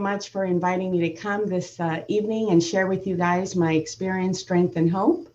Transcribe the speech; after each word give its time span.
much 0.00 0.30
for 0.30 0.44
inviting 0.44 0.90
me 0.90 0.98
to 0.98 1.10
come 1.10 1.46
this 1.46 1.78
uh, 1.78 2.02
evening 2.08 2.50
and 2.50 2.60
share 2.60 2.88
with 2.88 3.06
you 3.06 3.16
guys 3.16 3.54
my 3.54 3.74
experience, 3.74 4.40
strength, 4.40 4.74
and 4.74 4.90
hope. 4.90 5.28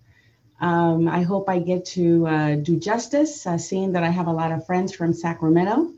Um, 0.59 1.08
I 1.08 1.21
hope 1.21 1.47
I 1.47 1.59
get 1.59 1.85
to 1.96 2.28
uh, 2.28 2.55
do 2.55 2.77
justice, 2.77 3.48
uh, 3.48 3.58
seeing 3.58 3.93
that 3.93 4.03
I 4.03 4.09
have 4.09 4.27
a 4.27 4.33
lot 4.33 4.51
of 4.51 4.66
friends 4.66 4.93
from 4.93 5.14
Sacramento. 5.14 5.93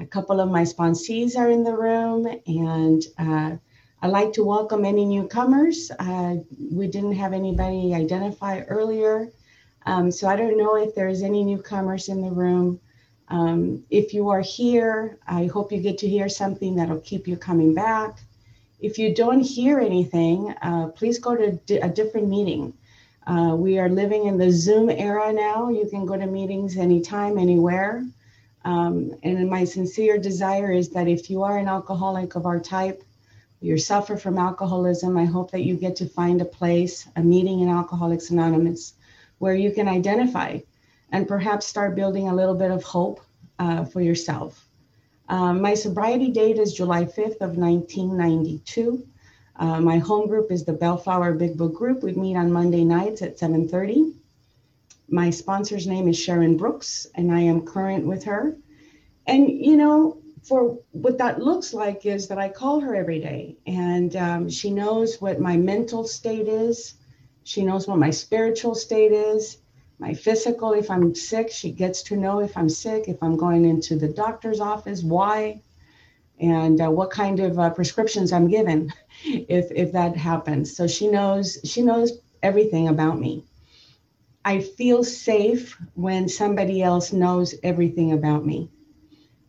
A 0.00 0.06
couple 0.06 0.40
of 0.40 0.50
my 0.50 0.62
sponsees 0.62 1.36
are 1.36 1.50
in 1.50 1.64
the 1.64 1.76
room, 1.76 2.26
and 2.46 3.02
uh, 3.18 3.56
I'd 4.00 4.10
like 4.10 4.32
to 4.32 4.42
welcome 4.42 4.86
any 4.86 5.04
newcomers. 5.04 5.90
Uh, 5.98 6.36
we 6.72 6.86
didn't 6.86 7.16
have 7.16 7.34
anybody 7.34 7.94
identify 7.94 8.60
earlier, 8.60 9.28
um, 9.84 10.10
so 10.10 10.28
I 10.28 10.36
don't 10.36 10.56
know 10.56 10.76
if 10.76 10.94
there's 10.94 11.22
any 11.22 11.44
newcomers 11.44 12.08
in 12.08 12.22
the 12.22 12.30
room. 12.30 12.80
Um, 13.28 13.84
if 13.90 14.12
you 14.12 14.28
are 14.28 14.40
here, 14.40 15.18
I 15.26 15.46
hope 15.46 15.72
you 15.72 15.80
get 15.80 15.98
to 15.98 16.08
hear 16.08 16.28
something 16.28 16.76
that'll 16.76 17.00
keep 17.00 17.26
you 17.26 17.36
coming 17.36 17.74
back. 17.74 18.18
If 18.80 18.98
you 18.98 19.14
don't 19.14 19.40
hear 19.40 19.78
anything, 19.78 20.54
uh, 20.60 20.88
please 20.88 21.18
go 21.18 21.36
to 21.36 21.76
a 21.80 21.88
different 21.88 22.28
meeting. 22.28 22.74
Uh, 23.26 23.54
we 23.56 23.78
are 23.78 23.88
living 23.88 24.26
in 24.26 24.36
the 24.36 24.50
Zoom 24.50 24.90
era 24.90 25.32
now. 25.32 25.70
You 25.70 25.88
can 25.88 26.04
go 26.04 26.16
to 26.16 26.26
meetings 26.26 26.76
anytime, 26.76 27.38
anywhere. 27.38 28.04
Um, 28.64 29.14
and 29.22 29.48
my 29.48 29.64
sincere 29.64 30.18
desire 30.18 30.72
is 30.72 30.90
that 30.90 31.08
if 31.08 31.30
you 31.30 31.42
are 31.42 31.58
an 31.58 31.68
alcoholic 31.68 32.34
of 32.34 32.46
our 32.46 32.60
type, 32.60 33.02
you 33.60 33.78
suffer 33.78 34.16
from 34.16 34.38
alcoholism, 34.38 35.16
I 35.16 35.24
hope 35.24 35.52
that 35.52 35.62
you 35.62 35.76
get 35.76 35.94
to 35.96 36.08
find 36.08 36.40
a 36.40 36.44
place, 36.44 37.08
a 37.14 37.22
meeting 37.22 37.60
in 37.60 37.68
Alcoholics 37.68 38.30
Anonymous, 38.30 38.94
where 39.38 39.54
you 39.54 39.70
can 39.72 39.86
identify 39.86 40.58
and 41.12 41.28
perhaps 41.28 41.66
start 41.66 41.94
building 41.94 42.28
a 42.28 42.34
little 42.34 42.54
bit 42.54 42.70
of 42.70 42.82
hope 42.82 43.20
uh, 43.58 43.84
for 43.84 44.00
yourself. 44.00 44.66
Um, 45.28 45.60
my 45.60 45.74
sobriety 45.74 46.30
date 46.30 46.58
is 46.58 46.72
July 46.72 47.04
5th 47.04 47.40
of 47.40 47.56
1992. 47.56 49.06
Uh, 49.56 49.80
my 49.80 49.98
home 49.98 50.26
group 50.26 50.50
is 50.50 50.64
the 50.64 50.72
Bellflower 50.72 51.34
Big 51.34 51.56
Book 51.56 51.74
Group. 51.74 52.02
We 52.02 52.12
meet 52.14 52.36
on 52.36 52.50
Monday 52.50 52.84
nights 52.84 53.22
at 53.22 53.38
7:30. 53.38 54.14
My 55.08 55.28
sponsor's 55.30 55.86
name 55.86 56.08
is 56.08 56.18
Sharon 56.18 56.56
Brooks, 56.56 57.06
and 57.14 57.30
I 57.30 57.40
am 57.40 57.66
current 57.66 58.06
with 58.06 58.24
her. 58.24 58.56
And 59.26 59.48
you 59.48 59.76
know, 59.76 60.18
for 60.42 60.78
what 60.92 61.18
that 61.18 61.40
looks 61.40 61.74
like 61.74 62.06
is 62.06 62.28
that 62.28 62.38
I 62.38 62.48
call 62.48 62.80
her 62.80 62.94
every 62.94 63.20
day, 63.20 63.56
and 63.66 64.16
um, 64.16 64.48
she 64.48 64.70
knows 64.70 65.20
what 65.20 65.38
my 65.38 65.56
mental 65.56 66.04
state 66.04 66.48
is. 66.48 66.94
She 67.44 67.62
knows 67.62 67.86
what 67.86 67.98
my 67.98 68.10
spiritual 68.10 68.74
state 68.74 69.12
is 69.12 69.58
my 69.98 70.14
physical 70.14 70.72
if 70.72 70.90
i'm 70.90 71.14
sick 71.14 71.50
she 71.50 71.70
gets 71.70 72.02
to 72.02 72.16
know 72.16 72.40
if 72.40 72.56
i'm 72.56 72.68
sick 72.68 73.08
if 73.08 73.22
i'm 73.22 73.36
going 73.36 73.64
into 73.64 73.96
the 73.96 74.08
doctor's 74.08 74.60
office 74.60 75.02
why 75.02 75.60
and 76.40 76.80
uh, 76.80 76.90
what 76.90 77.10
kind 77.10 77.40
of 77.40 77.58
uh, 77.58 77.70
prescriptions 77.70 78.32
i'm 78.32 78.48
given 78.48 78.92
if 79.24 79.70
if 79.70 79.92
that 79.92 80.16
happens. 80.16 80.76
So 80.76 80.86
she 80.86 81.08
knows 81.08 81.58
she 81.64 81.82
knows 81.82 82.18
everything 82.42 82.88
about 82.88 83.18
me. 83.18 83.44
I 84.44 84.60
feel 84.60 85.04
safe 85.04 85.78
when 85.94 86.28
somebody 86.28 86.82
else 86.82 87.12
knows 87.12 87.54
everything 87.62 88.12
about 88.12 88.44
me. 88.44 88.70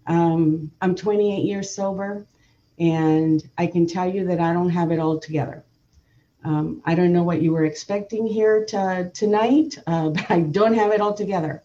Um, 0.05 0.71
i'm 0.81 0.95
28 0.95 1.45
years 1.45 1.73
sober 1.73 2.27
and 2.77 3.41
i 3.57 3.65
can 3.65 3.87
tell 3.87 4.13
you 4.13 4.25
that 4.27 4.41
i 4.41 4.51
don't 4.51 4.69
have 4.69 4.91
it 4.91 4.99
all 4.99 5.17
together 5.17 5.63
um, 6.43 6.81
I 6.85 6.95
don't 6.95 7.13
know 7.13 7.23
what 7.23 7.41
you 7.41 7.51
were 7.51 7.65
expecting 7.65 8.27
here 8.27 8.65
to, 8.65 9.11
tonight, 9.13 9.77
uh, 9.87 10.09
but 10.15 10.29
I 10.29 10.41
don't 10.41 10.73
have 10.73 10.91
it 10.91 11.01
all 11.01 11.13
together. 11.13 11.63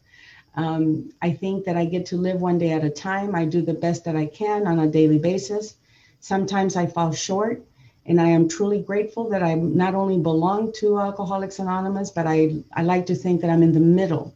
Um, 0.55 1.13
I 1.23 1.33
think 1.33 1.67
that 1.67 1.77
I 1.77 1.85
get 1.85 2.07
to 2.07 2.17
live 2.17 2.41
one 2.41 2.59
day 2.59 2.73
at 2.73 2.85
a 2.85 2.91
time. 2.91 3.35
I 3.35 3.45
do 3.45 3.63
the 3.63 3.75
best 3.75 4.05
that 4.05 4.17
I 4.17 4.27
can 4.27 4.67
on 4.67 4.79
a 4.81 4.89
daily 4.89 5.19
basis. 5.19 5.75
Sometimes 6.21 6.75
I 6.75 6.87
fall 6.87 7.13
short, 7.13 7.63
and 8.07 8.21
I 8.21 8.29
am 8.29 8.49
truly 8.49 8.81
grateful 8.81 9.29
that 9.31 9.43
I 9.43 9.55
not 9.55 9.95
only 9.95 10.19
belong 10.19 10.73
to 10.79 10.99
Alcoholics 10.99 11.61
Anonymous, 11.61 12.11
but 12.11 12.27
I, 12.27 12.57
I 12.73 12.83
like 12.83 13.07
to 13.07 13.15
think 13.15 13.43
that 13.43 13.51
I'm 13.51 13.63
in 13.63 13.73
the 13.73 13.81
middle 13.81 14.35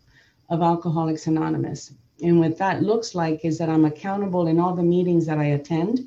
of 0.49 0.63
Alcoholics 0.63 1.27
Anonymous. 1.27 1.93
And 2.23 2.39
what 2.39 2.59
that 2.59 2.83
looks 2.83 3.17
like 3.17 3.45
is 3.45 3.59
that 3.59 3.69
I'm 3.69 3.85
accountable 3.85 4.47
in 4.47 4.61
all 4.61 4.77
the 4.77 4.83
meetings 4.83 5.27
that 5.27 5.39
I 5.39 5.47
attend. 5.47 6.07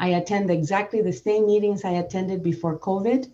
I 0.00 0.08
attend 0.08 0.50
exactly 0.50 1.02
the 1.02 1.12
same 1.12 1.46
meetings 1.46 1.84
I 1.84 1.90
attended 1.90 2.42
before 2.42 2.78
COVID. 2.78 3.30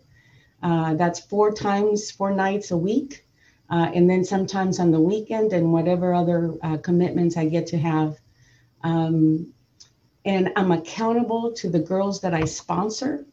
Uh, 0.62 0.94
that's 0.94 1.21
four 1.21 1.53
times, 1.53 2.10
four 2.10 2.32
nights 2.32 2.72
a 2.72 2.77
week. 2.77 3.25
Uh, 3.71 3.91
and 3.94 4.10
then 4.10 4.25
sometimes 4.25 4.81
on 4.81 4.91
the 4.91 5.00
weekend 5.00 5.53
and 5.53 5.72
whatever 5.72 6.12
other 6.12 6.55
uh, 6.62 6.76
commitments 6.78 7.37
I 7.37 7.47
get 7.47 7.69
to 7.69 7.78
have. 7.78 8.19
Um, 8.82 9.53
and 10.25 10.53
I'm 10.56 10.72
accountable 10.72 11.53
to 11.53 11.69
the 11.69 11.78
girls 11.78 12.21
that 12.22 12.34
I 12.34 12.44
sponsor. 12.44 13.25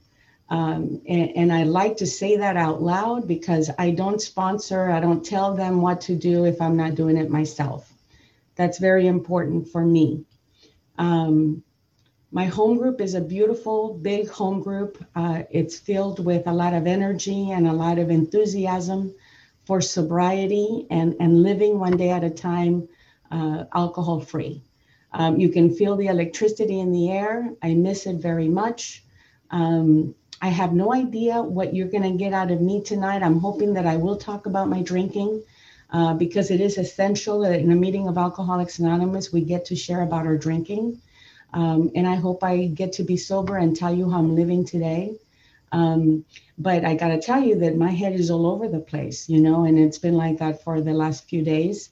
Um, 0.50 1.02
and, 1.08 1.36
and, 1.36 1.54
I 1.54 1.64
like 1.64 1.98
to 1.98 2.06
say 2.06 2.38
that 2.38 2.58
out 2.58 2.82
loud 2.82 3.28
because 3.28 3.72
I 3.80 3.92
don't 3.92 4.22
sponsor, 4.22 4.92
I 4.92 5.00
don't 5.00 5.26
tell 5.26 5.56
them 5.56 5.82
what 5.82 6.02
to 6.02 6.16
do 6.16 6.46
if 6.46 6.62
I'm 6.62 6.78
not 6.78 6.96
doing 6.96 7.18
it 7.18 7.30
myself. 7.30 7.92
That's 8.56 8.78
very 8.78 9.08
important 9.08 9.70
for 9.70 9.84
me. 9.84 10.26
Um, 11.00 11.64
my 12.34 12.46
home 12.46 12.80
group 12.80 13.00
is 13.00 13.14
a 13.14 13.22
beautiful, 13.22 13.94
big 13.94 14.28
home 14.28 14.60
group. 14.60 14.98
Uh, 15.16 15.44
it's 15.52 15.78
filled 15.78 16.26
with 16.26 16.48
a 16.48 16.52
lot 16.52 16.74
of 16.74 16.88
energy 16.88 17.52
and 17.52 17.68
a 17.68 17.74
lot 17.74 18.00
of 18.00 18.10
enthusiasm 18.10 19.14
for 19.66 19.80
sobriety 19.80 20.88
and, 20.90 21.16
and 21.20 21.44
living 21.44 21.78
one 21.78 21.96
day 21.96 22.10
at 22.10 22.24
a 22.24 22.32
time 22.32 22.90
uh, 23.30 23.66
alcohol 23.76 24.20
free. 24.20 24.64
Um, 25.12 25.40
you 25.40 25.50
can 25.50 25.76
feel 25.76 25.96
the 25.96 26.08
electricity 26.08 26.80
in 26.80 26.92
the 26.92 27.12
air. 27.12 27.54
I 27.62 27.76
miss 27.76 28.08
it 28.08 28.16
very 28.16 28.48
much. 28.48 29.04
Um, 29.52 30.16
I 30.42 30.48
have 30.48 30.74
no 30.74 30.92
idea 30.92 31.40
what 31.40 31.76
you're 31.76 31.88
going 31.88 32.12
to 32.12 32.18
get 32.18 32.34
out 32.34 32.50
of 32.50 32.60
me 32.60 32.82
tonight. 32.82 33.22
I'm 33.22 33.40
hoping 33.40 33.76
that 33.76 33.86
I 33.86 33.98
will 33.98 34.18
talk 34.18 34.48
about 34.48 34.70
my 34.70 34.82
drinking 34.82 35.44
uh, 35.92 36.16
because 36.16 36.50
it 36.50 36.62
is 36.62 36.80
essential 36.80 37.42
that 37.42 37.60
in 37.60 37.72
a 37.72 37.76
meeting 37.76 38.08
of 38.08 38.18
Alcoholics 38.18 38.80
Anonymous, 38.80 39.32
we 39.32 39.42
get 39.42 39.66
to 39.66 39.76
share 39.76 40.02
about 40.02 40.26
our 40.26 40.36
drinking. 40.36 41.00
Um, 41.54 41.92
and 41.96 42.08
I 42.08 42.16
hope 42.16 42.44
I 42.44 42.66
get 42.66 42.94
to 42.94 43.04
be 43.04 43.18
sober 43.18 43.58
and 43.58 43.76
tell 43.76 43.94
you 43.94 44.10
how 44.10 44.20
I'm 44.20 44.36
living 44.36 44.66
today. 44.66 45.18
Um, 45.72 46.26
but 46.58 46.86
I 46.86 46.96
got 46.96 47.10
to 47.10 47.22
tell 47.22 47.44
you 47.44 47.60
that 47.60 47.78
my 47.78 47.90
head 47.90 48.14
is 48.14 48.30
all 48.30 48.46
over 48.48 48.68
the 48.68 48.80
place, 48.80 49.28
you 49.28 49.40
know, 49.40 49.66
and 49.66 49.78
it's 49.78 49.98
been 49.98 50.16
like 50.16 50.38
that 50.40 50.64
for 50.64 50.82
the 50.82 50.94
last 50.94 51.28
few 51.28 51.44
days. 51.44 51.90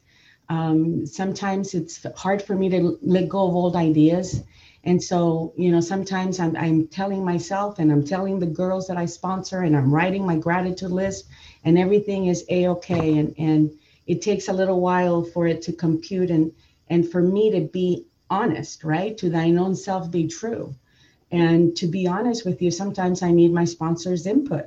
Um, 0.49 1.05
sometimes 1.05 1.73
it's 1.73 2.05
hard 2.15 2.41
for 2.41 2.55
me 2.55 2.69
to 2.69 2.97
let 3.01 3.29
go 3.29 3.47
of 3.47 3.55
old 3.55 3.75
ideas. 3.75 4.43
And 4.83 5.01
so, 5.01 5.53
you 5.57 5.71
know, 5.71 5.79
sometimes 5.79 6.39
I'm, 6.39 6.55
I'm 6.57 6.87
telling 6.87 7.23
myself 7.23 7.79
and 7.79 7.91
I'm 7.91 8.05
telling 8.05 8.39
the 8.39 8.47
girls 8.47 8.87
that 8.87 8.97
I 8.97 9.05
sponsor 9.05 9.61
and 9.61 9.75
I'm 9.75 9.93
writing 9.93 10.25
my 10.25 10.37
gratitude 10.37 10.91
list 10.91 11.27
and 11.63 11.77
everything 11.77 12.27
is 12.27 12.45
a-okay. 12.49 13.17
And, 13.17 13.35
and 13.37 13.71
it 14.07 14.21
takes 14.21 14.47
a 14.47 14.53
little 14.53 14.81
while 14.81 15.23
for 15.23 15.47
it 15.47 15.61
to 15.63 15.73
compute 15.73 16.31
and, 16.31 16.51
and 16.89 17.09
for 17.09 17.21
me 17.21 17.51
to 17.51 17.61
be 17.61 18.07
honest, 18.31 18.83
right? 18.83 19.15
To 19.19 19.29
thine 19.29 19.59
own 19.59 19.75
self 19.75 20.09
be 20.09 20.27
true. 20.27 20.73
And 21.31 21.75
to 21.77 21.87
be 21.87 22.07
honest 22.07 22.45
with 22.45 22.61
you, 22.61 22.71
sometimes 22.71 23.21
I 23.21 23.31
need 23.31 23.53
my 23.53 23.65
sponsor's 23.65 24.25
input 24.25 24.65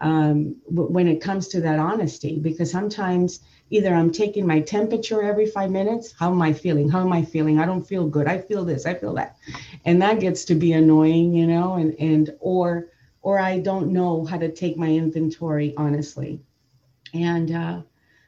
um, 0.00 0.56
when 0.66 1.06
it 1.06 1.20
comes 1.20 1.48
to 1.48 1.60
that 1.60 1.78
honesty, 1.78 2.38
because 2.38 2.70
sometimes 2.70 3.40
either 3.70 3.94
I'm 3.94 4.10
taking 4.10 4.46
my 4.46 4.60
temperature 4.60 5.22
every 5.22 5.46
five 5.46 5.70
minutes. 5.70 6.12
How 6.18 6.30
am 6.32 6.42
I 6.42 6.52
feeling? 6.52 6.88
How 6.88 7.00
am 7.00 7.12
I 7.12 7.24
feeling? 7.24 7.60
I 7.60 7.66
don't 7.66 7.86
feel 7.86 8.08
good. 8.08 8.26
I 8.26 8.38
feel 8.38 8.64
this. 8.64 8.84
I 8.84 8.94
feel 8.94 9.14
that, 9.14 9.36
and 9.84 10.02
that 10.02 10.18
gets 10.18 10.44
to 10.46 10.54
be 10.56 10.72
annoying, 10.72 11.34
you 11.34 11.46
know. 11.46 11.74
And 11.74 11.94
and 12.00 12.34
or 12.40 12.88
or 13.22 13.38
I 13.38 13.60
don't 13.60 13.92
know 13.92 14.24
how 14.24 14.38
to 14.38 14.50
take 14.50 14.76
my 14.76 14.88
inventory 14.88 15.72
honestly. 15.76 16.40
And 17.14 17.52
uh, 17.52 17.82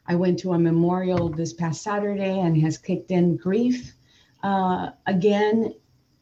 I 0.07 0.15
went 0.15 0.39
to 0.41 0.53
a 0.53 0.59
memorial 0.59 1.29
this 1.29 1.53
past 1.53 1.83
Saturday 1.83 2.39
and 2.39 2.57
has 2.63 2.79
kicked 2.79 3.11
in 3.11 3.37
grief 3.37 3.95
uh, 4.45 4.91
again. 5.07 5.75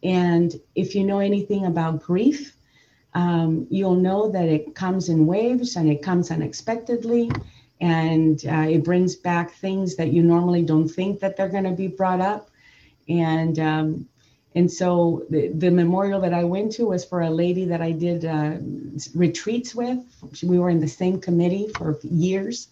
And 0.02 0.58
if 0.74 0.94
you 0.94 1.04
know 1.04 1.18
anything 1.18 1.66
about 1.66 2.02
grief, 2.02 2.56
um, 3.14 3.66
you'll 3.70 3.96
know 3.96 4.30
that 4.30 4.46
it 4.46 4.74
comes 4.74 5.08
in 5.10 5.26
waves 5.26 5.76
and 5.76 5.90
it 5.90 6.02
comes 6.02 6.30
unexpectedly 6.30 7.30
and 7.80 8.44
uh, 8.46 8.66
it 8.68 8.84
brings 8.84 9.16
back 9.16 9.52
things 9.54 9.96
that 9.96 10.12
you 10.12 10.22
normally 10.22 10.62
don't 10.62 10.88
think 10.88 11.20
that 11.20 11.36
they're 11.36 11.48
going 11.48 11.64
to 11.64 11.72
be 11.72 11.88
brought 11.88 12.20
up 12.20 12.48
and 13.08 13.58
um, 13.58 14.08
and 14.54 14.70
so 14.70 15.24
the, 15.30 15.48
the 15.48 15.70
memorial 15.70 16.20
that 16.20 16.32
i 16.32 16.44
went 16.44 16.72
to 16.72 16.86
was 16.86 17.04
for 17.04 17.22
a 17.22 17.30
lady 17.30 17.64
that 17.64 17.82
i 17.82 17.90
did 17.90 18.24
uh, 18.24 18.56
retreats 19.14 19.74
with 19.74 19.98
we 20.42 20.58
were 20.58 20.70
in 20.70 20.80
the 20.80 20.88
same 20.88 21.20
committee 21.20 21.68
for 21.76 21.98
years 22.02 22.68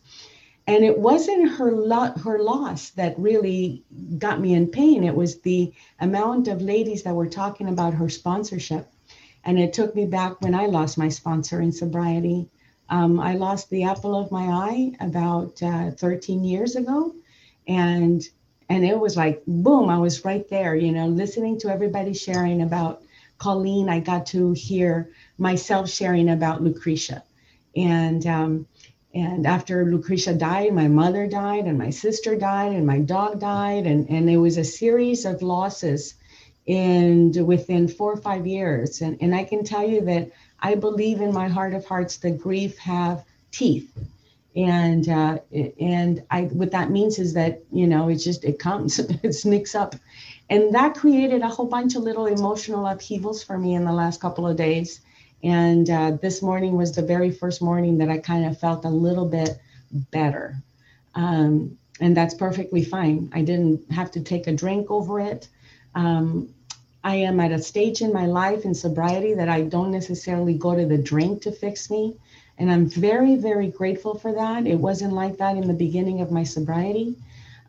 and 0.67 0.85
it 0.85 0.99
wasn't 0.99 1.51
her 1.53 1.73
lo- 1.73 2.15
her 2.25 2.39
loss 2.39 2.91
that 2.91 3.19
really 3.19 3.85
got 4.19 4.41
me 4.41 4.55
in 4.55 4.69
pain. 4.69 5.05
It 5.05 5.15
was 5.15 5.41
the 5.41 5.73
amount 6.01 6.49
of 6.49 6.63
ladies 6.63 7.03
that 7.05 7.15
were 7.15 7.29
talking 7.29 7.69
about 7.69 7.95
her 7.95 8.09
sponsorship. 8.09 8.89
And 9.45 9.59
it 9.59 9.73
took 9.73 9.95
me 9.95 10.07
back 10.07 10.41
when 10.43 10.55
i 10.55 10.67
lost 10.67 10.99
my 10.99 11.09
sponsor 11.09 11.61
in 11.61 11.73
sobriety. 11.73 12.49
Um, 12.89 13.19
i 13.21 13.35
lost 13.35 13.71
the 13.71 13.85
apple 13.85 14.15
of 14.17 14.31
my 14.31 14.47
eye 14.47 14.93
about 15.01 15.63
uh, 15.63 15.91
13 15.93 16.45
years 16.45 16.77
ago. 16.77 17.15
And 17.67 18.23
and 18.69 18.85
it 18.85 18.99
was 18.99 19.17
like 19.17 19.43
boom 19.47 19.91
i 19.91 19.99
was 19.99 20.25
right 20.25 20.49
there 20.49 20.77
you 20.77 20.93
know 20.93 21.09
listening 21.09 21.59
to 21.59 21.69
everybody 21.69 22.15
sharing 22.15 22.63
about 22.63 23.03
Colleen, 23.41 23.89
I 23.89 24.01
got 24.01 24.27
to 24.27 24.53
hear 24.53 25.11
myself 25.39 25.89
sharing 25.89 26.29
about 26.29 26.63
Lucretia. 26.63 27.25
And 27.75 28.25
um, 28.27 28.67
and 29.15 29.47
after 29.47 29.85
Lucretia 29.85 30.35
died, 30.35 30.73
my 30.73 30.87
mother 30.87 31.27
died, 31.27 31.65
and 31.65 31.77
my 31.77 31.91
sister 31.91 32.37
died, 32.37 32.73
and 32.73 32.87
my 32.87 33.01
dog 33.01 33.41
died, 33.41 33.87
and 33.87 34.09
and 34.09 34.31
it 34.31 34.37
was 34.37 34.57
a 34.57 34.65
series 34.65 35.25
of 35.25 35.43
losses, 35.43 36.15
and 36.69 37.35
within 37.45 37.89
four 37.89 38.13
or 38.13 38.17
five 38.17 38.47
years. 38.47 39.01
And 39.01 39.19
and 39.21 39.35
I 39.35 39.45
can 39.45 39.65
tell 39.65 39.87
you 39.87 40.03
that 40.03 40.31
I 40.61 40.77
believe 40.77 41.21
in 41.21 41.33
my 41.33 41.49
heart 41.49 41.75
of 41.75 41.85
hearts 41.85 42.19
that 42.19 42.41
grief 42.41 42.79
have 42.79 43.25
teeth, 43.51 43.91
and 44.55 45.09
uh, 45.09 45.39
and 45.81 46.23
I 46.31 46.43
what 46.43 46.71
that 46.71 46.91
means 46.91 47.19
is 47.19 47.35
that 47.35 47.63
you 47.73 47.89
know 47.89 48.09
it 48.09 48.17
just 48.17 48.45
it 48.45 48.61
comes, 48.61 48.99
it 49.25 49.33
sneaks 49.33 49.75
up, 49.75 49.97
and 50.49 50.73
that 50.77 50.95
created 50.95 51.43
a 51.43 51.49
whole 51.49 51.67
bunch 51.67 51.97
of 51.97 52.05
little 52.05 52.27
emotional 52.27 52.87
upheavals 52.87 53.43
for 53.43 53.59
me 53.59 53.75
in 53.75 53.85
the 53.85 53.93
last 53.93 54.21
couple 54.21 54.47
of 54.47 54.57
days 54.57 55.01
and 55.43 55.89
uh, 55.89 56.13
this 56.23 56.43
morning 56.43 56.77
was 56.77 56.93
the 56.93 57.03
very 57.03 57.31
first 57.31 57.63
morning 57.63 57.99
that 57.99 58.11
I 58.11 58.19
kind 58.19 58.45
of 58.45 58.59
felt 58.59 58.85
a 58.85 58.91
little 58.91 59.27
bit 59.27 59.59
better. 60.11 60.57
Um, 61.15 61.79
and 62.01 62.17
that's 62.17 62.35
perfectly 62.35 62.85
fine. 62.85 63.31
I 63.33 63.43
didn't 63.43 63.91
have 63.93 64.11
to 64.13 64.21
take 64.21 64.47
a 64.47 64.53
drink 64.53 64.91
over 64.91 65.21
it. 65.21 65.49
Um, 65.95 66.55
I 67.03 67.17
am 67.17 67.41
at 67.41 67.53
a 67.53 67.63
stage 67.63 68.03
in 68.03 68.13
my 68.13 68.27
life 68.27 68.65
in 68.65 68.75
sobriety 68.75 69.35
that 69.35 69.49
I 69.49 69.63
don't 69.63 69.91
necessarily 69.91 70.55
go 70.55 70.75
to 70.75 70.87
the 70.87 70.99
drink 70.99 71.43
to 71.43 71.53
fix 71.53 71.91
me. 71.91 72.17
And 72.59 72.71
I'm 72.71 72.89
very, 72.89 73.37
very 73.37 73.69
grateful 73.69 74.19
for 74.19 74.33
that. 74.33 74.67
It 74.67 74.77
wasn't 74.77 75.15
like 75.15 75.39
that 75.39 75.57
in 75.57 75.67
the 75.67 75.75
beginning 75.75 76.21
of 76.21 76.31
my 76.31 76.45
sobriety. 76.45 77.17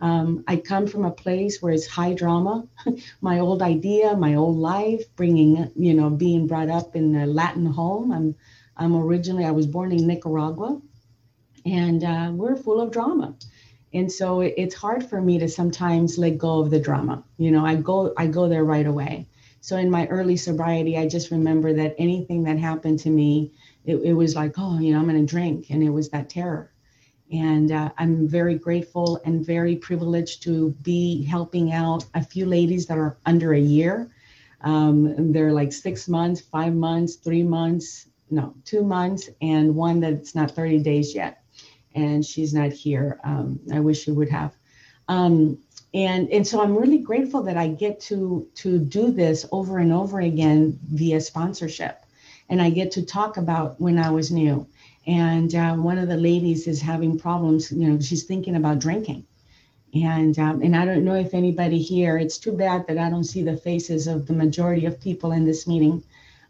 Um, 0.01 0.43
I 0.47 0.57
come 0.57 0.87
from 0.87 1.05
a 1.05 1.11
place 1.11 1.61
where 1.61 1.71
it's 1.71 1.85
high 1.85 2.13
drama. 2.13 2.67
my 3.21 3.39
old 3.39 3.61
idea, 3.61 4.15
my 4.17 4.33
old 4.33 4.57
life, 4.57 5.03
bringing, 5.15 5.71
you 5.75 5.93
know, 5.93 6.09
being 6.09 6.47
brought 6.47 6.69
up 6.69 6.95
in 6.95 7.15
a 7.15 7.27
Latin 7.27 7.67
home. 7.67 8.11
I'm, 8.11 8.35
I'm 8.75 8.95
originally, 8.95 9.45
I 9.45 9.51
was 9.51 9.67
born 9.67 9.91
in 9.91 10.07
Nicaragua, 10.07 10.81
and 11.65 12.03
uh, 12.03 12.31
we're 12.33 12.55
full 12.55 12.81
of 12.81 12.91
drama. 12.91 13.35
And 13.93 14.11
so 14.11 14.41
it, 14.41 14.55
it's 14.57 14.73
hard 14.73 15.07
for 15.07 15.21
me 15.21 15.37
to 15.37 15.47
sometimes 15.47 16.17
let 16.17 16.39
go 16.39 16.59
of 16.61 16.71
the 16.71 16.79
drama. 16.79 17.23
You 17.37 17.51
know, 17.51 17.63
I 17.63 17.75
go, 17.75 18.11
I 18.17 18.25
go 18.25 18.49
there 18.49 18.63
right 18.63 18.87
away. 18.87 19.27
So 19.59 19.77
in 19.77 19.91
my 19.91 20.07
early 20.07 20.37
sobriety, 20.37 20.97
I 20.97 21.07
just 21.07 21.29
remember 21.29 21.73
that 21.73 21.93
anything 21.99 22.43
that 22.45 22.57
happened 22.57 22.99
to 22.99 23.11
me, 23.11 23.53
it, 23.85 23.97
it 23.97 24.13
was 24.13 24.35
like, 24.35 24.55
oh, 24.57 24.79
you 24.79 24.93
know, 24.93 24.99
I'm 24.99 25.07
going 25.07 25.23
to 25.23 25.29
drink, 25.29 25.67
and 25.69 25.83
it 25.83 25.91
was 25.91 26.09
that 26.09 26.29
terror 26.29 26.70
and 27.31 27.71
uh, 27.71 27.89
I'm 27.97 28.27
very 28.27 28.55
grateful 28.55 29.21
and 29.23 29.45
very 29.45 29.75
privileged 29.77 30.43
to 30.43 30.71
be 30.81 31.23
helping 31.23 31.71
out 31.71 32.05
a 32.13 32.23
few 32.23 32.45
ladies 32.45 32.85
that 32.87 32.97
are 32.97 33.17
under 33.25 33.53
a 33.53 33.59
year. 33.59 34.09
Um, 34.61 35.31
they're 35.31 35.53
like 35.53 35.71
six 35.71 36.07
months, 36.07 36.41
five 36.41 36.73
months, 36.73 37.15
three 37.15 37.43
months, 37.43 38.07
no, 38.29 38.53
two 38.65 38.83
months, 38.83 39.29
and 39.41 39.75
one 39.75 40.01
that's 40.01 40.35
not 40.35 40.51
30 40.51 40.79
days 40.79 41.15
yet. 41.15 41.43
And 41.95 42.25
she's 42.25 42.53
not 42.53 42.71
here. 42.71 43.19
Um, 43.23 43.59
I 43.73 43.79
wish 43.79 44.03
she 44.03 44.11
would 44.11 44.29
have. 44.29 44.55
Um, 45.07 45.57
and 45.93 46.29
and 46.29 46.47
so 46.47 46.61
I'm 46.61 46.77
really 46.77 46.99
grateful 46.99 47.43
that 47.43 47.57
I 47.57 47.67
get 47.67 47.99
to 48.01 48.47
to 48.55 48.79
do 48.79 49.11
this 49.11 49.45
over 49.51 49.77
and 49.77 49.91
over 49.91 50.21
again 50.21 50.79
via 50.89 51.19
sponsorship, 51.19 52.05
and 52.47 52.61
I 52.61 52.69
get 52.69 52.91
to 52.91 53.05
talk 53.05 53.35
about 53.35 53.81
when 53.81 53.99
I 53.99 54.09
was 54.09 54.31
new 54.31 54.65
and 55.07 55.53
uh, 55.55 55.73
one 55.75 55.97
of 55.97 56.07
the 56.07 56.17
ladies 56.17 56.67
is 56.67 56.81
having 56.81 57.17
problems. 57.19 57.71
You 57.71 57.89
know, 57.89 57.99
she's 57.99 58.23
thinking 58.23 58.55
about 58.55 58.79
drinking, 58.79 59.25
and 59.93 60.37
um, 60.37 60.61
and 60.61 60.75
I 60.75 60.85
don't 60.85 61.05
know 61.05 61.15
if 61.15 61.33
anybody 61.33 61.81
here. 61.81 62.17
It's 62.17 62.37
too 62.37 62.51
bad 62.53 62.87
that 62.87 62.97
I 62.97 63.09
don't 63.09 63.23
see 63.23 63.43
the 63.43 63.57
faces 63.57 64.07
of 64.07 64.27
the 64.27 64.33
majority 64.33 64.85
of 64.85 65.01
people 65.01 65.31
in 65.31 65.45
this 65.45 65.67
meeting. 65.67 66.03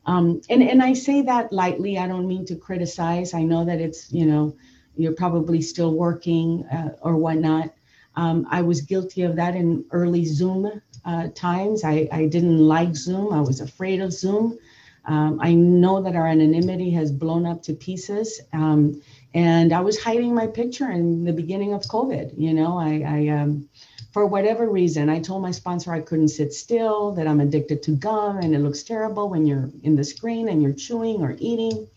Um, 0.05 0.41
and 0.49 0.63
and 0.63 0.81
I 0.81 0.93
say 0.93 1.21
that 1.23 1.53
lightly. 1.53 1.97
I 1.97 2.07
don't 2.07 2.27
mean 2.27 2.45
to 2.47 2.55
criticize. 2.55 3.33
I 3.33 3.43
know 3.43 3.65
that 3.65 3.79
it's 3.79 4.11
you 4.11 4.25
know 4.25 4.55
you're 4.97 5.13
probably 5.13 5.61
still 5.61 5.93
working 5.93 6.65
uh, 6.65 6.95
or 7.01 7.15
whatnot. 7.15 7.73
Um, 8.15 8.45
I 8.49 8.61
was 8.61 8.81
guilty 8.81 9.23
of 9.23 9.37
that 9.37 9.55
in 9.55 9.85
early 9.91 10.25
Zoom 10.25 10.81
uh, 11.05 11.29
times. 11.33 11.83
I, 11.83 12.09
I 12.11 12.25
didn't 12.25 12.59
like 12.59 12.95
Zoom. 12.95 13.33
I 13.33 13.41
was 13.41 13.61
afraid 13.61 14.01
of 14.01 14.11
Zoom. 14.11 14.57
Um, 15.05 15.39
I 15.41 15.53
know 15.53 16.01
that 16.03 16.15
our 16.15 16.27
anonymity 16.27 16.91
has 16.91 17.11
blown 17.11 17.45
up 17.45 17.63
to 17.63 17.73
pieces. 17.73 18.41
Um, 18.53 19.01
and 19.33 19.73
I 19.73 19.79
was 19.81 20.01
hiding 20.01 20.35
my 20.35 20.47
picture 20.47 20.91
in 20.91 21.23
the 21.23 21.33
beginning 21.33 21.73
of 21.73 21.81
COVID. 21.83 22.33
You 22.37 22.53
know, 22.53 22.77
I, 22.77 23.03
I 23.05 23.27
um, 23.29 23.69
for 24.11 24.25
whatever 24.25 24.69
reason, 24.69 25.09
I 25.09 25.19
told 25.19 25.41
my 25.41 25.51
sponsor 25.51 25.93
I 25.93 26.01
couldn't 26.01 26.27
sit 26.27 26.53
still, 26.53 27.13
that 27.13 27.27
I'm 27.27 27.39
addicted 27.39 27.81
to 27.83 27.91
gum 27.91 28.39
and 28.39 28.53
it 28.53 28.59
looks 28.59 28.83
terrible 28.83 29.29
when 29.29 29.45
you're 29.45 29.69
in 29.83 29.95
the 29.95 30.03
screen 30.03 30.49
and 30.49 30.61
you're 30.61 30.73
chewing 30.73 31.21
or 31.21 31.35
eating. 31.39 31.87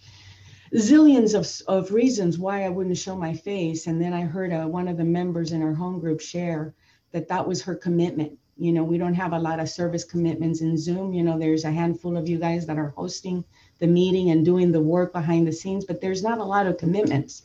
Zillions 0.75 1.35
of, 1.35 1.47
of 1.69 1.93
reasons 1.93 2.39
why 2.39 2.65
I 2.65 2.69
wouldn't 2.69 2.99
show 2.99 3.17
my 3.17 3.35
face. 3.35 3.87
And 3.87 4.01
then 4.01 4.13
I 4.13 4.23
heard 4.23 4.53
uh, 4.53 4.67
one 4.67 4.89
of 4.89 4.97
the 4.97 5.05
members 5.05 5.53
in 5.53 5.63
our 5.63 5.75
home 5.75 6.01
group 6.01 6.21
share 6.21 6.75
that 7.13 7.29
that 7.29 7.47
was 7.47 7.63
her 7.63 7.75
commitment 7.75 8.39
you 8.57 8.73
know 8.73 8.85
we 8.85 8.99
don't 8.99 9.15
have 9.15 9.33
a 9.33 9.39
lot 9.39 9.61
of 9.61 9.69
service 9.69 10.05
commitments 10.05 10.61
in 10.61 10.77
zoom. 10.77 11.13
You 11.13 11.23
know 11.23 11.39
there's 11.39 11.65
a 11.65 11.71
handful 11.71 12.17
of 12.17 12.29
you 12.29 12.39
guys 12.39 12.67
that 12.67 12.79
are 12.79 12.91
hosting 12.97 13.45
the 13.79 13.87
meeting 13.87 14.31
and 14.31 14.45
doing 14.45 14.71
the 14.73 14.81
work 14.81 15.13
behind 15.13 15.47
the 15.47 15.53
scenes 15.53 15.85
but 15.85 16.01
there's 16.01 16.23
not 16.23 16.39
a 16.39 16.45
lot 16.45 16.67
of 16.67 16.79
commitments. 16.79 17.43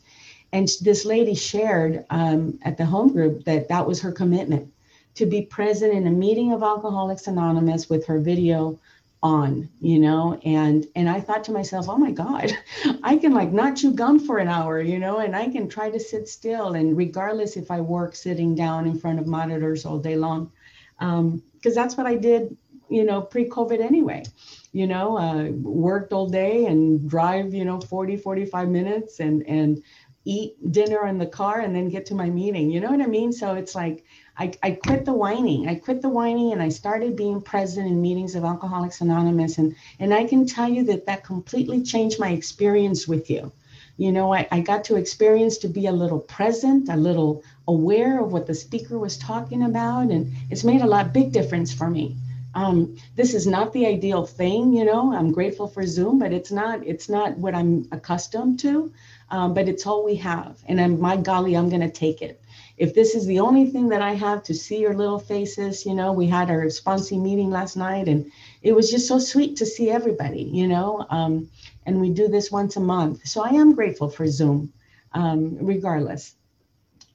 And 0.51 0.67
this 0.81 1.05
lady 1.05 1.35
shared 1.35 2.05
um, 2.09 2.57
at 2.63 2.77
the 2.77 2.85
home 2.85 3.13
group 3.13 3.45
that 3.45 3.67
that 3.67 3.85
was 3.87 4.01
her 4.01 4.11
commitment 4.11 4.71
to 5.15 5.25
be 5.25 5.43
present 5.43 5.93
in 5.93 6.07
a 6.07 6.11
meeting 6.11 6.53
of 6.53 6.63
alcoholics 6.63 7.27
anonymous 7.27 7.89
with 7.89 8.05
her 8.05 8.19
video 8.19 8.79
on 9.21 9.67
you 9.81 9.99
know? 9.99 10.39
And 10.45 10.87
and 10.95 11.09
i 11.09 11.19
thought 11.19 11.43
to 11.45 11.51
myself 11.51 11.89
oh 11.89 11.97
my 11.97 12.11
god 12.11 12.57
i 13.03 13.17
can 13.17 13.33
like 13.33 13.51
not 13.51 13.75
chew 13.75 13.91
gum 13.91 14.19
for 14.19 14.37
an 14.37 14.47
hour 14.47 14.79
you 14.79 14.99
know 14.99 15.19
and 15.19 15.35
i 15.35 15.49
can 15.49 15.67
try 15.67 15.89
to 15.89 15.99
sit 15.99 16.29
still 16.29 16.73
and 16.73 16.95
regardless 16.95 17.57
if 17.57 17.69
i 17.69 17.81
work 17.81 18.15
sitting 18.15 18.55
down 18.55 18.87
in 18.87 18.97
front 18.97 19.19
of 19.19 19.27
monitors 19.27 19.85
all 19.85 19.99
day 19.99 20.15
long 20.15 20.51
because 20.99 21.19
um, 21.19 21.41
that's 21.63 21.95
what 21.97 22.05
I 22.05 22.15
did, 22.15 22.55
you 22.89 23.03
know, 23.03 23.21
pre-COVID 23.21 23.79
anyway. 23.79 24.23
You 24.71 24.85
know, 24.85 25.17
uh, 25.17 25.45
worked 25.51 26.13
all 26.13 26.29
day 26.29 26.65
and 26.65 27.09
drive, 27.09 27.53
you 27.53 27.65
know, 27.65 27.79
40, 27.79 28.17
45 28.17 28.69
minutes 28.69 29.19
and 29.19 29.47
and 29.47 29.81
eat 30.25 30.71
dinner 30.71 31.07
in 31.07 31.17
the 31.17 31.25
car 31.25 31.59
and 31.61 31.75
then 31.75 31.89
get 31.89 32.05
to 32.07 32.13
my 32.13 32.29
meeting. 32.29 32.69
You 32.69 32.81
know 32.81 32.91
what 32.91 33.01
I 33.01 33.07
mean? 33.07 33.31
So 33.31 33.55
it's 33.55 33.73
like 33.73 34.05
I, 34.37 34.53
I 34.61 34.71
quit 34.71 35.05
the 35.05 35.13
whining. 35.13 35.67
I 35.67 35.75
quit 35.75 36.01
the 36.01 36.09
whining 36.09 36.51
and 36.51 36.61
I 36.61 36.69
started 36.69 37.15
being 37.15 37.41
present 37.41 37.87
in 37.87 38.01
meetings 38.01 38.35
of 38.35 38.43
Alcoholics 38.43 39.01
Anonymous. 39.01 39.57
And, 39.57 39.75
and 39.99 40.13
I 40.13 40.25
can 40.25 40.45
tell 40.45 40.69
you 40.69 40.83
that 40.85 41.07
that 41.07 41.23
completely 41.23 41.81
changed 41.83 42.19
my 42.19 42.29
experience 42.29 43.07
with 43.07 43.29
you 43.29 43.51
you 43.99 44.13
know, 44.13 44.33
I, 44.33 44.47
I 44.49 44.61
got 44.61 44.85
to 44.85 44.95
experience 44.95 45.57
to 45.59 45.67
be 45.67 45.87
a 45.87 45.91
little 45.91 46.19
present, 46.19 46.87
a 46.87 46.95
little 46.95 47.43
aware 47.67 48.23
of 48.23 48.31
what 48.31 48.47
the 48.47 48.55
speaker 48.55 48.97
was 48.97 49.17
talking 49.17 49.61
about, 49.61 50.09
and 50.09 50.31
it's 50.49 50.63
made 50.63 50.81
a 50.81 50.87
lot 50.87 51.13
big 51.13 51.33
difference 51.33 51.73
for 51.73 51.89
me. 51.89 52.15
Um, 52.55 52.95
this 53.17 53.33
is 53.33 53.45
not 53.45 53.73
the 53.73 53.85
ideal 53.85 54.25
thing, 54.25 54.73
you 54.73 54.85
know. 54.85 55.13
I'm 55.13 55.33
grateful 55.33 55.67
for 55.67 55.85
Zoom, 55.85 56.17
but 56.17 56.31
it's 56.31 56.51
not 56.51 56.87
it's 56.87 57.09
not 57.09 57.37
what 57.37 57.53
I'm 57.53 57.89
accustomed 57.91 58.59
to. 58.61 58.91
Um, 59.31 59.53
but 59.53 59.67
it's 59.67 59.85
all 59.85 60.03
we 60.03 60.15
have, 60.15 60.57
and 60.65 60.81
I'm, 60.81 60.99
my 60.99 61.15
golly, 61.17 61.55
I'm 61.55 61.69
going 61.69 61.81
to 61.81 61.91
take 61.91 62.21
it. 62.21 62.41
If 62.77 62.95
this 62.95 63.13
is 63.13 63.25
the 63.27 63.41
only 63.41 63.69
thing 63.69 63.89
that 63.89 64.01
I 64.01 64.13
have 64.13 64.41
to 64.43 64.53
see 64.53 64.79
your 64.79 64.95
little 64.95 65.19
faces, 65.19 65.85
you 65.85 65.93
know, 65.93 66.13
we 66.13 66.25
had 66.25 66.49
our 66.49 66.65
sponsee 66.67 67.21
meeting 67.21 67.51
last 67.51 67.75
night, 67.75 68.07
and 68.07 68.31
it 68.61 68.73
was 68.73 68.91
just 68.91 69.07
so 69.07 69.19
sweet 69.19 69.57
to 69.57 69.65
see 69.65 69.89
everybody, 69.89 70.43
you 70.43 70.67
know. 70.67 71.05
Um, 71.09 71.49
and 71.85 71.99
we 71.99 72.09
do 72.09 72.27
this 72.27 72.51
once 72.51 72.75
a 72.75 72.81
month. 72.81 73.25
So 73.27 73.41
I 73.41 73.49
am 73.49 73.73
grateful 73.73 74.09
for 74.09 74.27
Zoom, 74.27 74.73
um, 75.13 75.57
regardless. 75.59 76.35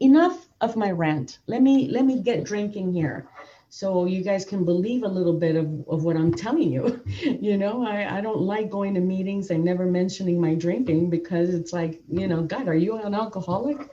Enough 0.01 0.49
of 0.61 0.77
my 0.77 0.91
rant. 0.91 1.39
Let 1.47 1.63
me 1.63 1.89
let 1.89 2.05
me 2.05 2.21
get 2.21 2.45
drinking 2.45 2.93
here, 2.93 3.29
so 3.69 4.07
you 4.07 4.23
guys 4.23 4.45
can 4.45 4.65
believe 4.65 5.03
a 5.03 5.09
little 5.09 5.33
bit 5.33 5.57
of, 5.57 5.67
of 5.89 6.05
what 6.05 6.17
I'm 6.17 6.33
telling 6.33 6.73
you. 6.73 7.03
you 7.07 7.57
know, 7.57 7.87
I, 7.87 8.19
I 8.19 8.21
don't 8.21 8.41
like 8.41 8.71
going 8.71 8.95
to 8.95 9.01
meetings 9.01 9.51
and 9.51 9.65
never 9.65 9.87
mentioning 9.87 10.41
my 10.41 10.55
drinking 10.55 11.11
because 11.11 11.55
it's 11.55 11.73
like, 11.73 12.01
you 12.09 12.27
know, 12.27 12.43
God, 12.43 12.69
are 12.69 12.75
you 12.75 12.97
an 12.97 13.15
alcoholic? 13.15 13.89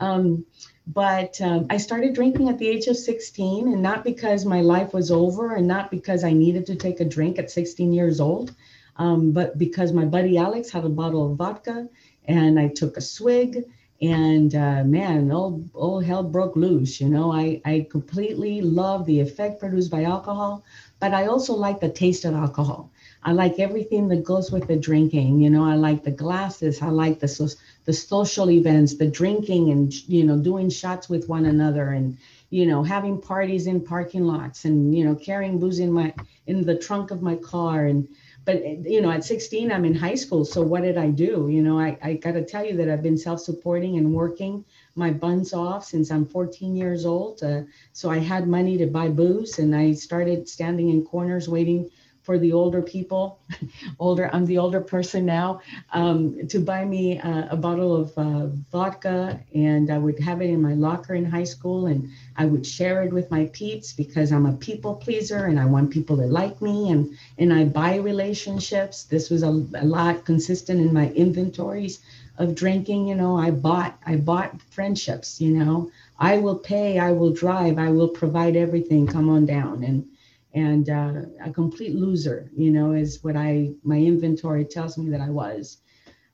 Um, 0.00 0.44
but 0.86 1.40
um, 1.40 1.66
I 1.70 1.78
started 1.78 2.14
drinking 2.14 2.48
at 2.48 2.58
the 2.58 2.68
age 2.68 2.86
of 2.86 2.96
16, 2.96 3.72
and 3.72 3.82
not 3.82 4.04
because 4.04 4.44
my 4.44 4.60
life 4.60 4.94
was 4.94 5.10
over, 5.10 5.54
and 5.54 5.66
not 5.66 5.90
because 5.90 6.22
I 6.24 6.32
needed 6.32 6.66
to 6.66 6.76
take 6.76 7.00
a 7.00 7.04
drink 7.04 7.38
at 7.38 7.50
16 7.50 7.92
years 7.92 8.20
old. 8.20 8.54
Um, 8.98 9.32
but 9.32 9.58
because 9.58 9.92
my 9.92 10.04
buddy 10.04 10.38
Alex 10.38 10.70
had 10.70 10.84
a 10.84 10.88
bottle 10.88 11.30
of 11.30 11.36
vodka 11.36 11.88
and 12.26 12.58
I 12.58 12.68
took 12.68 12.96
a 12.96 13.00
swig 13.00 13.64
and 14.02 14.54
uh, 14.54 14.84
man, 14.84 15.32
all, 15.32 15.64
all 15.72 16.00
hell 16.00 16.22
broke 16.22 16.56
loose. 16.56 17.00
You 17.00 17.08
know, 17.08 17.32
I, 17.32 17.60
I 17.64 17.86
completely 17.90 18.60
love 18.60 19.06
the 19.06 19.20
effect 19.20 19.60
produced 19.60 19.90
by 19.90 20.04
alcohol, 20.04 20.64
but 21.00 21.14
I 21.14 21.26
also 21.26 21.54
like 21.54 21.80
the 21.80 21.88
taste 21.88 22.24
of 22.24 22.34
alcohol. 22.34 22.90
I 23.26 23.32
like 23.32 23.58
everything 23.58 24.06
that 24.08 24.24
goes 24.24 24.52
with 24.52 24.68
the 24.68 24.76
drinking. 24.76 25.40
You 25.40 25.50
know, 25.50 25.64
I 25.64 25.74
like 25.74 26.04
the 26.04 26.12
glasses. 26.12 26.80
I 26.80 26.90
like 26.90 27.18
the 27.18 27.26
so, 27.26 27.48
the 27.84 27.92
social 27.92 28.50
events, 28.50 28.94
the 28.94 29.08
drinking, 29.08 29.70
and 29.70 29.92
you 30.08 30.24
know, 30.24 30.38
doing 30.38 30.70
shots 30.70 31.08
with 31.08 31.28
one 31.28 31.44
another, 31.44 31.88
and 31.88 32.16
you 32.50 32.64
know, 32.66 32.82
having 32.82 33.20
parties 33.20 33.66
in 33.66 33.80
parking 33.80 34.24
lots 34.24 34.64
and, 34.64 34.96
you 34.96 35.04
know, 35.04 35.14
carrying 35.14 35.58
booze 35.58 35.80
in 35.80 35.90
my, 35.90 36.14
in 36.46 36.64
the 36.64 36.78
trunk 36.78 37.10
of 37.10 37.20
my 37.20 37.34
car. 37.36 37.86
And, 37.86 38.08
but, 38.44 38.64
you 38.64 39.00
know, 39.00 39.10
at 39.10 39.24
16, 39.24 39.72
I'm 39.72 39.84
in 39.84 39.94
high 39.94 40.14
school. 40.14 40.44
So 40.44 40.62
what 40.62 40.82
did 40.82 40.96
I 40.96 41.10
do? 41.10 41.48
You 41.50 41.62
know, 41.62 41.78
I, 41.78 41.98
I 42.02 42.14
got 42.14 42.32
to 42.32 42.44
tell 42.44 42.64
you 42.64 42.76
that 42.76 42.88
I've 42.88 43.02
been 43.02 43.18
self 43.18 43.40
supporting 43.40 43.96
and 43.96 44.14
working 44.14 44.64
my 44.94 45.10
buns 45.10 45.52
off 45.52 45.84
since 45.84 46.10
I'm 46.10 46.24
14 46.24 46.76
years 46.76 47.04
old. 47.04 47.42
Uh, 47.42 47.62
so 47.92 48.10
I 48.10 48.18
had 48.18 48.46
money 48.46 48.78
to 48.78 48.86
buy 48.86 49.08
booze 49.08 49.58
and 49.58 49.74
I 49.74 49.92
started 49.94 50.48
standing 50.48 50.90
in 50.90 51.04
corners 51.04 51.48
waiting 51.48 51.90
for 52.26 52.40
the 52.40 52.52
older 52.52 52.82
people, 52.82 53.38
older, 54.00 54.28
I'm 54.32 54.46
the 54.46 54.58
older 54.58 54.80
person 54.80 55.24
now, 55.24 55.60
um, 55.92 56.48
to 56.48 56.58
buy 56.58 56.84
me 56.84 57.20
uh, 57.20 57.46
a 57.50 57.56
bottle 57.56 57.94
of 57.94 58.18
uh, 58.18 58.46
vodka 58.72 59.38
and 59.54 59.92
I 59.92 59.98
would 59.98 60.18
have 60.18 60.42
it 60.42 60.50
in 60.50 60.60
my 60.60 60.74
locker 60.74 61.14
in 61.14 61.24
high 61.24 61.44
school 61.44 61.86
and 61.86 62.10
I 62.36 62.44
would 62.46 62.66
share 62.66 63.04
it 63.04 63.12
with 63.12 63.30
my 63.30 63.48
peeps 63.52 63.92
because 63.92 64.32
I'm 64.32 64.44
a 64.44 64.54
people 64.54 64.96
pleaser 64.96 65.44
and 65.44 65.60
I 65.60 65.66
want 65.66 65.92
people 65.92 66.16
to 66.16 66.26
like 66.26 66.60
me 66.60 66.90
and, 66.90 67.16
and 67.38 67.54
I 67.54 67.64
buy 67.64 67.94
relationships. 67.96 69.04
This 69.04 69.30
was 69.30 69.44
a, 69.44 69.50
a 69.76 69.86
lot 69.86 70.24
consistent 70.24 70.80
in 70.80 70.92
my 70.92 71.10
inventories 71.10 72.00
of 72.38 72.56
drinking, 72.56 73.06
you 73.06 73.14
know, 73.14 73.38
I 73.38 73.52
bought, 73.52 73.96
I 74.04 74.16
bought 74.16 74.60
friendships, 74.70 75.40
you 75.40 75.56
know, 75.56 75.92
I 76.18 76.38
will 76.38 76.58
pay, 76.58 76.98
I 76.98 77.12
will 77.12 77.32
drive, 77.32 77.78
I 77.78 77.90
will 77.90 78.08
provide 78.08 78.56
everything, 78.56 79.06
come 79.06 79.30
on 79.30 79.46
down. 79.46 79.84
And, 79.84 80.08
and 80.56 80.90
uh, 80.90 81.22
a 81.44 81.52
complete 81.52 81.94
loser, 81.94 82.50
you 82.56 82.72
know, 82.72 82.92
is 82.92 83.22
what 83.22 83.36
I 83.36 83.72
my 83.84 83.98
inventory 83.98 84.64
tells 84.64 84.98
me 84.98 85.10
that 85.10 85.20
I 85.20 85.30
was. 85.30 85.78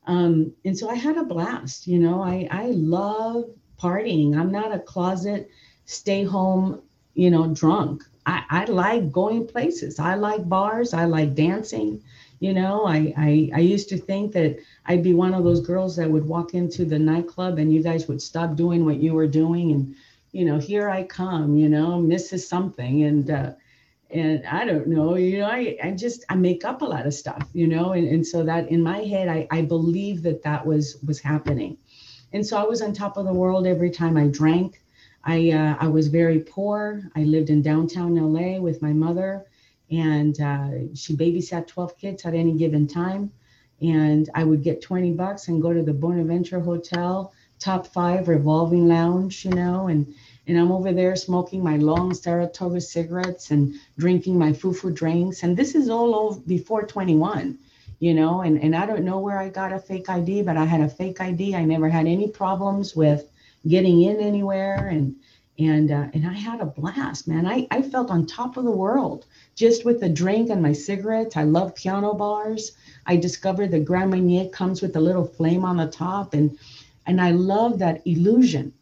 Um, 0.06 0.52
and 0.64 0.78
so 0.78 0.88
I 0.90 0.94
had 0.94 1.18
a 1.18 1.24
blast, 1.24 1.86
you 1.86 1.98
know. 1.98 2.22
I 2.22 2.48
I 2.50 2.66
love 2.72 3.44
partying. 3.78 4.36
I'm 4.36 4.52
not 4.52 4.74
a 4.74 4.80
closet, 4.80 5.50
stay 5.86 6.24
home, 6.24 6.82
you 7.14 7.30
know, 7.30 7.48
drunk. 7.48 8.04
I, 8.26 8.44
I 8.50 8.64
like 8.66 9.12
going 9.12 9.46
places. 9.48 9.98
I 9.98 10.14
like 10.14 10.48
bars. 10.48 10.94
I 10.94 11.06
like 11.06 11.34
dancing. 11.34 12.02
You 12.40 12.54
know, 12.54 12.86
I, 12.86 13.14
I 13.16 13.50
I 13.54 13.60
used 13.60 13.88
to 13.90 13.98
think 13.98 14.32
that 14.32 14.58
I'd 14.86 15.02
be 15.02 15.14
one 15.14 15.34
of 15.34 15.44
those 15.44 15.60
girls 15.60 15.96
that 15.96 16.10
would 16.10 16.26
walk 16.26 16.54
into 16.54 16.84
the 16.84 16.98
nightclub 16.98 17.58
and 17.58 17.72
you 17.72 17.82
guys 17.82 18.08
would 18.08 18.22
stop 18.22 18.56
doing 18.56 18.84
what 18.84 19.00
you 19.02 19.14
were 19.14 19.28
doing 19.28 19.72
and 19.72 19.94
you 20.32 20.46
know, 20.46 20.58
here 20.58 20.88
I 20.88 21.04
come, 21.04 21.56
you 21.56 21.68
know, 21.68 22.00
Mrs. 22.00 22.48
Something. 22.48 23.04
And 23.04 23.30
uh, 23.30 23.52
and 24.12 24.46
I 24.46 24.64
don't 24.64 24.86
know, 24.88 25.16
you 25.16 25.38
know, 25.38 25.46
I, 25.46 25.76
I 25.82 25.90
just, 25.92 26.24
I 26.28 26.34
make 26.34 26.64
up 26.64 26.82
a 26.82 26.84
lot 26.84 27.06
of 27.06 27.14
stuff, 27.14 27.48
you 27.52 27.66
know, 27.66 27.92
and, 27.92 28.06
and 28.06 28.26
so 28.26 28.44
that 28.44 28.68
in 28.68 28.82
my 28.82 28.98
head, 28.98 29.28
I, 29.28 29.46
I 29.50 29.62
believe 29.62 30.22
that 30.22 30.42
that 30.42 30.66
was, 30.66 30.98
was 31.06 31.18
happening. 31.18 31.78
And 32.32 32.46
so 32.46 32.56
I 32.58 32.64
was 32.64 32.82
on 32.82 32.92
top 32.92 33.16
of 33.16 33.26
the 33.26 33.32
world 33.32 33.66
every 33.66 33.90
time 33.90 34.16
I 34.16 34.26
drank. 34.28 34.82
I, 35.24 35.50
uh, 35.50 35.76
I 35.80 35.88
was 35.88 36.08
very 36.08 36.40
poor. 36.40 37.02
I 37.16 37.20
lived 37.20 37.50
in 37.50 37.62
downtown 37.62 38.14
LA 38.14 38.58
with 38.58 38.82
my 38.82 38.92
mother 38.92 39.46
and 39.90 40.40
uh, 40.40 40.94
she 40.94 41.16
babysat 41.16 41.66
12 41.66 41.98
kids 41.98 42.24
at 42.24 42.34
any 42.34 42.52
given 42.52 42.86
time. 42.86 43.30
And 43.80 44.30
I 44.34 44.44
would 44.44 44.62
get 44.62 44.80
20 44.80 45.12
bucks 45.12 45.48
and 45.48 45.60
go 45.60 45.72
to 45.72 45.82
the 45.82 45.92
Bonaventure 45.92 46.60
Hotel, 46.60 47.32
top 47.58 47.86
five 47.86 48.28
revolving 48.28 48.86
lounge, 48.86 49.44
you 49.44 49.50
know, 49.50 49.88
and, 49.88 50.14
and 50.46 50.58
I'm 50.58 50.72
over 50.72 50.92
there 50.92 51.14
smoking 51.14 51.62
my 51.62 51.76
long 51.76 52.14
Saratoga 52.14 52.80
cigarettes 52.80 53.50
and 53.50 53.74
drinking 53.96 54.38
my 54.38 54.52
fufu 54.52 54.92
drinks. 54.92 55.42
And 55.42 55.56
this 55.56 55.74
is 55.74 55.88
all 55.88 56.34
before 56.34 56.82
21, 56.82 57.58
you 58.00 58.14
know, 58.14 58.40
and, 58.40 58.60
and 58.60 58.74
I 58.74 58.86
don't 58.86 59.04
know 59.04 59.20
where 59.20 59.38
I 59.38 59.48
got 59.48 59.72
a 59.72 59.78
fake 59.78 60.08
ID, 60.08 60.42
but 60.42 60.56
I 60.56 60.64
had 60.64 60.80
a 60.80 60.88
fake 60.88 61.20
ID. 61.20 61.54
I 61.54 61.64
never 61.64 61.88
had 61.88 62.06
any 62.06 62.28
problems 62.28 62.96
with 62.96 63.28
getting 63.68 64.02
in 64.02 64.18
anywhere. 64.18 64.88
And, 64.88 65.14
and, 65.60 65.92
uh, 65.92 66.08
and 66.12 66.26
I 66.26 66.32
had 66.32 66.60
a 66.60 66.66
blast, 66.66 67.28
man. 67.28 67.46
I, 67.46 67.68
I 67.70 67.82
felt 67.82 68.10
on 68.10 68.26
top 68.26 68.56
of 68.56 68.64
the 68.64 68.70
world 68.72 69.26
just 69.54 69.84
with 69.84 70.00
the 70.00 70.08
drink 70.08 70.50
and 70.50 70.60
my 70.60 70.72
cigarettes. 70.72 71.36
I 71.36 71.44
love 71.44 71.76
piano 71.76 72.14
bars. 72.14 72.72
I 73.06 73.14
discovered 73.14 73.70
the 73.70 73.78
Grand 73.78 74.10
Marnier 74.10 74.48
comes 74.48 74.82
with 74.82 74.96
a 74.96 75.00
little 75.00 75.24
flame 75.24 75.64
on 75.64 75.76
the 75.76 75.86
top. 75.86 76.34
And, 76.34 76.58
and 77.06 77.20
I 77.20 77.30
love 77.30 77.78
that 77.78 78.04
illusion 78.04 78.72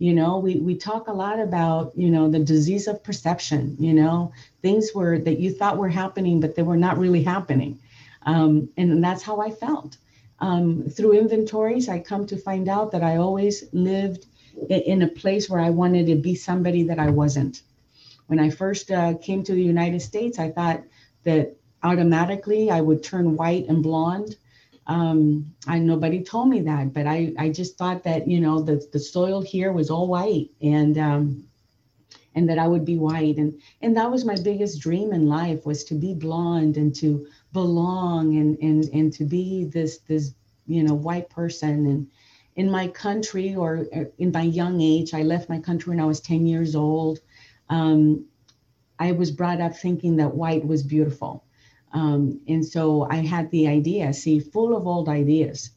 you 0.00 0.14
know 0.14 0.38
we 0.38 0.56
we 0.56 0.74
talk 0.74 1.06
a 1.08 1.12
lot 1.12 1.38
about 1.38 1.92
you 1.94 2.10
know 2.10 2.28
the 2.28 2.38
disease 2.40 2.88
of 2.88 3.04
perception 3.04 3.76
you 3.78 3.92
know 3.92 4.32
things 4.62 4.90
were 4.94 5.18
that 5.18 5.38
you 5.38 5.52
thought 5.52 5.76
were 5.76 5.90
happening 5.90 6.40
but 6.40 6.56
they 6.56 6.62
were 6.62 6.76
not 6.76 6.98
really 6.98 7.22
happening. 7.22 7.78
Um, 8.26 8.68
and 8.76 9.02
that's 9.04 9.22
how 9.22 9.40
i 9.40 9.50
felt. 9.50 9.96
Um, 10.40 10.84
through 10.88 11.12
inventories 11.18 11.88
i 11.88 11.98
come 11.98 12.26
to 12.26 12.36
find 12.38 12.66
out 12.68 12.92
that 12.92 13.02
i 13.02 13.16
always 13.16 13.64
lived 13.72 14.26
in 14.68 15.02
a 15.02 15.08
place 15.22 15.48
where 15.50 15.60
i 15.60 15.70
wanted 15.70 16.06
to 16.06 16.16
be 16.16 16.34
somebody 16.34 16.82
that 16.84 16.98
i 16.98 17.10
wasn't. 17.10 17.62
When 18.26 18.40
i 18.40 18.48
first 18.48 18.90
uh, 18.90 19.14
came 19.18 19.42
to 19.44 19.52
the 19.52 19.62
united 19.74 20.00
states 20.00 20.38
i 20.38 20.50
thought 20.50 20.82
that 21.24 21.56
automatically 21.82 22.70
i 22.70 22.80
would 22.80 23.02
turn 23.02 23.36
white 23.36 23.68
and 23.68 23.82
blonde 23.82 24.36
um, 24.90 25.54
I 25.68 25.78
nobody 25.78 26.20
told 26.20 26.48
me 26.48 26.62
that, 26.62 26.92
but 26.92 27.06
I 27.06 27.32
I 27.38 27.48
just 27.50 27.78
thought 27.78 28.02
that 28.02 28.26
you 28.26 28.40
know 28.40 28.60
the 28.60 28.84
the 28.92 28.98
soil 28.98 29.40
here 29.40 29.72
was 29.72 29.88
all 29.88 30.08
white 30.08 30.50
and 30.60 30.98
um, 30.98 31.44
and 32.34 32.48
that 32.48 32.58
I 32.58 32.66
would 32.66 32.84
be 32.84 32.98
white. 32.98 33.36
And 33.36 33.60
and 33.80 33.96
that 33.96 34.10
was 34.10 34.24
my 34.24 34.34
biggest 34.34 34.80
dream 34.80 35.12
in 35.12 35.28
life 35.28 35.64
was 35.64 35.84
to 35.84 35.94
be 35.94 36.12
blonde 36.12 36.76
and 36.76 36.92
to 36.96 37.28
belong 37.52 38.36
and 38.36 38.58
and 38.58 38.84
and 38.92 39.12
to 39.12 39.24
be 39.24 39.64
this 39.64 39.98
this 40.08 40.34
you 40.66 40.82
know 40.82 40.94
white 40.94 41.30
person. 41.30 41.86
And 41.86 42.08
in 42.56 42.68
my 42.68 42.88
country 42.88 43.54
or 43.54 43.86
in 44.18 44.32
my 44.32 44.42
young 44.42 44.80
age 44.80 45.14
I 45.14 45.22
left 45.22 45.48
my 45.48 45.60
country 45.60 45.90
when 45.90 46.00
I 46.00 46.06
was 46.06 46.20
10 46.20 46.46
years 46.46 46.74
old. 46.74 47.20
Um, 47.68 48.26
I 48.98 49.12
was 49.12 49.30
brought 49.30 49.60
up 49.60 49.76
thinking 49.76 50.16
that 50.16 50.34
white 50.34 50.66
was 50.66 50.82
beautiful 50.82 51.44
um, 51.92 52.40
and 52.46 52.64
so 52.64 53.06
I 53.10 53.16
had 53.16 53.50
the 53.50 53.68
idea, 53.68 54.12
see, 54.12 54.40
full 54.40 54.76
of 54.76 54.86
old 54.86 55.08
ideas. 55.08 55.70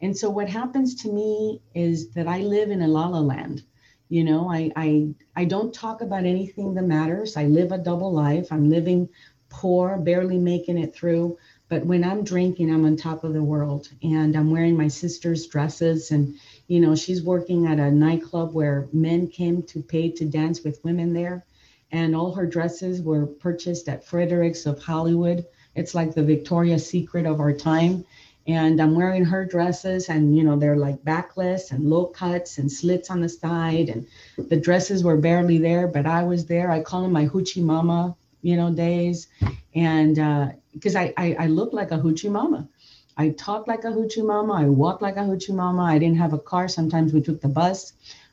And 0.00 0.16
so 0.16 0.28
what 0.28 0.48
happens 0.48 0.96
to 1.02 1.12
me 1.12 1.60
is 1.74 2.10
that 2.10 2.26
I 2.26 2.38
live 2.38 2.70
in 2.70 2.82
a 2.82 2.88
la 2.88 3.06
la 3.06 3.20
land. 3.20 3.62
You 4.08 4.24
know, 4.24 4.50
I, 4.50 4.70
I 4.76 5.14
I 5.36 5.44
don't 5.44 5.72
talk 5.72 6.02
about 6.02 6.24
anything 6.24 6.74
that 6.74 6.82
matters. 6.82 7.36
I 7.36 7.44
live 7.44 7.72
a 7.72 7.78
double 7.78 8.12
life. 8.12 8.48
I'm 8.50 8.68
living 8.68 9.08
poor, 9.48 9.98
barely 9.98 10.38
making 10.38 10.78
it 10.78 10.94
through. 10.94 11.38
But 11.68 11.86
when 11.86 12.04
I'm 12.04 12.24
drinking, 12.24 12.70
I'm 12.70 12.84
on 12.84 12.96
top 12.96 13.24
of 13.24 13.32
the 13.32 13.42
world, 13.42 13.88
and 14.02 14.36
I'm 14.36 14.50
wearing 14.50 14.76
my 14.76 14.88
sister's 14.88 15.46
dresses. 15.46 16.10
And 16.10 16.34
you 16.66 16.80
know, 16.80 16.94
she's 16.96 17.22
working 17.22 17.66
at 17.66 17.78
a 17.78 17.90
nightclub 17.90 18.52
where 18.52 18.88
men 18.92 19.28
came 19.28 19.62
to 19.64 19.82
pay 19.82 20.10
to 20.10 20.24
dance 20.24 20.62
with 20.62 20.84
women 20.84 21.14
there 21.14 21.46
and 21.92 22.16
all 22.16 22.34
her 22.34 22.46
dresses 22.46 23.02
were 23.02 23.26
purchased 23.26 23.88
at 23.88 24.04
Fredericks 24.04 24.64
of 24.66 24.82
Hollywood. 24.82 25.46
It's 25.74 25.94
like 25.94 26.14
the 26.14 26.22
Victoria's 26.22 26.88
Secret 26.88 27.26
of 27.26 27.40
our 27.40 27.52
time. 27.52 28.04
And 28.46 28.82
I'm 28.82 28.96
wearing 28.96 29.24
her 29.24 29.44
dresses, 29.44 30.08
and 30.08 30.36
you 30.36 30.42
know, 30.42 30.58
they're 30.58 30.76
like 30.76 31.04
backless 31.04 31.70
and 31.70 31.88
low 31.88 32.06
cuts 32.06 32.58
and 32.58 32.70
slits 32.70 33.08
on 33.08 33.20
the 33.20 33.28
side. 33.28 33.88
And 33.88 34.06
the 34.36 34.56
dresses 34.56 35.04
were 35.04 35.16
barely 35.16 35.58
there, 35.58 35.86
but 35.86 36.06
I 36.06 36.24
was 36.24 36.46
there. 36.46 36.70
I 36.70 36.82
call 36.82 37.02
them 37.02 37.12
my 37.12 37.26
hoochie 37.26 37.62
mama, 37.62 38.16
you 38.42 38.56
know, 38.56 38.72
days. 38.72 39.28
And 39.76 40.16
because 40.72 40.96
uh, 40.96 41.00
I, 41.00 41.14
I, 41.16 41.36
I 41.38 41.46
look 41.46 41.72
like 41.72 41.92
a 41.92 41.98
hoochie 41.98 42.30
mama. 42.30 42.68
I 43.16 43.28
talk 43.28 43.68
like 43.68 43.84
a 43.84 43.92
hoochie 43.92 44.26
mama. 44.26 44.54
I 44.54 44.64
walk 44.64 45.02
like 45.02 45.16
a 45.16 45.20
hoochie 45.20 45.54
mama. 45.54 45.82
I 45.82 45.98
didn't 45.98 46.18
have 46.18 46.32
a 46.32 46.38
car. 46.38 46.66
Sometimes 46.66 47.12
we 47.12 47.20
took 47.20 47.40
the 47.40 47.48
bus 47.48 47.92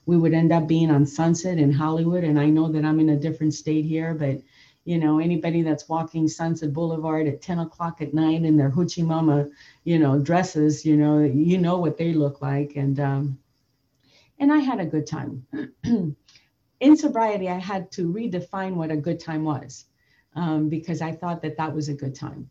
we 0.10 0.18
would 0.18 0.34
end 0.34 0.52
up 0.52 0.68
being 0.68 0.90
on 0.90 1.06
Sunset 1.06 1.60
in 1.60 1.72
Hollywood. 1.72 2.24
And 2.24 2.40
I 2.40 2.48
know 2.48 2.72
that 2.72 2.84
I'm 2.84 3.00
in 3.00 3.10
a 3.10 3.16
different 3.16 3.54
state 3.54 3.86
here, 3.86 4.16
but 4.16 4.42
you 4.90 4.98
know, 4.98 5.20
anybody 5.20 5.62
that's 5.62 5.88
walking 5.88 6.28
Sunset 6.28 6.74
Boulevard 6.74 7.28
at 7.28 7.44
10 7.44 7.60
o'clock 7.60 8.02
at 8.02 8.12
night 8.12 8.44
in 8.44 8.58
their 8.58 8.72
hoochie 8.72 9.06
mama, 9.06 9.48
you 9.84 10.00
know, 10.00 10.18
dresses, 10.18 10.84
you 10.84 10.98
know, 10.98 11.20
you 11.20 11.60
know 11.60 11.78
what 11.78 11.96
they 11.96 12.12
look 12.12 12.42
like. 12.42 12.76
And 12.76 13.00
um, 13.00 13.38
and 14.40 14.52
I 14.52 14.58
had 14.58 14.80
a 14.80 14.88
good 14.88 15.06
time. 15.06 15.46
in 16.80 16.98
sobriety, 16.98 17.50
I 17.50 17.60
had 17.60 17.92
to 17.92 18.12
redefine 18.12 18.74
what 18.74 18.90
a 18.90 18.98
good 18.98 19.20
time 19.20 19.44
was 19.44 19.86
um, 20.36 20.70
because 20.70 21.04
I 21.04 21.12
thought 21.12 21.44
that 21.44 21.58
that 21.58 21.76
was 21.76 21.90
a 21.90 21.94
good 21.94 22.16
time. 22.16 22.50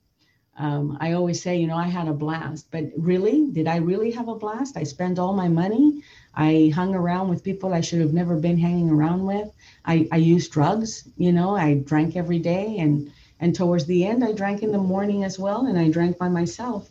Um, 0.58 0.98
I 1.00 1.12
always 1.12 1.40
say, 1.40 1.56
you 1.56 1.68
know, 1.68 1.76
I 1.76 1.86
had 1.86 2.08
a 2.08 2.12
blast, 2.12 2.66
but 2.72 2.90
really, 2.96 3.46
did 3.52 3.68
I 3.68 3.76
really 3.76 4.10
have 4.10 4.28
a 4.28 4.34
blast? 4.34 4.76
I 4.76 4.82
spent 4.82 5.18
all 5.18 5.32
my 5.32 5.48
money. 5.48 6.02
I 6.34 6.72
hung 6.74 6.94
around 6.94 7.28
with 7.28 7.44
people 7.44 7.72
I 7.72 7.80
should 7.80 8.00
have 8.00 8.12
never 8.12 8.36
been 8.36 8.58
hanging 8.58 8.90
around 8.90 9.24
with. 9.24 9.48
I, 9.84 10.08
I 10.10 10.16
used 10.16 10.52
drugs, 10.52 11.08
you 11.16 11.32
know, 11.32 11.56
I 11.56 11.74
drank 11.74 12.16
every 12.16 12.38
day 12.38 12.78
and 12.78 13.10
and 13.40 13.54
towards 13.54 13.86
the 13.86 14.04
end 14.04 14.24
I 14.24 14.32
drank 14.32 14.64
in 14.64 14.72
the 14.72 14.78
morning 14.78 15.22
as 15.22 15.38
well 15.38 15.66
and 15.66 15.78
I 15.78 15.90
drank 15.90 16.18
by 16.18 16.28
myself. 16.28 16.90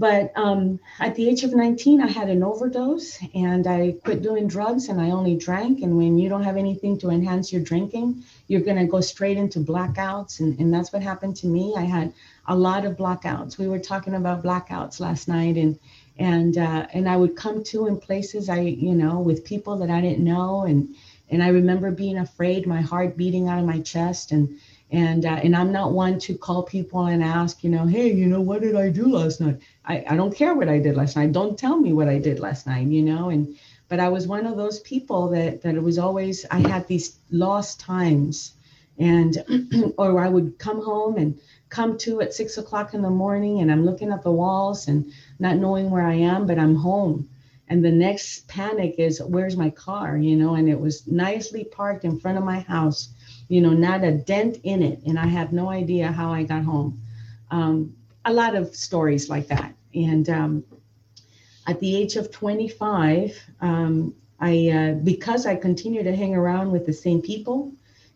But 0.00 0.32
um, 0.34 0.80
at 0.98 1.14
the 1.14 1.28
age 1.28 1.44
of 1.44 1.54
19, 1.54 2.00
I 2.00 2.06
had 2.06 2.30
an 2.30 2.42
overdose 2.42 3.18
and 3.34 3.66
I 3.66 3.96
quit 4.02 4.22
doing 4.22 4.48
drugs 4.48 4.88
and 4.88 4.98
I 4.98 5.10
only 5.10 5.36
drank. 5.36 5.82
And 5.82 5.98
when 5.98 6.18
you 6.18 6.30
don't 6.30 6.42
have 6.42 6.56
anything 6.56 6.96
to 7.00 7.10
enhance 7.10 7.52
your 7.52 7.60
drinking, 7.62 8.24
you're 8.48 8.62
going 8.62 8.78
to 8.78 8.86
go 8.86 9.02
straight 9.02 9.36
into 9.36 9.58
blackouts. 9.60 10.40
And, 10.40 10.58
and 10.58 10.72
that's 10.72 10.90
what 10.90 11.02
happened 11.02 11.36
to 11.36 11.46
me. 11.46 11.74
I 11.76 11.82
had 11.82 12.14
a 12.48 12.56
lot 12.56 12.86
of 12.86 12.96
blackouts. 12.96 13.58
We 13.58 13.68
were 13.68 13.78
talking 13.78 14.14
about 14.14 14.42
blackouts 14.42 15.00
last 15.00 15.28
night 15.28 15.56
and 15.56 15.78
and 16.18 16.56
uh, 16.56 16.86
and 16.92 17.06
I 17.06 17.16
would 17.16 17.36
come 17.36 17.62
to 17.64 17.86
in 17.86 17.98
places 17.98 18.48
I 18.48 18.60
you 18.60 18.94
know 18.94 19.20
with 19.20 19.44
people 19.44 19.76
that 19.78 19.90
I 19.90 20.00
didn't 20.00 20.24
know 20.24 20.64
and 20.64 20.94
and 21.30 21.42
I 21.42 21.48
remember 21.48 21.90
being 21.90 22.18
afraid, 22.18 22.66
my 22.66 22.80
heart 22.80 23.16
beating 23.16 23.48
out 23.48 23.60
of 23.60 23.64
my 23.64 23.80
chest, 23.80 24.32
and 24.32 24.58
and 24.92 25.24
uh, 25.24 25.40
and 25.42 25.54
I'm 25.54 25.72
not 25.72 25.92
one 25.92 26.18
to 26.20 26.36
call 26.36 26.64
people 26.64 27.06
and 27.06 27.22
ask, 27.22 27.62
you 27.62 27.70
know, 27.70 27.86
hey, 27.86 28.12
you 28.12 28.26
know, 28.26 28.40
what 28.40 28.60
did 28.60 28.74
I 28.74 28.88
do 28.88 29.06
last 29.06 29.40
night? 29.40 29.58
I, 29.84 30.04
I 30.08 30.16
don't 30.16 30.34
care 30.34 30.54
what 30.54 30.68
I 30.68 30.78
did 30.78 30.96
last 30.96 31.16
night. 31.16 31.32
Don't 31.32 31.58
tell 31.58 31.78
me 31.78 31.92
what 31.92 32.08
I 32.08 32.18
did 32.18 32.40
last 32.40 32.66
night, 32.66 32.88
you 32.88 33.02
know. 33.02 33.30
And 33.30 33.56
but 33.88 34.00
I 34.00 34.08
was 34.08 34.26
one 34.26 34.46
of 34.46 34.56
those 34.56 34.80
people 34.80 35.28
that 35.30 35.62
that 35.62 35.76
it 35.76 35.82
was 35.82 35.98
always 35.98 36.44
I 36.50 36.58
had 36.68 36.88
these 36.88 37.18
lost 37.30 37.78
times, 37.78 38.54
and 38.98 39.94
or 39.96 40.20
I 40.20 40.28
would 40.28 40.58
come 40.58 40.82
home 40.82 41.16
and 41.16 41.38
come 41.68 41.96
to 41.98 42.20
at 42.20 42.34
six 42.34 42.58
o'clock 42.58 42.92
in 42.92 43.02
the 43.02 43.10
morning, 43.10 43.60
and 43.60 43.70
I'm 43.70 43.86
looking 43.86 44.10
at 44.10 44.24
the 44.24 44.32
walls 44.32 44.88
and 44.88 45.12
not 45.38 45.56
knowing 45.56 45.90
where 45.90 46.06
I 46.06 46.14
am, 46.14 46.46
but 46.46 46.58
I'm 46.58 46.74
home. 46.74 47.28
And 47.68 47.84
the 47.84 47.92
next 47.92 48.48
panic 48.48 48.96
is, 48.98 49.22
where's 49.22 49.56
my 49.56 49.70
car? 49.70 50.16
You 50.16 50.34
know, 50.34 50.56
and 50.56 50.68
it 50.68 50.80
was 50.80 51.06
nicely 51.06 51.62
parked 51.62 52.04
in 52.04 52.18
front 52.18 52.36
of 52.36 52.42
my 52.42 52.58
house 52.58 53.10
you 53.50 53.60
know, 53.60 53.70
not 53.70 54.04
a 54.04 54.12
dent 54.12 54.58
in 54.62 54.80
it. 54.80 55.00
And 55.04 55.18
I 55.18 55.26
have 55.26 55.52
no 55.52 55.70
idea 55.70 56.12
how 56.12 56.32
I 56.32 56.44
got 56.44 56.62
home. 56.62 57.00
Um, 57.50 57.96
a 58.24 58.32
lot 58.32 58.54
of 58.54 58.76
stories 58.76 59.28
like 59.28 59.48
that. 59.48 59.74
And 59.92 60.30
um, 60.30 60.64
at 61.66 61.80
the 61.80 61.96
age 61.96 62.14
of 62.14 62.30
25, 62.30 63.36
um, 63.60 64.14
I, 64.38 64.68
uh, 64.68 64.92
because 65.02 65.46
I 65.46 65.56
continued 65.56 66.04
to 66.04 66.14
hang 66.14 66.36
around 66.36 66.70
with 66.70 66.86
the 66.86 66.92
same 66.92 67.20
people 67.22 67.72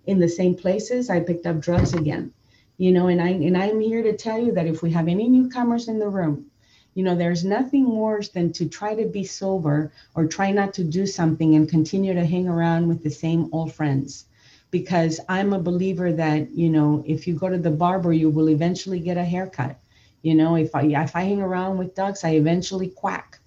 in 0.06 0.20
the 0.20 0.28
same 0.28 0.54
places, 0.54 1.10
I 1.10 1.18
picked 1.18 1.46
up 1.46 1.58
drugs 1.58 1.94
again. 1.94 2.32
You 2.76 2.92
know, 2.92 3.08
and 3.08 3.20
I 3.20 3.28
and 3.28 3.56
I'm 3.56 3.80
here 3.80 4.02
to 4.02 4.16
tell 4.16 4.38
you 4.38 4.52
that 4.52 4.66
if 4.66 4.82
we 4.82 4.90
have 4.92 5.06
any 5.08 5.28
newcomers 5.28 5.88
in 5.88 5.98
the 5.98 6.08
room, 6.08 6.46
you 6.94 7.04
know, 7.04 7.14
there's 7.14 7.44
nothing 7.44 7.88
worse 7.88 8.28
than 8.28 8.52
to 8.54 8.68
try 8.68 8.94
to 8.96 9.06
be 9.06 9.24
sober 9.24 9.92
or 10.14 10.26
try 10.26 10.50
not 10.50 10.74
to 10.74 10.84
do 10.84 11.06
something 11.06 11.54
and 11.54 11.68
continue 11.68 12.14
to 12.14 12.26
hang 12.26 12.48
around 12.48 12.88
with 12.88 13.02
the 13.02 13.10
same 13.10 13.48
old 13.52 13.72
friends 13.72 14.26
because 14.74 15.20
I'm 15.28 15.52
a 15.52 15.60
believer 15.60 16.10
that, 16.10 16.50
you 16.50 16.68
know, 16.68 17.04
if 17.06 17.28
you 17.28 17.34
go 17.34 17.48
to 17.48 17.58
the 17.58 17.70
barber, 17.70 18.12
you 18.12 18.28
will 18.28 18.50
eventually 18.50 18.98
get 18.98 19.16
a 19.16 19.22
haircut. 19.22 19.78
You 20.22 20.34
know, 20.34 20.56
if 20.56 20.74
I 20.74 20.82
if 21.04 21.14
I 21.14 21.22
hang 21.22 21.40
around 21.40 21.78
with 21.78 21.94
ducks, 21.94 22.24
I 22.24 22.30
eventually 22.30 22.88
quack. 22.88 23.38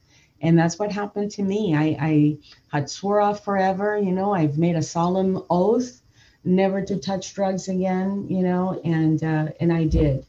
And 0.42 0.58
that's 0.58 0.80
what 0.80 0.90
happened 0.90 1.32
to 1.32 1.44
me. 1.44 1.76
I, 1.76 1.98
I 2.00 2.38
had 2.72 2.90
swore 2.90 3.20
off 3.20 3.44
forever, 3.44 3.98
you 3.98 4.14
know, 4.14 4.34
I've 4.34 4.58
made 4.58 4.78
a 4.78 4.82
solemn 4.82 5.44
oath 5.50 6.02
never 6.46 6.82
to 6.84 6.96
touch 6.96 7.34
drugs 7.34 7.68
again, 7.68 8.26
you 8.30 8.42
know, 8.42 8.80
and 8.86 9.22
uh, 9.22 9.48
and 9.60 9.74
I 9.74 9.84
did. 9.84 10.26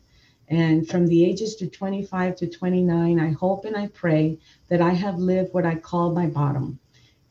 And 0.49 0.89
from 0.89 1.07
the 1.07 1.25
ages 1.25 1.55
to 1.57 1.69
25 1.69 2.35
to 2.39 2.49
29, 2.49 3.21
I 3.21 3.31
hope 3.35 3.67
and 3.67 3.77
I 3.77 3.87
pray 3.87 4.39
that 4.67 4.81
I 4.81 4.95
have 4.95 5.21
lived 5.21 5.55
what 5.55 5.65
I 5.65 5.77
call 5.77 6.13
my 6.13 6.27
bottom. 6.27 6.81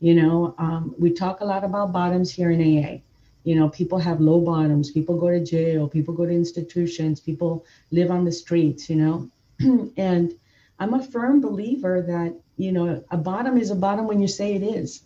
You 0.00 0.14
know, 0.14 0.54
um, 0.56 0.94
we 0.98 1.12
talk 1.12 1.42
a 1.42 1.44
lot 1.44 1.64
about 1.64 1.92
bottoms 1.92 2.30
here 2.32 2.50
in 2.50 2.62
AA. 2.62 3.02
You 3.48 3.54
know, 3.54 3.70
people 3.70 3.98
have 3.98 4.20
low 4.20 4.40
bottoms, 4.42 4.90
people 4.90 5.18
go 5.18 5.30
to 5.30 5.42
jail, 5.42 5.88
people 5.88 6.12
go 6.12 6.26
to 6.26 6.30
institutions, 6.30 7.18
people 7.18 7.64
live 7.90 8.10
on 8.10 8.26
the 8.26 8.30
streets, 8.30 8.90
you 8.90 8.96
know. 8.96 9.30
and 9.96 10.34
I'm 10.78 10.92
a 10.92 11.02
firm 11.02 11.40
believer 11.40 12.02
that, 12.02 12.34
you 12.58 12.72
know, 12.72 13.02
a 13.10 13.16
bottom 13.16 13.56
is 13.56 13.70
a 13.70 13.74
bottom 13.74 14.06
when 14.06 14.20
you 14.20 14.28
say 14.28 14.54
it 14.54 14.62
is. 14.62 15.02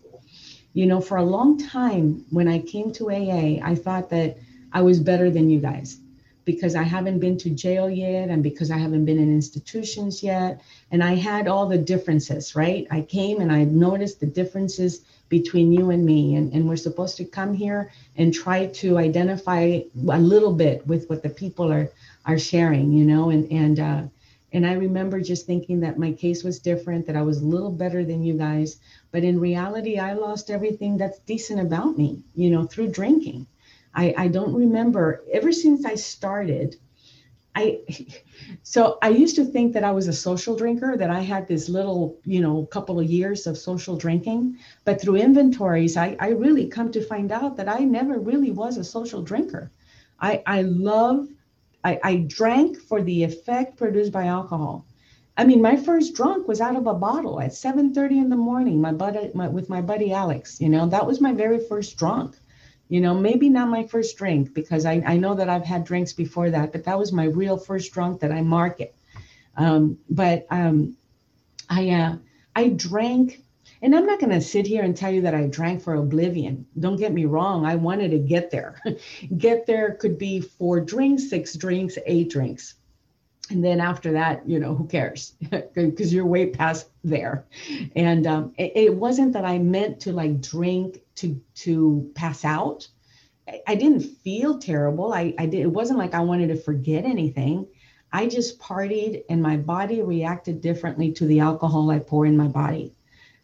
You 0.75 0.87
know, 0.87 1.00
for 1.00 1.18
a 1.18 1.22
long 1.22 1.56
time 1.56 2.25
when 2.30 2.49
I 2.49 2.58
came 2.58 2.92
to 2.94 3.12
AA, 3.12 3.61
I 3.62 3.76
thought 3.76 4.11
that 4.11 4.38
I 4.72 4.82
was 4.82 4.99
better 4.99 5.30
than 5.30 5.49
you 5.49 5.61
guys 5.61 5.99
because 6.44 6.75
I 6.75 6.82
haven't 6.82 7.20
been 7.20 7.38
to 7.38 7.50
jail 7.50 7.88
yet 7.88 8.28
and 8.28 8.42
because 8.42 8.72
I 8.72 8.78
haven't 8.78 9.04
been 9.04 9.20
in 9.20 9.32
institutions 9.32 10.20
yet. 10.20 10.61
And 10.90 11.04
I 11.04 11.14
had 11.14 11.46
all 11.46 11.68
the 11.68 11.78
differences, 11.78 12.56
right? 12.56 12.88
I 12.90 13.02
came 13.02 13.40
and 13.40 13.52
I 13.52 13.62
noticed 13.62 14.18
the 14.18 14.26
differences 14.26 15.02
between 15.33 15.73
you 15.73 15.89
and 15.89 16.05
me. 16.05 16.35
And, 16.37 16.53
and 16.53 16.69
we're 16.69 16.77
supposed 16.77 17.17
to 17.17 17.25
come 17.25 17.55
here 17.55 17.91
and 18.19 18.35
try 18.35 18.67
to 18.83 18.99
identify 18.99 19.81
a 20.19 20.21
little 20.21 20.53
bit 20.53 20.87
with 20.87 21.09
what 21.09 21.23
the 21.23 21.31
people 21.43 21.73
are 21.73 21.89
are 22.27 22.39
sharing, 22.39 22.93
you 22.93 23.05
know, 23.05 23.31
and 23.31 23.51
and 23.51 23.81
uh, 23.81 24.03
and 24.53 24.67
I 24.67 24.75
remember 24.75 25.19
just 25.23 25.47
thinking 25.47 25.81
that 25.81 25.99
my 25.99 26.12
case 26.12 26.45
was 26.45 26.59
different, 26.71 27.07
that 27.07 27.17
I 27.17 27.23
was 27.23 27.39
a 27.41 27.53
little 27.55 27.73
better 27.83 28.05
than 28.05 28.23
you 28.23 28.35
guys. 28.35 28.77
But 29.11 29.25
in 29.25 29.40
reality, 29.40 29.99
I 29.99 30.12
lost 30.12 30.51
everything 30.51 30.99
that's 30.99 31.18
decent 31.21 31.61
about 31.61 31.97
me, 31.97 32.11
you 32.35 32.51
know, 32.51 32.64
through 32.66 32.90
drinking. 32.90 33.47
I, 33.95 34.14
I 34.25 34.29
don't 34.29 34.55
remember 34.55 35.23
ever 35.33 35.53
since 35.53 35.87
I 35.87 35.95
started, 35.95 36.77
I 37.55 37.81
so 38.62 38.99
I 39.03 39.09
used 39.09 39.37
to 39.37 39.45
think 39.45 39.73
that 39.75 39.85
I 39.85 39.93
was 39.93 40.09
a 40.09 40.12
social 40.12 40.57
drinker, 40.57 40.97
that 40.97 41.11
I 41.11 41.21
had 41.21 41.47
this 41.47 41.69
little, 41.69 42.19
you 42.25 42.41
know, 42.41 42.67
couple 42.67 42.99
of 42.99 43.11
years 43.11 43.47
of 43.47 43.59
social 43.59 43.97
drinking. 43.97 44.59
But 44.85 45.01
through 45.01 45.17
inventories, 45.17 45.97
I, 45.97 46.17
I 46.21 46.29
really 46.31 46.67
come 46.67 46.91
to 46.93 47.05
find 47.05 47.33
out 47.33 47.57
that 47.57 47.69
I 47.69 47.81
never 47.81 48.19
really 48.19 48.51
was 48.51 48.77
a 48.77 48.85
social 48.85 49.23
drinker. 49.23 49.71
I, 50.21 50.43
I 50.47 50.62
love, 50.62 51.29
I, 51.85 51.99
I 52.03 52.17
drank 52.29 52.79
for 52.79 53.03
the 53.03 53.25
effect 53.25 53.77
produced 53.77 54.12
by 54.12 54.27
alcohol. 54.27 54.87
I 55.37 55.45
mean, 55.45 55.62
my 55.62 55.77
first 55.77 56.15
drunk 56.15 56.47
was 56.47 56.61
out 56.61 56.77
of 56.77 56.87
a 56.87 56.95
bottle 56.95 57.41
at 57.41 57.53
7:30 57.53 58.11
in 58.12 58.29
the 58.29 58.37
morning. 58.37 58.81
My 58.81 58.93
buddy, 58.93 59.31
my, 59.35 59.49
with 59.49 59.69
my 59.69 59.81
buddy 59.81 60.12
Alex. 60.12 60.61
You 60.61 60.69
know, 60.69 60.87
that 60.87 61.07
was 61.07 61.21
my 61.21 61.33
very 61.33 61.59
first 61.59 61.97
drunk 61.97 62.37
you 62.92 63.00
know 63.00 63.14
maybe 63.14 63.48
not 63.48 63.70
my 63.70 63.87
first 63.87 64.18
drink 64.18 64.52
because 64.52 64.85
I, 64.85 65.02
I 65.07 65.16
know 65.16 65.35
that 65.35 65.48
i've 65.48 65.64
had 65.64 65.83
drinks 65.83 66.12
before 66.12 66.50
that 66.50 66.72
but 66.72 66.85
that 66.85 66.98
was 66.98 67.11
my 67.11 67.24
real 67.24 67.57
first 67.57 67.90
drunk 67.94 68.20
that 68.20 68.31
i 68.31 68.42
market. 68.42 68.94
Um, 69.57 69.98
but 70.11 70.46
um, 70.50 70.94
i 71.70 71.88
uh, 71.88 72.16
i 72.55 72.68
drank 72.68 73.42
and 73.81 73.96
i'm 73.96 74.05
not 74.05 74.20
going 74.20 74.33
to 74.33 74.42
sit 74.42 74.66
here 74.66 74.83
and 74.83 74.94
tell 74.94 75.11
you 75.11 75.22
that 75.22 75.35
i 75.35 75.46
drank 75.46 75.83
for 75.83 75.94
oblivion. 75.94 76.66
Don't 76.78 76.98
get 76.98 77.14
me 77.14 77.24
wrong 77.24 77.64
i 77.64 77.76
wanted 77.76 78.11
to 78.11 78.18
get 78.18 78.50
there. 78.50 78.78
Get 79.38 79.66
there 79.66 79.94
could 79.94 80.18
be 80.18 80.42
four 80.42 80.78
drinks 80.81 81.31
six 81.31 81.55
drinks 81.55 81.96
eight 82.05 82.28
drinks. 82.28 82.74
And 83.48 83.64
then 83.64 83.81
after 83.81 84.12
that 84.12 84.46
you 84.46 84.59
know 84.59 84.74
who 84.74 84.87
cares? 84.87 85.33
Because 85.74 86.12
you're 86.12 86.26
way 86.26 86.50
past 86.50 86.90
there. 87.05 87.46
And 87.96 88.26
um, 88.26 88.52
it, 88.59 88.72
it, 88.74 88.94
wasn't 88.94 89.33
that 89.33 89.46
i 89.46 89.57
meant 89.59 90.00
to 90.00 90.12
like 90.12 90.42
drink 90.42 91.02
to 91.16 91.40
to 91.57 92.11
pass 92.14 92.44
out. 92.44 92.88
I, 93.48 93.61
I 93.66 93.75
didn't 93.75 94.01
feel 94.01 94.59
terrible. 94.59 95.12
I, 95.12 95.35
I 95.38 95.46
did 95.46 95.61
it 95.61 95.72
wasn't 95.72 95.98
like 95.98 96.14
i 96.14 96.20
wanted 96.20 96.48
to 96.48 96.57
forget 96.57 97.05
anything. 97.05 97.66
I 98.12 98.27
just 98.27 98.59
partied 98.59 99.25
and 99.31 99.42
my 99.42 99.57
body 99.57 100.03
reacted 100.03 100.61
differently 100.61 101.12
to 101.12 101.27
the 101.27 101.40
alcohol 101.40 101.90
i 101.90 101.98
pour 101.98 102.27
in 102.27 102.37
my 102.37 102.48
body. 102.48 102.92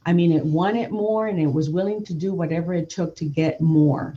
I 0.05 0.13
mean 0.13 0.33
it 0.33 0.45
wanted 0.45 0.91
more 0.91 1.27
and 1.27 1.41
it 1.41 1.53
was 1.53 1.71
willing 1.71 2.05
to 2.05 2.15
do 2.15 2.33
whatever 2.33 2.75
it 2.75 2.91
took 2.91 3.17
to 3.17 3.25
get 3.25 3.61
more. 3.61 4.15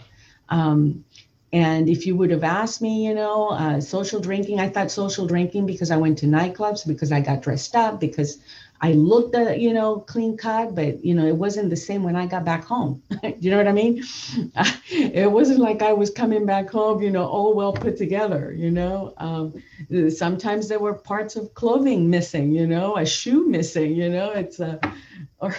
Um, 0.50 1.06
and 1.54 1.90
if 1.90 2.06
you 2.06 2.16
would 2.16 2.32
have 2.32 2.44
asked 2.44 2.82
me, 2.82 3.06
you 3.06 3.14
know, 3.14 3.50
uh, 3.50 3.82
social 3.82 4.22
drinking, 4.22 4.60
I 4.60 4.70
thought 4.70 4.90
social 4.90 5.28
drinking 5.28 5.66
because 5.66 5.92
I 5.92 5.98
went 5.98 6.18
to 6.20 6.26
nightclubs, 6.26 6.88
because 6.88 7.12
I 7.12 7.20
got 7.20 7.42
dressed 7.42 7.76
up, 7.76 8.00
because 8.00 8.38
I 8.80 8.94
looked, 8.94 9.36
uh, 9.36 9.52
you 9.52 9.74
know, 9.74 10.00
clean 10.00 10.38
cut, 10.38 10.74
but, 10.74 11.04
you 11.04 11.14
know, 11.14 11.26
it 11.28 11.36
wasn't 11.36 11.70
the 11.70 11.76
same 11.76 12.04
when 12.04 12.16
I 12.16 12.26
got 12.26 12.46
back 12.46 12.64
home. 12.64 13.04
you 13.40 13.52
know 13.52 13.58
what 13.58 13.68
I 13.68 13.74
mean? 13.74 14.02
it 14.90 15.30
wasn't 15.30 15.60
like 15.60 15.82
I 15.82 15.92
was 15.92 16.10
coming 16.10 16.46
back 16.46 16.70
home, 16.70 17.02
you 17.04 17.12
know, 17.12 17.26
all 17.26 17.54
well 17.54 17.74
put 17.78 17.98
together, 17.98 18.54
you 18.54 18.72
know. 18.72 19.14
Um, 19.18 19.62
sometimes 20.10 20.70
there 20.70 20.80
were 20.80 20.96
parts 20.96 21.36
of 21.36 21.54
clothing 21.54 22.10
missing, 22.10 22.54
you 22.54 22.66
know, 22.66 22.96
a 22.98 23.06
shoe 23.06 23.46
missing, 23.46 23.94
you 23.94 24.10
know, 24.10 24.32
it's 24.32 24.60
a, 24.62 24.80
uh, 24.82 24.92
or, 25.40 25.56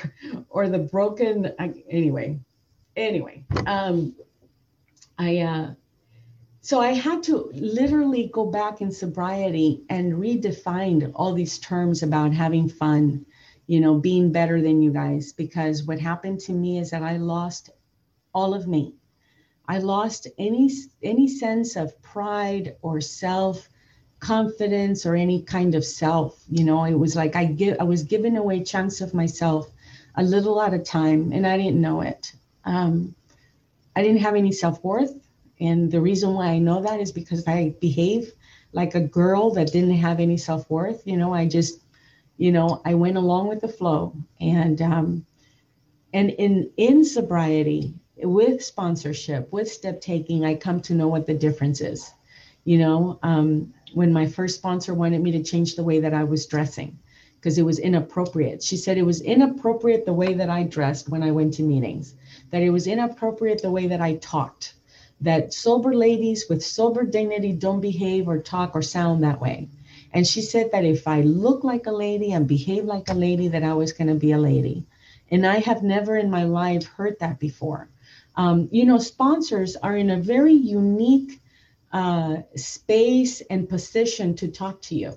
or 0.49 0.69
the 0.69 0.79
broken, 0.79 1.53
anyway, 1.91 2.41
anyway. 2.97 3.45
Um, 3.67 4.17
I, 5.19 5.39
uh, 5.39 5.75
so 6.65 6.81
I 6.81 6.93
had 6.93 7.25
to 7.25 7.51
literally 7.53 8.31
go 8.33 8.47
back 8.47 8.81
in 8.81 8.93
sobriety 8.93 9.83
and 9.91 10.13
redefine 10.13 11.11
all 11.13 11.35
these 11.35 11.59
terms 11.59 12.05
about 12.05 12.33
having 12.33 12.69
fun, 12.69 13.27
you 13.67 13.81
know, 13.81 13.97
being 13.97 14.31
better 14.31 14.63
than 14.63 14.81
you 14.81 14.93
guys. 14.93 15.33
Because 15.33 15.83
what 15.83 15.99
happened 15.99 16.39
to 16.43 16.53
me 16.53 16.79
is 16.79 16.91
that 16.91 17.03
I 17.03 17.17
lost 17.17 17.71
all 18.33 18.55
of 18.55 18.69
me. 18.69 18.95
I 19.67 19.79
lost 19.79 20.29
any 20.39 20.71
any 21.03 21.27
sense 21.27 21.75
of 21.75 22.01
pride 22.01 22.77
or 22.81 23.01
self 23.01 23.69
confidence 24.21 25.05
or 25.05 25.17
any 25.17 25.43
kind 25.43 25.75
of 25.75 25.85
self. 25.85 26.41
You 26.49 26.63
know, 26.63 26.85
it 26.85 26.95
was 26.95 27.17
like 27.17 27.35
I 27.35 27.45
give 27.45 27.77
I 27.81 27.85
was 27.85 28.05
giving 28.05 28.37
away 28.37 28.63
chunks 28.63 29.01
of 29.01 29.15
myself 29.15 29.69
a 30.15 30.23
little 30.23 30.63
at 30.63 30.75
a 30.75 30.79
time, 30.79 31.33
and 31.33 31.45
I 31.45 31.57
didn't 31.57 31.81
know 31.81 32.03
it. 32.03 32.33
Um, 32.65 33.17
I 33.97 34.03
didn't 34.03 34.21
have 34.21 34.37
any 34.37 34.53
self 34.53 34.83
worth. 34.85 35.22
And 35.63 35.93
the 35.93 36.01
reason 36.01 36.35
why 36.35 36.49
I 36.49 36.59
know 36.59 36.83
that 36.83 37.01
is 37.01 37.13
because 37.13 37.47
I 37.47 37.75
behave 37.81 38.33
like 38.73 38.97
a 38.97 39.01
girl 39.01 39.53
that 39.53 39.73
didn't 39.73 39.97
have 39.97 40.19
any 40.19 40.37
self 40.37 40.69
worth. 40.69 41.03
You 41.07 41.17
know, 41.17 41.33
I 41.33 41.47
just, 41.47 41.81
you 42.37 42.51
know, 42.51 42.83
I 42.85 42.95
went 42.95 43.17
along 43.17 43.47
with 43.47 43.61
the 43.61 43.69
flow. 43.69 44.17
And 44.41 44.83
um, 44.83 45.25
and 46.13 46.31
in 46.31 46.71
in 46.77 47.05
sobriety, 47.05 47.95
with 48.17 48.65
sponsorship, 48.65 49.53
with 49.53 49.71
step 49.71 50.01
taking, 50.01 50.45
I 50.45 50.57
come 50.57 50.81
to 50.83 50.95
know 50.95 51.07
what 51.07 51.27
the 51.27 51.35
difference 51.35 51.81
is. 51.81 52.11
You 52.65 52.79
know, 52.79 53.21
um, 53.23 53.73
when 53.95 54.13
my 54.13 54.27
first 54.27 54.57
sponsor 54.57 54.95
wanted 54.95 55.23
me 55.23 55.31
to 55.33 55.45
change 55.45 55.77
the 55.77 55.85
way 55.85 56.01
that 56.01 56.15
I 56.15 56.25
was 56.25 56.47
dressing, 56.47 56.99
because 57.37 57.59
it 57.59 57.65
was 57.65 57.79
inappropriate. 57.79 58.63
She 58.63 58.77
said 58.77 58.99
it 58.99 59.07
was 59.07 59.21
inappropriate 59.21 60.07
the 60.07 60.13
way 60.13 60.35
that 60.35 60.51
I 60.51 60.63
dressed 60.65 61.09
when 61.09 61.23
I 61.23 61.31
went 61.31 61.55
to 61.55 61.63
meetings, 61.63 62.15
that 62.51 62.63
it 62.63 62.71
was 62.71 62.87
inappropriate 62.87 63.63
the 63.63 63.71
way 63.71 63.87
that 63.89 64.01
I 64.01 64.17
talked, 64.17 64.75
that 65.23 65.55
sober 65.55 65.95
ladies 65.95 66.47
with 66.49 66.65
sober 66.65 67.05
dignity 67.05 67.53
don't 67.53 67.81
behave 67.81 68.29
or 68.29 68.39
talk 68.39 68.75
or 68.75 68.83
sound 68.83 69.23
that 69.23 69.41
way. 69.41 69.69
And 70.13 70.27
she 70.27 70.43
said 70.43 70.73
that 70.73 70.85
if 70.85 71.09
I 71.09 71.23
look 71.23 71.65
like 71.65 71.87
a 71.87 71.93
lady 71.93 72.33
and 72.33 72.47
behave 72.47 72.85
like 72.85 73.09
a 73.09 73.15
lady, 73.15 73.49
that 73.49 73.63
I 73.63 73.75
was 73.75 73.93
going 73.93 74.09
to 74.09 74.15
be 74.15 74.33
a 74.33 74.39
lady. 74.39 74.85
And 75.31 75.47
I 75.47 75.61
have 75.61 75.83
never 75.83 76.17
in 76.17 76.31
my 76.31 76.45
life 76.45 76.85
heard 76.85 77.19
that 77.21 77.39
before. 77.39 77.89
Um, 78.37 78.69
you 78.71 78.85
know, 78.85 78.99
sponsors 78.99 79.77
are 79.77 79.97
in 79.97 80.11
a 80.11 80.21
very 80.21 80.53
unique 80.53 81.41
uh, 81.93 82.39
space 82.57 83.41
and 83.43 83.69
position 83.69 84.35
to 84.37 84.49
talk 84.49 84.83
to 84.83 84.95
you. 84.95 85.17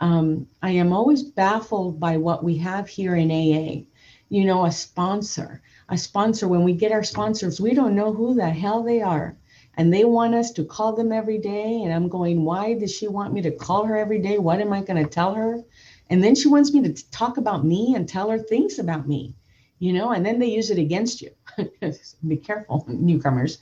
Um, 0.00 0.46
I 0.62 0.70
am 0.70 0.92
always 0.92 1.22
baffled 1.22 1.98
by 1.98 2.18
what 2.18 2.44
we 2.44 2.58
have 2.58 2.88
here 2.88 3.16
in 3.16 3.30
AA. 3.30 3.86
You 4.28 4.44
know, 4.44 4.64
a 4.64 4.72
sponsor, 4.72 5.62
a 5.88 5.96
sponsor, 5.96 6.48
when 6.48 6.64
we 6.64 6.74
get 6.74 6.92
our 6.92 7.04
sponsors, 7.04 7.60
we 7.60 7.74
don't 7.74 7.94
know 7.94 8.12
who 8.12 8.34
the 8.34 8.48
hell 8.48 8.82
they 8.82 9.00
are 9.00 9.36
and 9.78 9.94
they 9.94 10.04
want 10.04 10.34
us 10.34 10.50
to 10.50 10.64
call 10.64 10.92
them 10.92 11.12
every 11.12 11.38
day. 11.38 11.82
And 11.84 11.94
I'm 11.94 12.08
going, 12.08 12.44
why 12.44 12.74
does 12.74 12.92
she 12.92 13.06
want 13.06 13.32
me 13.32 13.40
to 13.42 13.52
call 13.52 13.84
her 13.84 13.96
every 13.96 14.18
day? 14.18 14.36
What 14.36 14.60
am 14.60 14.72
I 14.72 14.82
going 14.82 15.02
to 15.02 15.08
tell 15.08 15.34
her? 15.34 15.62
And 16.10 16.22
then 16.22 16.34
she 16.34 16.48
wants 16.48 16.74
me 16.74 16.82
to 16.82 17.10
talk 17.10 17.36
about 17.36 17.64
me 17.64 17.94
and 17.94 18.08
tell 18.08 18.28
her 18.28 18.38
things 18.38 18.80
about 18.80 19.06
me, 19.06 19.36
you 19.78 19.92
know, 19.92 20.10
and 20.10 20.26
then 20.26 20.40
they 20.40 20.46
use 20.46 20.70
it 20.70 20.78
against 20.78 21.22
you. 21.22 21.30
Be 22.26 22.36
careful, 22.36 22.84
newcomers. 22.88 23.58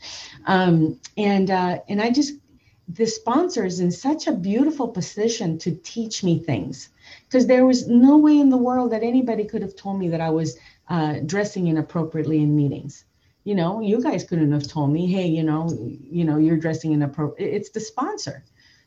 Um, 0.47 0.99
and 1.19 1.51
uh, 1.51 1.81
and 1.89 2.01
I 2.01 2.11
just 2.11 2.35
the 2.89 3.07
sponsor 3.07 3.65
is 3.65 3.81
in 3.81 3.91
such 3.91 4.27
a 4.27 4.33
beautiful 4.33 4.89
position 4.89 5.59
to 5.59 5.73
teach 5.83 6.23
me 6.23 6.39
things 6.39 6.89
because 7.25 7.47
there 7.47 7.67
was 7.67 7.89
no 7.89 8.17
way 8.17 8.39
in 8.39 8.49
the 8.49 8.57
world 8.57 8.93
that 8.93 9.03
anybody 9.03 9.45
could 9.45 9.61
have 9.61 9.75
told 9.75 9.99
me 9.99 10.09
that 10.09 10.21
I 10.21 10.31
was 10.31 10.57
uh, 10.89 11.21
dressing 11.27 11.67
inappropriately 11.69 12.39
in 12.39 12.57
meetings 12.57 13.05
you 13.47 13.55
know, 13.55 13.81
you 13.81 14.03
guys 14.03 14.25
couldn't 14.25 14.51
have 14.51 14.67
told 14.67 14.91
me, 14.93 15.07
hey, 15.07 15.29
you 15.29 15.45
know, 15.45 15.71
you 15.79 16.25
know, 16.25 16.37
you're 16.37 16.57
dressing 16.57 16.91
in 16.91 17.03
a 17.03 17.09
pro. 17.09 17.33
It's 17.39 17.71
the 17.71 17.79
sponsor. 17.79 18.43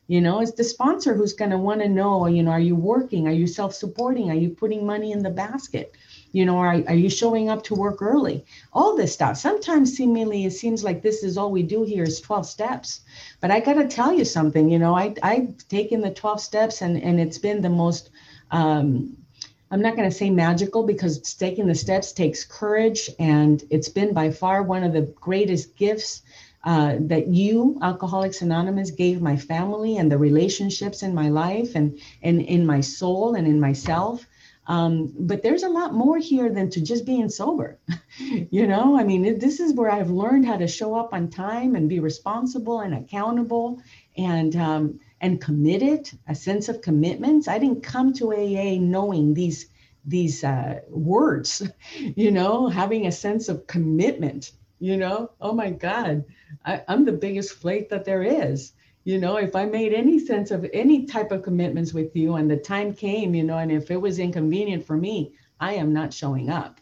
You 0.07 0.19
know, 0.19 0.41
it's 0.41 0.51
the 0.51 0.65
sponsor 0.65 1.13
who's 1.13 1.31
going 1.31 1.51
to 1.51 1.57
want 1.57 1.79
to 1.81 1.87
know, 1.87 2.25
you 2.27 2.43
know, 2.43 2.51
are 2.51 2.59
you 2.59 2.75
working? 2.75 3.25
Are 3.25 3.31
you 3.31 3.47
self-supporting? 3.47 4.29
Are 4.29 4.35
you 4.35 4.49
putting 4.49 4.85
money 4.85 5.13
in 5.13 5.23
the 5.23 5.29
basket? 5.29 5.95
You 6.33 6.45
know, 6.45 6.57
are, 6.57 6.83
are 6.87 6.95
you 6.95 7.09
showing 7.09 7.47
up 7.47 7.63
to 7.65 7.75
work 7.75 8.01
early? 8.01 8.43
All 8.73 8.97
this 8.97 9.13
stuff. 9.13 9.37
Sometimes 9.37 9.95
seemingly 9.95 10.43
it 10.43 10.51
seems 10.51 10.83
like 10.83 11.01
this 11.01 11.23
is 11.23 11.37
all 11.37 11.51
we 11.51 11.63
do 11.63 11.83
here 11.83 12.03
is 12.03 12.19
12 12.19 12.45
steps. 12.45 12.99
But 13.39 13.51
I 13.51 13.61
got 13.61 13.75
to 13.75 13.87
tell 13.87 14.11
you 14.11 14.25
something, 14.25 14.69
you 14.69 14.79
know, 14.79 14.93
I, 14.93 15.15
I've 15.23 15.55
taken 15.69 16.01
the 16.01 16.11
12 16.11 16.41
steps 16.41 16.81
and, 16.81 17.01
and 17.01 17.17
it's 17.17 17.37
been 17.37 17.61
the 17.61 17.69
most 17.69 18.09
um, 18.51 19.15
I'm 19.71 19.81
not 19.81 19.95
going 19.95 20.09
to 20.09 20.15
say 20.15 20.29
magical 20.29 20.83
because 20.85 21.19
taking 21.35 21.67
the 21.67 21.75
steps 21.75 22.11
takes 22.11 22.43
courage, 22.43 23.09
and 23.19 23.63
it's 23.69 23.89
been 23.89 24.13
by 24.13 24.31
far 24.31 24.63
one 24.63 24.83
of 24.83 24.93
the 24.93 25.01
greatest 25.01 25.75
gifts 25.75 26.23
uh, 26.63 26.95
that 27.01 27.27
you, 27.27 27.77
Alcoholics 27.81 28.41
Anonymous, 28.41 28.91
gave 28.91 29.21
my 29.21 29.37
family 29.37 29.97
and 29.97 30.11
the 30.11 30.17
relationships 30.17 31.03
in 31.03 31.13
my 31.13 31.29
life 31.29 31.75
and, 31.75 31.99
and 32.21 32.41
in 32.41 32.65
my 32.65 32.81
soul 32.81 33.35
and 33.35 33.47
in 33.47 33.59
myself. 33.59 34.25
Um, 34.67 35.13
but 35.17 35.41
there's 35.41 35.63
a 35.63 35.69
lot 35.69 35.93
more 35.93 36.17
here 36.17 36.49
than 36.49 36.69
to 36.71 36.81
just 36.81 37.05
being 37.05 37.29
sober. 37.29 37.79
you 38.17 38.67
know, 38.67 38.99
I 38.99 39.03
mean, 39.03 39.39
this 39.39 39.59
is 39.59 39.73
where 39.73 39.89
I've 39.89 40.11
learned 40.11 40.45
how 40.45 40.57
to 40.57 40.67
show 40.67 40.95
up 40.95 41.13
on 41.13 41.29
time 41.29 41.75
and 41.75 41.89
be 41.89 41.99
responsible 41.99 42.81
and 42.81 42.93
accountable 42.93 43.81
and 44.17 44.55
um, 44.55 44.99
and 45.21 45.41
committed, 45.41 46.09
a 46.27 46.35
sense 46.35 46.69
of 46.69 46.81
commitment. 46.81 47.47
I 47.47 47.59
didn't 47.59 47.83
come 47.83 48.13
to 48.13 48.33
AA 48.33 48.79
knowing 48.79 49.33
these 49.33 49.67
these 50.05 50.43
uh, 50.43 50.79
words, 50.89 51.69
you 51.97 52.31
know, 52.31 52.67
having 52.67 53.05
a 53.05 53.11
sense 53.11 53.49
of 53.49 53.67
commitment. 53.67 54.51
You 54.79 54.95
know, 54.95 55.31
oh 55.41 55.53
my 55.53 55.71
God, 55.71 56.23
I, 56.65 56.83
I'm 56.87 57.03
the 57.03 57.11
biggest 57.11 57.53
flake 57.53 57.89
that 57.89 58.05
there 58.05 58.23
is. 58.23 58.71
You 59.03 59.17
know, 59.17 59.37
if 59.37 59.55
I 59.55 59.65
made 59.65 59.93
any 59.93 60.19
sense 60.19 60.51
of 60.51 60.69
any 60.73 61.05
type 61.05 61.31
of 61.31 61.43
commitments 61.43 61.93
with 61.93 62.15
you 62.15 62.35
and 62.35 62.49
the 62.49 62.57
time 62.57 62.93
came, 62.93 63.35
you 63.35 63.43
know, 63.43 63.57
and 63.57 63.71
if 63.71 63.91
it 63.91 63.99
was 63.99 64.19
inconvenient 64.19 64.85
for 64.85 64.95
me, 64.95 65.33
I 65.59 65.73
am 65.73 65.93
not 65.93 66.13
showing 66.13 66.49
up. 66.49 66.79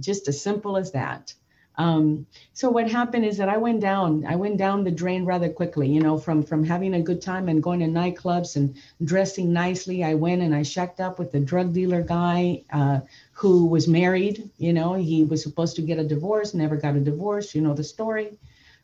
Just 0.00 0.28
as 0.28 0.40
simple 0.40 0.76
as 0.76 0.92
that. 0.92 1.34
Um, 1.78 2.26
so 2.54 2.70
what 2.70 2.90
happened 2.90 3.24
is 3.26 3.36
that 3.36 3.48
I 3.48 3.58
went 3.58 3.80
down, 3.80 4.24
I 4.26 4.36
went 4.36 4.56
down 4.56 4.84
the 4.84 4.90
drain 4.90 5.24
rather 5.26 5.48
quickly, 5.48 5.88
you 5.88 6.00
know, 6.00 6.16
from 6.16 6.42
from 6.42 6.64
having 6.64 6.94
a 6.94 7.02
good 7.02 7.20
time 7.20 7.48
and 7.48 7.62
going 7.62 7.80
to 7.80 7.86
nightclubs 7.86 8.56
and 8.56 8.74
dressing 9.04 9.52
nicely. 9.52 10.02
I 10.02 10.14
went 10.14 10.42
and 10.42 10.54
I 10.54 10.62
shacked 10.62 11.00
up 11.00 11.18
with 11.18 11.34
a 11.34 11.40
drug 11.40 11.74
dealer 11.74 12.02
guy 12.02 12.62
uh, 12.72 13.00
who 13.32 13.66
was 13.66 13.88
married. 13.88 14.48
You 14.56 14.72
know, 14.72 14.94
he 14.94 15.24
was 15.24 15.42
supposed 15.42 15.76
to 15.76 15.82
get 15.82 15.98
a 15.98 16.04
divorce, 16.04 16.54
never 16.54 16.76
got 16.76 16.96
a 16.96 17.00
divorce. 17.00 17.54
You 17.54 17.60
know 17.60 17.74
the 17.74 17.84
story. 17.84 18.38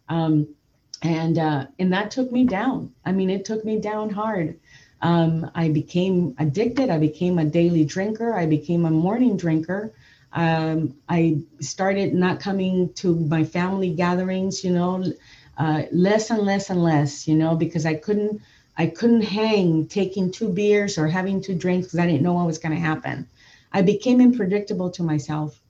Um, 0.09 0.49
and 1.03 1.39
uh, 1.39 1.67
and 1.79 1.93
that 1.93 2.11
took 2.11 2.31
me 2.31 2.45
down. 2.45 2.93
I 3.05 3.13
mean, 3.13 3.31
it 3.31 3.45
took 3.45 3.65
me 3.65 3.81
down 3.81 4.11
hard. 4.11 4.59
Um, 5.01 5.51
I 5.55 5.69
became 5.69 6.35
addicted. 6.39 6.89
I 6.89 6.99
became 6.99 7.39
a 7.39 7.45
daily 7.45 7.85
drinker. 7.85 8.35
I 8.35 8.47
became 8.47 8.85
a 8.85 8.91
morning 8.91 9.37
drinker. 9.37 9.93
Um, 10.33 10.95
I 11.09 11.43
started 11.61 12.15
not 12.15 12.41
coming 12.41 12.93
to 12.95 13.15
my 13.15 13.45
family 13.45 13.91
gatherings, 13.91 14.65
you 14.65 14.71
know, 14.71 15.05
uh, 15.59 15.83
less 15.93 16.31
and 16.31 16.43
less 16.43 16.71
and 16.71 16.83
less, 16.83 17.29
you 17.29 17.35
know, 17.37 17.55
because 17.55 17.85
I 17.85 17.95
couldn't 17.95 18.41
I 18.77 18.87
couldn't 18.87 19.23
hang 19.23 19.87
taking 19.87 20.31
two 20.31 20.49
beers 20.49 20.97
or 20.97 21.07
having 21.07 21.43
two 21.43 21.55
drinks 21.55 21.89
because 21.89 21.99
I 21.99 22.07
didn't 22.07 22.23
know 22.23 22.33
what 22.33 22.47
was 22.47 22.59
going 22.59 22.75
to 22.75 22.81
happen. 22.81 23.29
I 23.73 23.83
became 23.83 24.21
unpredictable 24.21 24.91
to 24.93 25.03
myself, 25.03 25.61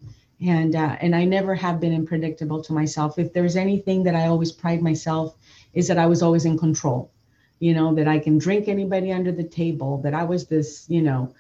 and 0.41 0.75
uh, 0.75 0.97
and 1.01 1.15
I 1.15 1.25
never 1.25 1.55
have 1.55 1.81
been 1.81 1.95
unpredictable 1.95 2.63
to 2.63 2.73
myself. 2.73 3.19
If 3.19 3.33
there's 3.33 3.57
anything 3.57 4.05
that 4.05 4.15
I 4.15 4.27
always 4.27 4.53
pride 4.53 4.83
myself 4.83 5.37
is 5.75 5.89
that 5.89 5.99
I 5.99 6.07
was 6.07 6.23
always 6.23 6.45
in 6.45 6.59
control. 6.59 7.11
You 7.59 7.75
know 7.75 7.95
that 7.95 8.09
I 8.09 8.19
can 8.19 8.39
drink 8.39 8.69
anybody 8.69 9.13
under 9.13 9.33
the 9.33 9.45
table. 9.45 9.99
That 10.03 10.15
I 10.15 10.25
was 10.25 10.47
this, 10.47 10.87
you 10.89 11.03
know, 11.03 11.35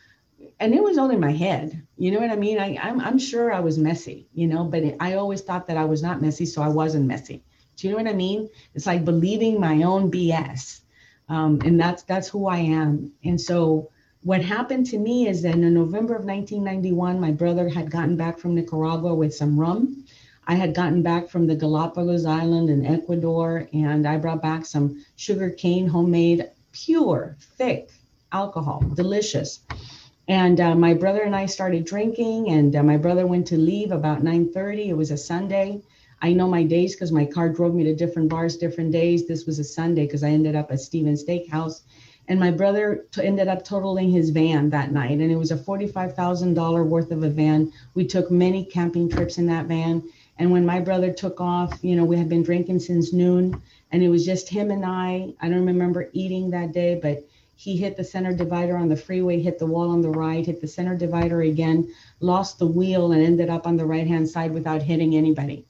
and 0.62 0.74
it 0.74 0.82
was 0.82 0.96
in 0.96 1.18
my 1.18 1.32
head. 1.32 1.82
You 1.96 2.12
know 2.12 2.20
what 2.20 2.30
I 2.30 2.36
mean? 2.36 2.60
I, 2.60 2.78
I'm, 2.80 3.00
I'm 3.00 3.18
sure 3.18 3.52
I 3.52 3.58
was 3.58 3.78
messy, 3.78 4.28
you 4.32 4.46
know, 4.46 4.62
but 4.62 4.84
it, 4.84 4.96
I 5.00 5.14
always 5.14 5.40
thought 5.40 5.66
that 5.66 5.76
I 5.76 5.84
was 5.84 6.02
not 6.02 6.22
messy, 6.22 6.46
so 6.46 6.62
I 6.62 6.68
wasn't 6.68 7.06
messy. 7.06 7.42
Do 7.76 7.88
you 7.88 7.92
know 7.92 7.98
what 8.00 8.10
I 8.10 8.14
mean? 8.14 8.48
It's 8.74 8.86
like 8.86 9.04
believing 9.04 9.58
my 9.58 9.82
own 9.82 10.08
BS. 10.08 10.80
Um, 11.28 11.60
and 11.64 11.80
that's 11.80 12.04
that's 12.04 12.28
who 12.28 12.46
I 12.46 12.58
am. 12.58 13.12
And 13.24 13.40
so 13.40 13.90
what 14.22 14.44
happened 14.44 14.86
to 14.86 14.98
me 14.98 15.26
is 15.26 15.42
that 15.42 15.54
in 15.54 15.74
November 15.74 16.14
of 16.14 16.24
1991, 16.24 17.20
my 17.20 17.32
brother 17.32 17.68
had 17.68 17.90
gotten 17.90 18.16
back 18.16 18.38
from 18.38 18.54
Nicaragua 18.54 19.14
with 19.14 19.34
some 19.34 19.58
rum. 19.58 20.04
I 20.46 20.54
had 20.54 20.76
gotten 20.76 21.02
back 21.02 21.28
from 21.28 21.48
the 21.48 21.56
Galapagos 21.56 22.24
Island 22.24 22.70
in 22.70 22.86
Ecuador, 22.86 23.68
and 23.72 24.06
I 24.06 24.16
brought 24.18 24.42
back 24.42 24.64
some 24.66 25.04
sugar 25.16 25.50
cane 25.50 25.88
homemade, 25.88 26.50
pure, 26.72 27.36
thick 27.56 27.90
alcohol, 28.30 28.80
delicious. 28.94 29.60
And 30.28 30.60
uh, 30.60 30.74
my 30.74 30.94
brother 30.94 31.22
and 31.22 31.34
I 31.36 31.46
started 31.46 31.84
drinking, 31.84 32.48
and 32.48 32.74
uh, 32.74 32.82
my 32.82 32.96
brother 32.96 33.26
went 33.26 33.46
to 33.48 33.56
leave 33.58 33.92
about 33.92 34.22
9:30. 34.22 34.88
It 34.88 34.96
was 34.96 35.10
a 35.10 35.16
Sunday. 35.16 35.82
I 36.22 36.32
know 36.32 36.48
my 36.48 36.62
days 36.62 36.94
because 36.94 37.12
my 37.12 37.24
car 37.26 37.48
drove 37.48 37.74
me 37.74 37.84
to 37.84 37.94
different 37.94 38.28
bars, 38.28 38.56
different 38.56 38.92
days. 38.92 39.26
This 39.26 39.46
was 39.46 39.58
a 39.58 39.64
Sunday 39.64 40.06
because 40.06 40.22
I 40.22 40.30
ended 40.30 40.54
up 40.54 40.70
at 40.70 40.80
Steven's 40.80 41.24
Steakhouse, 41.24 41.82
and 42.28 42.38
my 42.40 42.52
brother 42.52 43.04
t- 43.12 43.22
ended 43.24 43.48
up 43.48 43.64
totaling 43.64 44.10
his 44.10 44.30
van 44.30 44.70
that 44.70 44.92
night, 44.92 45.18
and 45.18 45.30
it 45.30 45.36
was 45.36 45.50
a 45.50 45.56
$45,000 45.56 46.86
worth 46.86 47.10
of 47.10 47.24
a 47.24 47.28
van. 47.28 47.72
We 47.94 48.06
took 48.06 48.30
many 48.30 48.64
camping 48.64 49.08
trips 49.10 49.38
in 49.38 49.46
that 49.46 49.66
van, 49.66 50.04
and 50.38 50.52
when 50.52 50.64
my 50.64 50.78
brother 50.80 51.12
took 51.12 51.40
off, 51.40 51.78
you 51.82 51.96
know, 51.96 52.04
we 52.04 52.16
had 52.16 52.28
been 52.28 52.44
drinking 52.44 52.78
since 52.78 53.12
noon, 53.12 53.60
and 53.90 54.02
it 54.04 54.08
was 54.08 54.24
just 54.24 54.48
him 54.48 54.70
and 54.70 54.84
I. 54.86 55.34
I 55.40 55.48
don't 55.48 55.66
remember 55.66 56.08
eating 56.12 56.50
that 56.50 56.72
day, 56.72 56.98
but 57.02 57.24
he 57.62 57.76
hit 57.76 57.96
the 57.96 58.02
center 58.02 58.34
divider 58.34 58.76
on 58.76 58.88
the 58.88 58.96
freeway, 58.96 59.40
hit 59.40 59.56
the 59.56 59.66
wall 59.66 59.90
on 59.90 60.00
the 60.00 60.10
right, 60.10 60.44
hit 60.44 60.60
the 60.60 60.66
center 60.66 60.96
divider 60.96 61.42
again, 61.42 61.88
lost 62.18 62.58
the 62.58 62.66
wheel, 62.66 63.12
and 63.12 63.22
ended 63.22 63.48
up 63.48 63.68
on 63.68 63.76
the 63.76 63.86
right 63.86 64.08
hand 64.08 64.28
side 64.28 64.50
without 64.52 64.82
hitting 64.82 65.14
anybody. 65.14 65.64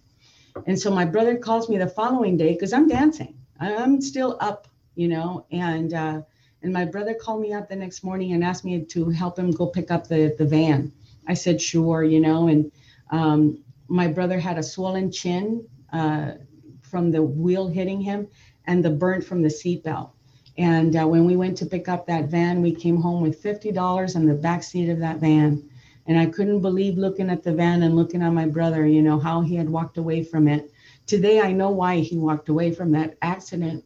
And 0.65 0.81
so 0.81 0.91
my 0.91 1.05
brother 1.05 1.37
calls 1.37 1.69
me 1.69 1.77
the 1.77 1.87
following 1.87 2.39
day 2.39 2.55
because 2.55 2.73
I'm 2.73 2.89
dancing. 2.89 3.35
I'm 3.61 4.01
still 4.01 4.39
up, 4.41 4.69
you 4.95 5.07
know, 5.07 5.45
and 5.53 5.93
uh, 5.93 6.23
and 6.63 6.73
my 6.73 6.87
brother 6.87 7.13
called 7.13 7.43
me 7.43 7.53
up 7.53 7.69
the 7.69 7.77
next 7.77 8.03
morning 8.03 8.33
and 8.33 8.43
asked 8.43 8.65
me 8.65 8.83
to 8.87 9.11
help 9.11 9.39
him 9.39 9.51
go 9.51 9.67
pick 9.67 9.91
up 9.91 10.09
the 10.09 10.35
the 10.39 10.47
van. 10.47 10.93
I 11.29 11.35
said 11.35 11.61
sure, 11.61 12.03
you 12.03 12.21
know, 12.21 12.49
and 12.49 12.73
um, 13.11 13.63
my 13.89 14.09
brother 14.09 14.41
had 14.41 14.57
a 14.57 14.63
swollen 14.63 15.13
chin 15.13 15.69
uh, 15.93 16.33
from 16.81 17.11
the 17.11 17.23
wheel 17.23 17.69
hitting 17.69 18.01
him 18.01 18.29
and 18.67 18.83
the 18.83 18.91
burnt 18.91 19.25
from 19.25 19.43
the 19.43 19.51
seatbelt. 19.51 20.13
And 20.59 20.97
uh, 20.97 21.07
when 21.07 21.25
we 21.25 21.37
went 21.37 21.57
to 21.59 21.67
pick 21.67 21.89
up 21.89 22.07
that 22.07 22.27
van, 22.27 22.61
we 22.61 22.75
came 22.75 22.97
home 22.97 23.23
with 23.23 23.43
$50 23.43 24.17
in 24.17 24.27
the 24.27 24.35
back 24.35 24.63
seat 24.63 24.91
of 24.91 24.99
that 24.99 25.19
van. 25.19 25.69
And 26.07 26.19
I 26.19 26.27
couldn't 26.27 26.61
believe 26.61 26.99
looking 26.99 27.31
at 27.31 27.43
the 27.43 27.53
van 27.53 27.83
and 27.83 27.97
looking 27.97 28.23
at 28.23 28.33
my 28.33 28.47
brother, 28.47 28.87
you 28.87 29.03
know, 29.03 29.19
how 29.19 29.41
he 29.41 29.55
had 29.55 29.71
walked 29.71 29.99
away 29.99 30.25
from 30.25 30.49
it. 30.49 30.71
Today, 31.07 31.41
I 31.41 31.53
know 31.53 31.71
why 31.71 31.99
he 31.99 32.17
walked 32.17 32.49
away 32.49 32.73
from 32.73 32.93
that 32.93 33.17
accident. 33.23 33.85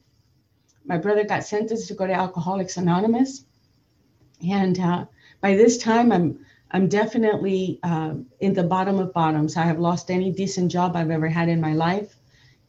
My 0.85 0.99
brother 0.99 1.25
got 1.25 1.45
sentenced 1.45 1.89
to 1.89 1.95
go 1.95 2.07
to 2.07 2.13
Alcoholics 2.13 2.77
Anonymous. 2.77 3.45
And 4.47 4.79
uh, 4.79 5.07
by 5.41 5.57
this 5.57 5.79
time, 5.79 6.13
I'm 6.13 6.45
I'm 6.73 6.89
definitely 6.89 7.79
uh, 7.83 8.15
in 8.41 8.53
the 8.53 8.65
bottom 8.65 8.99
of 8.99 9.13
bottoms. 9.13 9.57
I 9.57 9.63
have 9.63 9.79
lost 9.79 10.11
any 10.11 10.33
decent 10.33 10.71
job 10.71 10.97
I've 10.97 11.11
ever 11.11 11.29
had 11.29 11.49
in 11.49 11.61
my 11.61 11.75
life. 11.75 12.16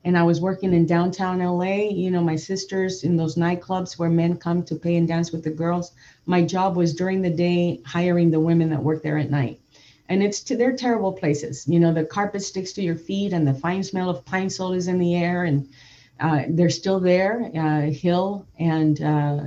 And 0.07 0.17
I 0.17 0.23
was 0.23 0.39
working 0.39 0.73
in 0.73 0.85
downtown 0.85 1.39
LA, 1.39 1.89
you 1.89 2.09
know, 2.09 2.21
my 2.21 2.37
sisters 2.37 3.03
in 3.03 3.17
those 3.17 3.35
nightclubs 3.35 3.99
where 3.99 4.09
men 4.09 4.37
come 4.37 4.63
to 4.63 4.75
pay 4.75 4.95
and 4.95 5.05
dance 5.05 5.33
with 5.33 5.43
the 5.43 5.49
girls. 5.49 5.91
My 6.25 6.43
job 6.43 6.77
was 6.77 6.95
during 6.95 7.21
the 7.21 7.29
day 7.29 7.81
hiring 7.85 8.31
the 8.31 8.39
women 8.39 8.69
that 8.69 8.81
work 8.81 9.03
there 9.03 9.17
at 9.17 9.29
night. 9.29 9.59
And 10.07 10.23
it's 10.23 10.39
to 10.43 10.55
they're 10.55 10.77
terrible 10.77 11.11
places. 11.11 11.67
You 11.67 11.81
know, 11.81 11.93
the 11.93 12.05
carpet 12.05 12.41
sticks 12.41 12.71
to 12.73 12.81
your 12.81 12.95
feet 12.95 13.33
and 13.33 13.45
the 13.45 13.53
fine 13.53 13.83
smell 13.83 14.09
of 14.09 14.23
pine 14.23 14.49
sol 14.49 14.71
is 14.71 14.87
in 14.87 14.97
the 14.97 15.13
air. 15.13 15.43
And 15.43 15.67
uh, 16.21 16.43
they're 16.51 16.69
still 16.69 17.01
there, 17.01 17.51
uh, 17.53 17.91
Hill 17.91 18.47
and 18.57 19.01
uh, 19.01 19.39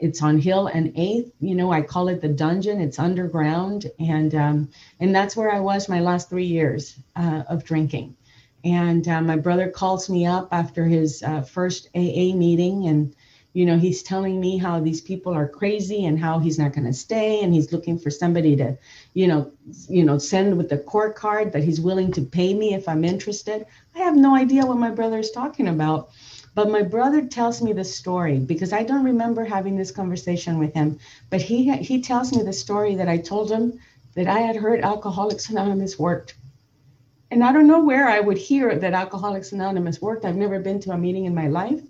it's 0.00 0.20
on 0.24 0.40
Hill 0.40 0.66
and 0.66 0.92
Eighth. 0.96 1.32
You 1.38 1.54
know, 1.54 1.70
I 1.70 1.82
call 1.82 2.08
it 2.08 2.20
the 2.20 2.28
dungeon. 2.28 2.80
It's 2.80 2.98
underground, 2.98 3.86
and 4.00 4.34
um, 4.34 4.70
and 4.98 5.14
that's 5.14 5.36
where 5.36 5.52
I 5.52 5.60
was 5.60 5.88
my 5.88 6.00
last 6.00 6.28
three 6.28 6.46
years 6.46 6.98
uh, 7.14 7.44
of 7.48 7.64
drinking. 7.64 8.16
And 8.64 9.06
uh, 9.08 9.20
my 9.22 9.36
brother 9.36 9.68
calls 9.68 10.08
me 10.08 10.26
up 10.26 10.48
after 10.52 10.84
his 10.84 11.22
uh, 11.22 11.42
first 11.42 11.88
AA 11.94 12.34
meeting, 12.34 12.86
and 12.86 13.14
you 13.54 13.66
know 13.66 13.76
he's 13.76 14.02
telling 14.02 14.40
me 14.40 14.56
how 14.56 14.80
these 14.80 15.00
people 15.00 15.32
are 15.32 15.48
crazy 15.48 16.04
and 16.04 16.18
how 16.18 16.38
he's 16.38 16.58
not 16.58 16.72
going 16.72 16.86
to 16.86 16.92
stay, 16.92 17.42
and 17.42 17.52
he's 17.52 17.72
looking 17.72 17.98
for 17.98 18.10
somebody 18.10 18.54
to, 18.56 18.76
you 19.14 19.26
know, 19.26 19.50
you 19.88 20.04
know, 20.04 20.18
send 20.18 20.56
with 20.56 20.68
the 20.68 20.78
court 20.78 21.16
card 21.16 21.52
that 21.52 21.64
he's 21.64 21.80
willing 21.80 22.12
to 22.12 22.22
pay 22.22 22.54
me 22.54 22.74
if 22.74 22.88
I'm 22.88 23.04
interested. 23.04 23.66
I 23.94 23.98
have 24.00 24.16
no 24.16 24.36
idea 24.36 24.66
what 24.66 24.78
my 24.78 24.90
brother 24.90 25.18
is 25.18 25.30
talking 25.30 25.68
about 25.68 26.10
but 26.54 26.70
my 26.70 26.82
brother 26.82 27.26
tells 27.26 27.62
me 27.62 27.72
the 27.72 27.84
story 27.84 28.38
because 28.38 28.74
I 28.74 28.82
don't 28.82 29.04
remember 29.04 29.44
having 29.44 29.76
this 29.76 29.90
conversation 29.90 30.58
with 30.58 30.74
him. 30.74 30.98
But 31.30 31.40
he 31.40 31.72
he 31.78 32.02
tells 32.02 32.32
me 32.32 32.42
the 32.42 32.52
story 32.52 32.94
that 32.96 33.08
I 33.08 33.16
told 33.18 33.50
him 33.50 33.80
that 34.14 34.26
I 34.26 34.40
had 34.40 34.56
heard 34.56 34.80
Alcoholics 34.80 35.48
Anonymous 35.48 35.98
worked. 35.98 36.34
And 37.32 37.42
I 37.42 37.50
don't 37.50 37.66
know 37.66 37.82
where 37.82 38.10
I 38.10 38.20
would 38.20 38.36
hear 38.36 38.78
that 38.78 38.92
Alcoholics 38.92 39.52
Anonymous 39.52 40.02
worked. 40.02 40.26
I've 40.26 40.36
never 40.36 40.60
been 40.60 40.80
to 40.80 40.90
a 40.90 40.98
meeting 40.98 41.24
in 41.24 41.34
my 41.34 41.48
life. 41.48 41.80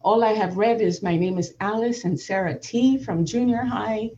All 0.00 0.24
I 0.24 0.32
have 0.32 0.56
read 0.56 0.80
is 0.80 1.00
my 1.00 1.16
name 1.16 1.38
is 1.38 1.54
Alice 1.60 2.02
and 2.04 2.18
Sarah 2.18 2.58
T 2.58 2.98
from 2.98 3.24
junior 3.24 3.62
high. 3.62 4.10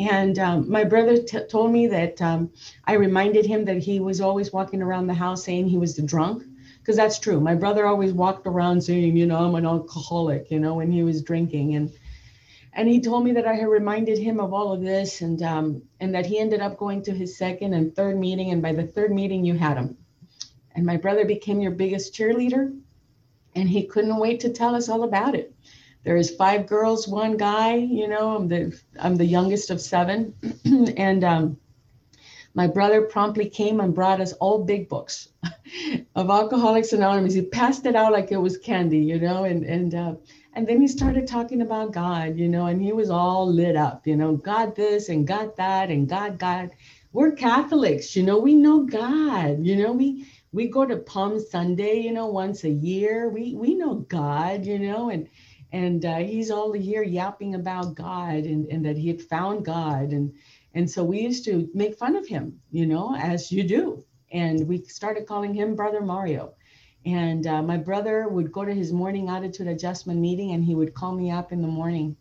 And 0.00 0.36
um, 0.40 0.68
my 0.68 0.82
brother 0.82 1.22
t- 1.22 1.46
told 1.48 1.70
me 1.70 1.86
that 1.86 2.20
um, 2.20 2.50
I 2.84 2.94
reminded 2.94 3.46
him 3.46 3.66
that 3.66 3.78
he 3.78 4.00
was 4.00 4.20
always 4.20 4.52
walking 4.52 4.82
around 4.82 5.06
the 5.06 5.14
house 5.14 5.44
saying 5.44 5.68
he 5.68 5.78
was 5.78 5.94
the 5.94 6.02
drunk 6.02 6.42
because 6.80 6.96
that's 6.96 7.20
true. 7.20 7.40
My 7.40 7.54
brother 7.54 7.86
always 7.86 8.12
walked 8.12 8.48
around 8.48 8.80
saying, 8.80 9.16
you 9.16 9.26
know, 9.26 9.38
I'm 9.38 9.54
an 9.54 9.64
alcoholic, 9.64 10.50
you 10.50 10.58
know, 10.58 10.74
when 10.74 10.90
he 10.90 11.04
was 11.04 11.22
drinking. 11.22 11.76
And 11.76 11.92
and 12.72 12.88
he 12.88 13.00
told 13.00 13.22
me 13.24 13.30
that 13.34 13.46
I 13.46 13.54
had 13.54 13.68
reminded 13.68 14.18
him 14.18 14.40
of 14.40 14.52
all 14.52 14.72
of 14.72 14.80
this 14.80 15.20
and 15.20 15.40
um, 15.40 15.82
and 16.00 16.12
that 16.16 16.26
he 16.26 16.40
ended 16.40 16.60
up 16.60 16.78
going 16.78 17.00
to 17.04 17.12
his 17.12 17.38
second 17.38 17.74
and 17.74 17.94
third 17.94 18.18
meeting. 18.18 18.50
And 18.50 18.60
by 18.60 18.72
the 18.72 18.88
third 18.88 19.12
meeting, 19.12 19.44
you 19.44 19.54
had 19.54 19.76
him. 19.76 19.96
And 20.74 20.86
my 20.86 20.96
brother 20.96 21.24
became 21.24 21.60
your 21.60 21.72
biggest 21.72 22.14
cheerleader. 22.14 22.76
And 23.54 23.68
he 23.68 23.86
couldn't 23.86 24.16
wait 24.16 24.40
to 24.40 24.50
tell 24.50 24.74
us 24.74 24.88
all 24.88 25.02
about 25.02 25.34
it. 25.34 25.54
There 26.02 26.16
is 26.16 26.30
five 26.30 26.66
girls, 26.66 27.06
one 27.06 27.36
guy, 27.36 27.74
you 27.74 28.08
know, 28.08 28.36
I'm 28.36 28.48
the 28.48 28.80
I'm 28.98 29.16
the 29.16 29.24
youngest 29.24 29.70
of 29.70 29.80
seven. 29.80 30.34
and 30.96 31.24
um, 31.24 31.58
my 32.54 32.66
brother 32.66 33.02
promptly 33.02 33.48
came 33.48 33.80
and 33.80 33.94
brought 33.94 34.20
us 34.20 34.32
all 34.34 34.64
big 34.64 34.88
books 34.88 35.28
of 36.14 36.30
Alcoholics 36.30 36.92
Anonymous. 36.92 37.34
He 37.34 37.42
passed 37.42 37.84
it 37.86 37.94
out 37.94 38.12
like 38.12 38.32
it 38.32 38.38
was 38.38 38.56
candy, 38.56 38.98
you 38.98 39.20
know, 39.20 39.44
and 39.44 39.62
and 39.64 39.94
uh, 39.94 40.14
and 40.54 40.66
then 40.66 40.80
he 40.80 40.88
started 40.88 41.26
talking 41.26 41.60
about 41.60 41.92
God, 41.92 42.36
you 42.36 42.48
know, 42.48 42.66
and 42.66 42.82
he 42.82 42.92
was 42.92 43.10
all 43.10 43.46
lit 43.52 43.76
up, 43.76 44.06
you 44.06 44.16
know, 44.16 44.36
God 44.36 44.74
this 44.74 45.10
and 45.10 45.26
God 45.26 45.56
that 45.56 45.90
and 45.90 46.08
God 46.08 46.38
God. 46.38 46.70
We're 47.12 47.32
Catholics, 47.32 48.14
you 48.14 48.22
know, 48.22 48.38
we 48.38 48.54
know 48.54 48.84
God, 48.84 49.66
you 49.66 49.76
know, 49.76 49.92
we 49.92 50.26
we 50.52 50.68
go 50.68 50.84
to 50.84 50.96
Palm 50.96 51.38
Sunday, 51.40 52.00
you 52.00 52.12
know, 52.12 52.26
once 52.26 52.64
a 52.64 52.70
year. 52.70 53.28
We 53.28 53.54
we 53.54 53.74
know 53.74 53.94
God, 53.94 54.66
you 54.66 54.78
know, 54.78 55.10
and 55.10 55.28
and 55.72 56.04
uh, 56.04 56.16
he's 56.18 56.50
all 56.50 56.72
the 56.72 56.80
year 56.80 57.02
yapping 57.02 57.54
about 57.54 57.94
God 57.94 58.34
and, 58.34 58.66
and 58.66 58.84
that 58.84 58.98
he 58.98 59.08
had 59.08 59.22
found 59.22 59.64
God 59.64 60.10
and 60.10 60.34
and 60.74 60.88
so 60.90 61.02
we 61.04 61.20
used 61.20 61.44
to 61.46 61.68
make 61.74 61.96
fun 61.98 62.16
of 62.16 62.26
him, 62.26 62.60
you 62.70 62.86
know, 62.86 63.14
as 63.16 63.50
you 63.50 63.64
do. 63.64 64.04
And 64.32 64.68
we 64.68 64.84
started 64.84 65.26
calling 65.26 65.54
him 65.54 65.74
Brother 65.74 66.00
Mario. 66.00 66.54
And 67.04 67.46
uh, 67.46 67.62
my 67.62 67.76
brother 67.76 68.28
would 68.28 68.52
go 68.52 68.64
to 68.64 68.72
his 68.72 68.92
morning 68.92 69.28
attitude 69.28 69.66
adjustment 69.66 70.20
meeting 70.20 70.52
and 70.52 70.62
he 70.62 70.74
would 70.74 70.94
call 70.94 71.12
me 71.12 71.30
up 71.30 71.50
in 71.50 71.62
the 71.62 71.68
morning. 71.68 72.16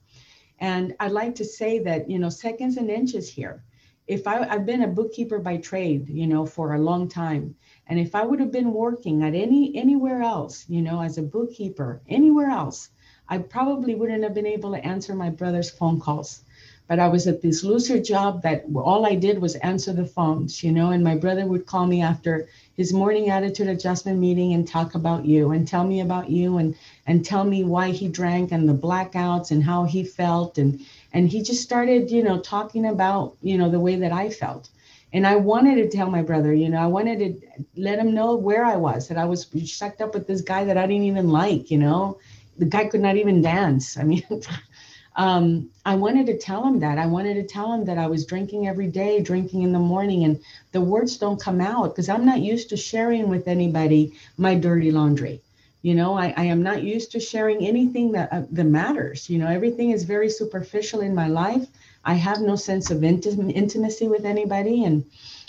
And 0.59 0.95
I'd 0.99 1.11
like 1.11 1.35
to 1.35 1.45
say 1.45 1.79
that, 1.79 2.09
you 2.09 2.17
know, 2.17 2.29
seconds 2.29 2.77
and 2.77 2.89
inches 2.89 3.29
here. 3.29 3.63
If 4.07 4.25
I, 4.25 4.47
I've 4.47 4.65
been 4.65 4.81
a 4.81 4.87
bookkeeper 4.87 5.37
by 5.39 5.57
trade, 5.57 6.09
you 6.09 6.25
know, 6.25 6.45
for 6.45 6.73
a 6.73 6.79
long 6.79 7.07
time. 7.07 7.55
And 7.89 7.99
if 7.99 8.15
I 8.15 8.23
would 8.23 8.39
have 8.39 8.51
been 8.51 8.71
working 8.71 9.23
at 9.23 9.35
any 9.35 9.75
anywhere 9.75 10.21
else, 10.21 10.65
you 10.69 10.81
know, 10.81 11.01
as 11.01 11.17
a 11.17 11.23
bookkeeper, 11.23 11.99
anywhere 12.07 12.49
else, 12.49 12.89
I 13.27 13.39
probably 13.39 13.95
wouldn't 13.95 14.23
have 14.23 14.33
been 14.33 14.45
able 14.45 14.71
to 14.71 14.85
answer 14.85 15.13
my 15.15 15.29
brother's 15.29 15.69
phone 15.69 15.99
calls 15.99 16.41
but 16.89 16.97
I 16.97 17.07
was 17.07 17.27
at 17.27 17.43
this 17.43 17.63
looser 17.63 18.01
job 18.01 18.41
that 18.41 18.65
all 18.73 19.05
I 19.05 19.13
did 19.13 19.39
was 19.39 19.53
answer 19.57 19.93
the 19.93 20.07
phones, 20.07 20.63
you 20.63 20.71
know, 20.71 20.89
and 20.89 21.03
my 21.03 21.15
brother 21.15 21.45
would 21.45 21.67
call 21.67 21.85
me 21.85 22.01
after 22.01 22.49
his 22.75 22.91
morning 22.91 23.29
attitude 23.29 23.67
adjustment 23.67 24.17
meeting 24.17 24.53
and 24.53 24.67
talk 24.67 24.95
about 24.95 25.23
you 25.23 25.51
and 25.51 25.67
tell 25.67 25.83
me 25.83 26.01
about 26.01 26.31
you 26.31 26.57
and 26.57 26.73
and 27.05 27.23
tell 27.23 27.43
me 27.43 27.63
why 27.63 27.91
he 27.91 28.07
drank 28.07 28.51
and 28.51 28.67
the 28.67 28.73
blackouts 28.73 29.51
and 29.51 29.63
how 29.63 29.83
he 29.83 30.03
felt 30.03 30.57
and 30.57 30.79
and 31.13 31.29
he 31.29 31.43
just 31.43 31.61
started, 31.61 32.09
you 32.09 32.23
know, 32.23 32.39
talking 32.39 32.87
about, 32.87 33.37
you 33.43 33.59
know, 33.59 33.69
the 33.69 33.79
way 33.79 33.95
that 33.97 34.11
I 34.11 34.31
felt. 34.31 34.69
And 35.11 35.25
I 35.25 35.35
wanted 35.35 35.75
to 35.75 35.89
tell 35.89 36.09
my 36.09 36.21
brother, 36.21 36.53
you 36.53 36.69
know, 36.69 36.77
I 36.79 36.87
wanted 36.87 37.19
to 37.19 37.63
let 37.75 37.99
him 37.99 38.13
know 38.13 38.35
where 38.35 38.63
I 38.63 38.75
was, 38.75 39.07
that 39.07 39.17
I 39.17 39.25
was 39.25 39.47
sucked 39.65 40.01
up 40.01 40.13
with 40.13 40.27
this 40.27 40.41
guy 40.41 40.63
that 40.65 40.77
I 40.77 40.85
didn't 40.85 41.03
even 41.03 41.29
like, 41.29 41.71
you 41.71 41.77
know. 41.77 42.19
The 42.57 42.65
guy 42.65 42.85
could 42.85 43.01
not 43.01 43.15
even 43.15 43.41
dance. 43.41 43.97
I 43.97 44.03
mean, 44.03 44.23
um, 45.15 45.69
I 45.85 45.95
wanted 45.95 46.27
to 46.27 46.37
tell 46.37 46.65
him 46.65 46.79
that. 46.81 46.97
I 46.97 47.05
wanted 47.07 47.35
to 47.35 47.43
tell 47.43 47.73
him 47.73 47.85
that 47.85 47.97
I 47.97 48.07
was 48.07 48.25
drinking 48.25 48.67
every 48.67 48.87
day, 48.87 49.21
drinking 49.21 49.63
in 49.63 49.71
the 49.71 49.79
morning, 49.79 50.25
and 50.25 50.39
the 50.73 50.81
words 50.81 51.17
don't 51.17 51.41
come 51.41 51.61
out 51.61 51.95
because 51.95 52.09
I'm 52.09 52.25
not 52.25 52.41
used 52.41 52.69
to 52.69 52.77
sharing 52.77 53.29
with 53.29 53.47
anybody 53.47 54.13
my 54.37 54.55
dirty 54.55 54.91
laundry. 54.91 55.41
You 55.81 55.95
know, 55.95 56.17
I, 56.17 56.33
I 56.35 56.43
am 56.43 56.61
not 56.61 56.83
used 56.83 57.11
to 57.13 57.19
sharing 57.19 57.65
anything 57.65 58.11
that 58.11 58.31
uh, 58.33 58.43
that 58.51 58.65
matters. 58.65 59.29
You 59.29 59.39
know, 59.39 59.47
everything 59.47 59.91
is 59.91 60.03
very 60.03 60.29
superficial 60.29 60.99
in 60.99 61.15
my 61.15 61.27
life. 61.27 61.67
I 62.09 62.15
have 62.15 62.41
no 62.41 62.55
sense 62.55 62.89
of 62.89 63.01
intim- 63.01 63.53
intimacy 63.53 64.07
with 64.07 64.25
anybody, 64.25 64.83
and 64.83 65.03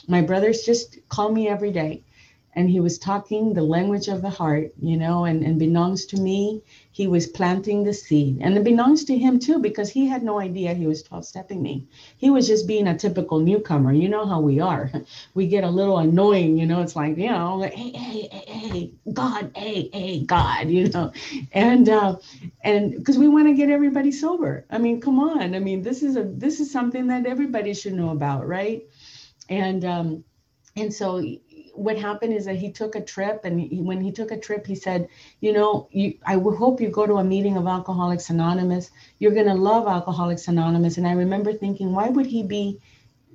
my 0.07 0.21
brothers 0.21 0.63
just 0.63 0.99
call 1.09 1.33
me 1.33 1.49
every 1.49 1.73
day 1.73 2.03
and 2.55 2.69
he 2.69 2.81
was 2.81 2.99
talking 2.99 3.55
the 3.55 3.63
language 3.63 4.09
of 4.09 4.23
the 4.23 4.31
heart, 4.31 4.73
you 4.81 4.97
know, 4.97 5.25
and, 5.25 5.45
and 5.45 5.59
belongs 5.59 6.05
to 6.07 6.21
me. 6.21 6.63
He 6.93 7.07
was 7.07 7.29
planting 7.29 7.85
the 7.85 7.95
seed. 7.95 8.39
And 8.41 8.57
it 8.57 8.65
belongs 8.65 9.05
to 9.05 9.17
him 9.17 9.39
too, 9.39 9.61
because 9.61 9.89
he 9.91 10.07
had 10.07 10.23
no 10.25 10.41
idea 10.41 10.75
he 10.75 10.87
was 10.87 11.03
12 11.03 11.25
stepping 11.25 11.63
me. 11.63 11.87
He 12.17 12.29
was 12.29 12.49
just 12.49 12.67
being 12.67 12.89
a 12.89 12.99
typical 12.99 13.39
newcomer. 13.39 13.93
You 13.93 14.09
know 14.09 14.27
how 14.27 14.41
we 14.41 14.61
are. 14.61 14.91
We 15.35 15.47
get 15.47 15.65
a 15.65 15.71
little 15.71 15.99
annoying, 15.99 16.59
you 16.59 16.67
know, 16.67 16.83
it's 16.83 16.97
like, 16.97 17.17
you 17.17 17.31
know, 17.31 17.57
like, 17.57 17.73
hey, 17.73 17.93
hey, 17.93 18.29
hey, 18.33 18.45
hey, 18.69 18.93
God, 19.13 19.53
hey, 19.55 19.89
hey, 19.93 20.25
God, 20.25 20.69
you 20.69 20.89
know. 20.89 21.13
And 21.53 21.89
uh 21.89 22.17
and 22.63 22.97
because 22.97 23.19
we 23.19 23.29
want 23.29 23.49
to 23.49 23.55
get 23.55 23.71
everybody 23.71 24.13
sober. 24.13 24.67
I 24.71 24.79
mean, 24.79 25.01
come 25.01 25.21
on. 25.21 25.55
I 25.55 25.59
mean, 25.61 25.83
this 25.83 26.03
is 26.03 26.17
a 26.17 26.25
this 26.25 26.61
is 26.61 26.71
something 26.71 27.07
that 27.09 27.27
everybody 27.27 27.75
should 27.75 27.95
know 27.95 28.11
about, 28.11 28.47
right? 28.47 28.83
And 29.49 29.85
um 29.85 30.25
and 30.77 30.93
so 30.93 31.23
what 31.81 31.97
happened 31.99 32.35
is 32.35 32.45
that 32.45 32.57
he 32.57 32.71
took 32.71 32.95
a 32.95 33.01
trip 33.01 33.41
and 33.45 33.59
he, 33.59 33.81
when 33.81 34.01
he 34.03 34.13
took 34.13 34.31
a 34.31 34.39
trip 34.39 34.67
he 34.67 34.75
said 34.75 35.09
you 35.41 35.53
know 35.53 35.89
you, 35.91 36.15
i 36.27 36.35
hope 36.35 36.81
you 36.81 36.91
go 36.91 37.07
to 37.07 37.15
a 37.15 37.25
meeting 37.25 37.57
of 37.57 37.67
alcoholics 37.67 38.29
anonymous. 38.29 38.91
You're 39.19 39.35
going 39.39 39.47
to 39.47 39.55
love 39.55 39.87
alcoholics 39.87 40.49
anonymous. 40.49 40.99
And 40.99 41.07
i 41.07 41.13
remember 41.13 41.53
thinking 41.53 41.95
why 41.95 42.09
would 42.09 42.27
he 42.27 42.43
be 42.43 42.81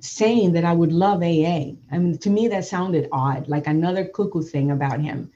saying 0.00 0.52
that 0.52 0.64
i 0.64 0.72
would 0.72 0.92
love 0.92 1.22
aa 1.22 1.60
i 1.92 1.98
mean 1.98 2.18
to 2.18 2.30
me 2.30 2.46
that 2.48 2.64
sounded 2.64 3.08
odd 3.10 3.48
like 3.48 3.66
another 3.66 4.04
cuckoo 4.04 4.42
thing 4.42 4.70
about 4.70 5.00
him. 5.00 5.30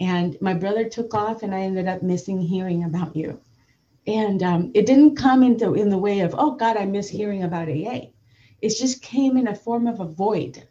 And 0.00 0.36
my 0.40 0.54
brother 0.54 0.88
took 0.88 1.14
off 1.14 1.42
and 1.42 1.54
i 1.54 1.60
ended 1.60 1.86
up 1.86 2.02
missing 2.02 2.40
hearing 2.40 2.84
about 2.84 3.14
you. 3.14 3.40
And 4.06 4.42
um, 4.42 4.70
it 4.74 4.86
didn't 4.86 5.16
come 5.16 5.42
into 5.42 5.74
in 5.74 5.88
the 5.90 6.04
way 6.06 6.20
of 6.20 6.34
oh 6.38 6.52
god 6.64 6.78
i 6.78 6.86
miss 6.86 7.08
hearing 7.08 7.42
about 7.42 7.68
aa 7.68 7.98
it 8.62 8.78
just 8.82 9.02
came 9.02 9.36
in 9.36 9.48
a 9.48 9.54
form 9.54 9.86
of 9.86 10.00
a 10.00 10.06
void 10.06 10.66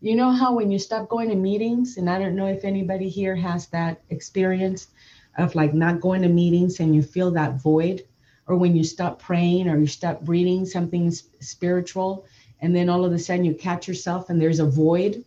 you 0.00 0.16
know 0.16 0.30
how 0.30 0.54
when 0.54 0.70
you 0.70 0.78
stop 0.78 1.08
going 1.08 1.28
to 1.28 1.36
meetings, 1.36 1.98
and 1.98 2.08
I 2.08 2.18
don't 2.18 2.34
know 2.34 2.46
if 2.46 2.64
anybody 2.64 3.08
here 3.08 3.36
has 3.36 3.66
that 3.68 4.00
experience 4.08 4.88
of 5.36 5.54
like 5.54 5.74
not 5.74 6.00
going 6.00 6.22
to 6.22 6.28
meetings 6.28 6.80
and 6.80 6.94
you 6.94 7.02
feel 7.02 7.30
that 7.32 7.60
void, 7.60 8.04
or 8.46 8.56
when 8.56 8.74
you 8.74 8.82
stop 8.82 9.20
praying 9.20 9.68
or 9.68 9.78
you 9.78 9.86
stop 9.86 10.20
reading 10.26 10.64
something 10.64 11.10
spiritual, 11.10 12.24
and 12.62 12.74
then 12.74 12.88
all 12.88 13.04
of 13.04 13.12
a 13.12 13.18
sudden 13.18 13.44
you 13.44 13.54
catch 13.54 13.86
yourself 13.86 14.30
and 14.30 14.40
there's 14.40 14.58
a 14.58 14.66
void. 14.66 15.24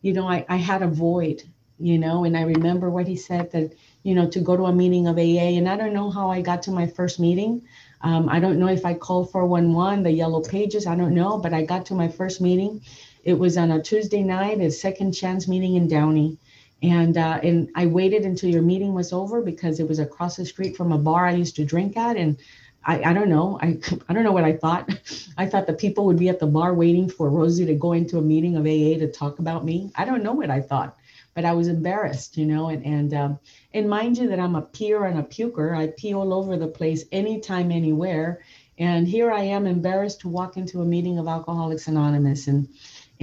You 0.00 0.14
know, 0.14 0.26
I, 0.26 0.44
I 0.48 0.56
had 0.56 0.82
a 0.82 0.88
void, 0.88 1.42
you 1.78 1.98
know, 1.98 2.24
and 2.24 2.36
I 2.36 2.42
remember 2.42 2.88
what 2.90 3.06
he 3.06 3.16
said 3.16 3.52
that, 3.52 3.74
you 4.02 4.14
know, 4.14 4.28
to 4.30 4.40
go 4.40 4.56
to 4.56 4.64
a 4.64 4.72
meeting 4.72 5.06
of 5.06 5.18
AA, 5.18 5.58
and 5.58 5.68
I 5.68 5.76
don't 5.76 5.94
know 5.94 6.10
how 6.10 6.30
I 6.30 6.40
got 6.40 6.62
to 6.62 6.70
my 6.70 6.86
first 6.86 7.20
meeting. 7.20 7.62
Um, 8.00 8.28
I 8.28 8.40
don't 8.40 8.58
know 8.58 8.68
if 8.68 8.84
I 8.84 8.94
called 8.94 9.30
411, 9.32 10.02
the 10.02 10.10
yellow 10.10 10.42
pages, 10.42 10.86
I 10.86 10.94
don't 10.94 11.14
know, 11.14 11.38
but 11.38 11.54
I 11.54 11.62
got 11.64 11.86
to 11.86 11.94
my 11.94 12.08
first 12.08 12.40
meeting. 12.40 12.82
It 13.24 13.38
was 13.38 13.56
on 13.56 13.70
a 13.70 13.82
Tuesday 13.82 14.22
night, 14.22 14.60
a 14.60 14.70
second 14.70 15.12
chance 15.12 15.48
meeting 15.48 15.76
in 15.76 15.88
Downey. 15.88 16.38
And, 16.82 17.16
uh, 17.16 17.40
and 17.42 17.70
I 17.74 17.86
waited 17.86 18.24
until 18.24 18.50
your 18.50 18.62
meeting 18.62 18.92
was 18.92 19.12
over 19.12 19.40
because 19.40 19.80
it 19.80 19.88
was 19.88 19.98
across 19.98 20.36
the 20.36 20.44
street 20.44 20.76
from 20.76 20.92
a 20.92 20.98
bar 20.98 21.26
I 21.26 21.32
used 21.32 21.56
to 21.56 21.64
drink 21.64 21.96
at. 21.96 22.16
And 22.16 22.36
I, 22.84 23.02
I 23.02 23.12
don't 23.12 23.30
know. 23.30 23.58
I, 23.62 23.78
I 24.08 24.12
don't 24.12 24.24
know 24.24 24.32
what 24.32 24.44
I 24.44 24.52
thought. 24.52 24.90
I 25.38 25.46
thought 25.46 25.66
the 25.66 25.72
people 25.72 26.04
would 26.06 26.18
be 26.18 26.28
at 26.28 26.38
the 26.38 26.46
bar 26.46 26.74
waiting 26.74 27.08
for 27.08 27.30
Rosie 27.30 27.66
to 27.66 27.74
go 27.74 27.92
into 27.92 28.18
a 28.18 28.22
meeting 28.22 28.56
of 28.56 28.64
AA 28.64 28.98
to 28.98 29.10
talk 29.10 29.38
about 29.38 29.64
me. 29.64 29.90
I 29.96 30.04
don't 30.04 30.22
know 30.22 30.32
what 30.32 30.50
I 30.50 30.60
thought, 30.60 30.96
but 31.34 31.44
I 31.44 31.52
was 31.52 31.68
embarrassed, 31.68 32.36
you 32.36 32.46
know. 32.46 32.68
And 32.68 32.84
and 32.84 33.14
um, 33.14 33.38
and 33.72 33.88
mind 33.88 34.18
you 34.18 34.28
that 34.28 34.38
I'm 34.38 34.54
a 34.54 34.62
peer 34.62 35.04
and 35.04 35.18
a 35.18 35.22
puker. 35.22 35.76
I 35.76 35.88
pee 35.96 36.14
all 36.14 36.32
over 36.32 36.56
the 36.56 36.68
place, 36.68 37.04
anytime, 37.12 37.70
anywhere. 37.70 38.42
And 38.78 39.06
here 39.06 39.30
I 39.30 39.42
am, 39.42 39.66
embarrassed 39.66 40.20
to 40.20 40.28
walk 40.28 40.56
into 40.56 40.80
a 40.80 40.84
meeting 40.84 41.18
of 41.18 41.28
Alcoholics 41.28 41.86
Anonymous. 41.86 42.48
And 42.48 42.68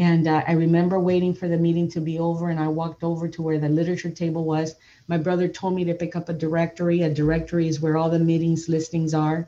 and 0.02 0.28
uh, 0.28 0.44
I 0.48 0.54
remember 0.54 1.00
waiting 1.00 1.36
for 1.36 1.48
the 1.48 1.60
meeting 1.60 1.88
to 1.90 2.02
be 2.02 2.18
over, 2.18 2.50
and 2.50 2.60
I 2.60 2.70
walked 2.70 3.04
over 3.04 3.28
to 3.28 3.42
where 3.44 3.60
the 3.60 3.70
literature 3.70 4.10
table 4.10 4.44
was. 4.44 4.74
My 5.08 5.20
brother 5.20 5.48
told 5.48 5.76
me 5.76 5.84
to 5.84 5.94
pick 5.94 6.16
up 6.16 6.28
a 6.28 6.34
directory. 6.34 7.04
A 7.04 7.14
directory 7.14 7.68
is 7.68 7.80
where 7.80 7.98
all 7.98 8.10
the 8.10 8.18
meetings 8.18 8.68
listings 8.68 9.14
are. 9.14 9.48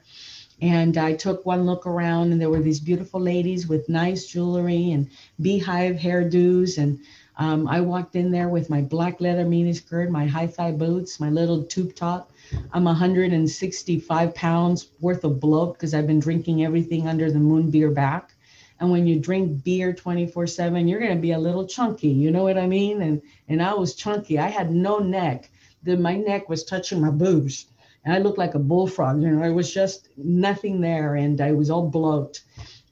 And 0.61 0.95
I 0.95 1.13
took 1.13 1.43
one 1.43 1.65
look 1.65 1.87
around, 1.87 2.31
and 2.31 2.39
there 2.39 2.51
were 2.51 2.61
these 2.61 2.79
beautiful 2.79 3.19
ladies 3.19 3.67
with 3.67 3.89
nice 3.89 4.27
jewelry 4.27 4.91
and 4.91 5.09
beehive 5.41 5.95
hairdos. 5.95 6.77
And 6.77 6.99
um, 7.35 7.67
I 7.67 7.81
walked 7.81 8.15
in 8.15 8.29
there 8.29 8.47
with 8.47 8.69
my 8.69 8.81
black 8.81 9.19
leather 9.19 9.45
miniskirt, 9.45 10.11
my 10.11 10.27
high 10.27 10.45
thigh 10.45 10.73
boots, 10.73 11.19
my 11.19 11.31
little 11.31 11.63
tube 11.63 11.95
top. 11.95 12.31
I'm 12.71 12.83
165 12.83 14.35
pounds 14.35 14.87
worth 14.99 15.23
of 15.23 15.39
bloat 15.39 15.73
because 15.73 15.95
I've 15.95 16.05
been 16.05 16.19
drinking 16.19 16.63
everything 16.63 17.07
under 17.07 17.31
the 17.31 17.39
moon 17.39 17.71
beer 17.71 17.89
back. 17.89 18.35
And 18.79 18.91
when 18.91 19.07
you 19.07 19.19
drink 19.19 19.63
beer 19.63 19.93
24 19.93 20.47
7, 20.47 20.87
you're 20.87 20.99
going 20.99 21.15
to 21.15 21.21
be 21.21 21.31
a 21.31 21.39
little 21.39 21.67
chunky. 21.67 22.09
You 22.09 22.31
know 22.31 22.43
what 22.43 22.57
I 22.57 22.67
mean? 22.67 23.01
And, 23.01 23.21
and 23.47 23.61
I 23.61 23.73
was 23.73 23.95
chunky. 23.95 24.39
I 24.39 24.47
had 24.47 24.71
no 24.71 24.99
neck. 24.99 25.49
The, 25.83 25.97
my 25.97 26.15
neck 26.15 26.49
was 26.49 26.63
touching 26.63 27.01
my 27.01 27.11
boobs. 27.11 27.67
And 28.05 28.13
I 28.13 28.19
looked 28.19 28.37
like 28.37 28.55
a 28.55 28.59
bullfrog. 28.59 29.21
You 29.21 29.31
know, 29.31 29.43
it 29.43 29.53
was 29.53 29.73
just 29.73 30.09
nothing 30.17 30.81
there. 30.81 31.15
And 31.15 31.39
I 31.39 31.51
was 31.53 31.69
all 31.69 31.89
bloat. 31.89 32.41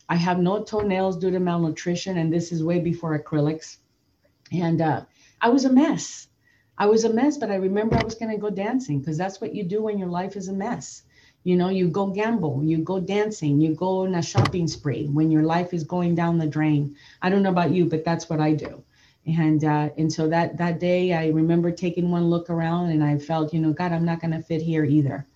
I 0.07 0.15
have 0.15 0.39
no 0.39 0.63
toenails 0.63 1.17
due 1.17 1.31
to 1.31 1.39
malnutrition. 1.39 2.17
And 2.17 2.31
this 2.31 2.51
is 2.51 2.63
way 2.63 2.79
before 2.79 3.17
acrylics. 3.17 3.77
And 4.51 4.81
uh, 4.81 5.05
I 5.41 5.49
was 5.49 5.65
a 5.65 5.71
mess. 5.71 6.27
I 6.77 6.87
was 6.87 7.03
a 7.03 7.13
mess, 7.13 7.37
but 7.37 7.51
I 7.51 7.55
remember 7.55 7.97
I 7.97 8.01
was 8.01 8.15
going 8.15 8.31
to 8.31 8.41
go 8.41 8.49
dancing 8.49 8.99
because 8.99 9.17
that's 9.17 9.39
what 9.39 9.53
you 9.53 9.63
do 9.63 9.83
when 9.83 9.99
your 9.99 10.07
life 10.07 10.35
is 10.35 10.47
a 10.47 10.53
mess. 10.53 11.03
You 11.43 11.55
know, 11.55 11.69
you 11.69 11.87
go 11.87 12.07
gamble, 12.07 12.63
you 12.63 12.77
go 12.79 12.99
dancing, 12.99 13.59
you 13.59 13.73
go 13.73 14.03
on 14.03 14.13
a 14.15 14.21
shopping 14.21 14.67
spree 14.67 15.07
when 15.07 15.31
your 15.31 15.41
life 15.41 15.73
is 15.73 15.83
going 15.83 16.13
down 16.13 16.37
the 16.37 16.45
drain. 16.45 16.95
I 17.21 17.29
don't 17.29 17.41
know 17.41 17.49
about 17.49 17.71
you, 17.71 17.85
but 17.85 18.05
that's 18.05 18.29
what 18.29 18.39
I 18.39 18.53
do. 18.53 18.83
And 19.25 19.63
uh, 19.63 19.89
and 19.97 20.11
so 20.11 20.27
that 20.29 20.57
that 20.57 20.79
day, 20.79 21.13
I 21.13 21.29
remember 21.29 21.71
taking 21.71 22.11
one 22.11 22.29
look 22.29 22.49
around, 22.49 22.89
and 22.89 23.03
I 23.03 23.17
felt, 23.17 23.53
you 23.53 23.59
know, 23.59 23.73
God, 23.73 23.91
I'm 23.91 24.05
not 24.05 24.19
going 24.19 24.31
to 24.31 24.41
fit 24.41 24.61
here 24.61 24.83
either. 24.85 25.27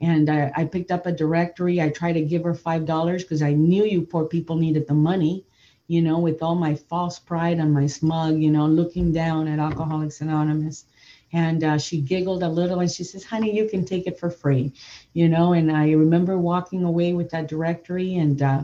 And 0.00 0.30
I, 0.30 0.50
I 0.56 0.64
picked 0.64 0.90
up 0.90 1.06
a 1.06 1.12
directory. 1.12 1.80
I 1.80 1.90
tried 1.90 2.14
to 2.14 2.22
give 2.22 2.44
her 2.44 2.54
five 2.54 2.86
dollars 2.86 3.22
because 3.22 3.42
I 3.42 3.52
knew 3.52 3.84
you 3.84 4.02
poor 4.02 4.24
people 4.26 4.56
needed 4.56 4.86
the 4.86 4.94
money. 4.94 5.44
You 5.88 6.02
know, 6.02 6.18
with 6.20 6.42
all 6.42 6.54
my 6.54 6.74
false 6.74 7.18
pride 7.18 7.58
and 7.58 7.74
my 7.74 7.86
smug, 7.86 8.40
you 8.40 8.50
know, 8.50 8.66
looking 8.66 9.12
down 9.12 9.48
at 9.48 9.58
Alcoholics 9.58 10.20
Anonymous 10.20 10.84
and 11.32 11.62
uh, 11.62 11.78
she 11.78 12.00
giggled 12.00 12.42
a 12.42 12.48
little 12.48 12.80
and 12.80 12.90
she 12.90 13.04
says 13.04 13.24
honey 13.24 13.54
you 13.54 13.68
can 13.68 13.84
take 13.84 14.06
it 14.06 14.18
for 14.18 14.30
free 14.30 14.72
you 15.12 15.28
know 15.28 15.52
and 15.52 15.70
i 15.70 15.90
remember 15.92 16.38
walking 16.38 16.84
away 16.84 17.12
with 17.12 17.30
that 17.30 17.48
directory 17.48 18.16
and 18.16 18.42
uh, 18.42 18.62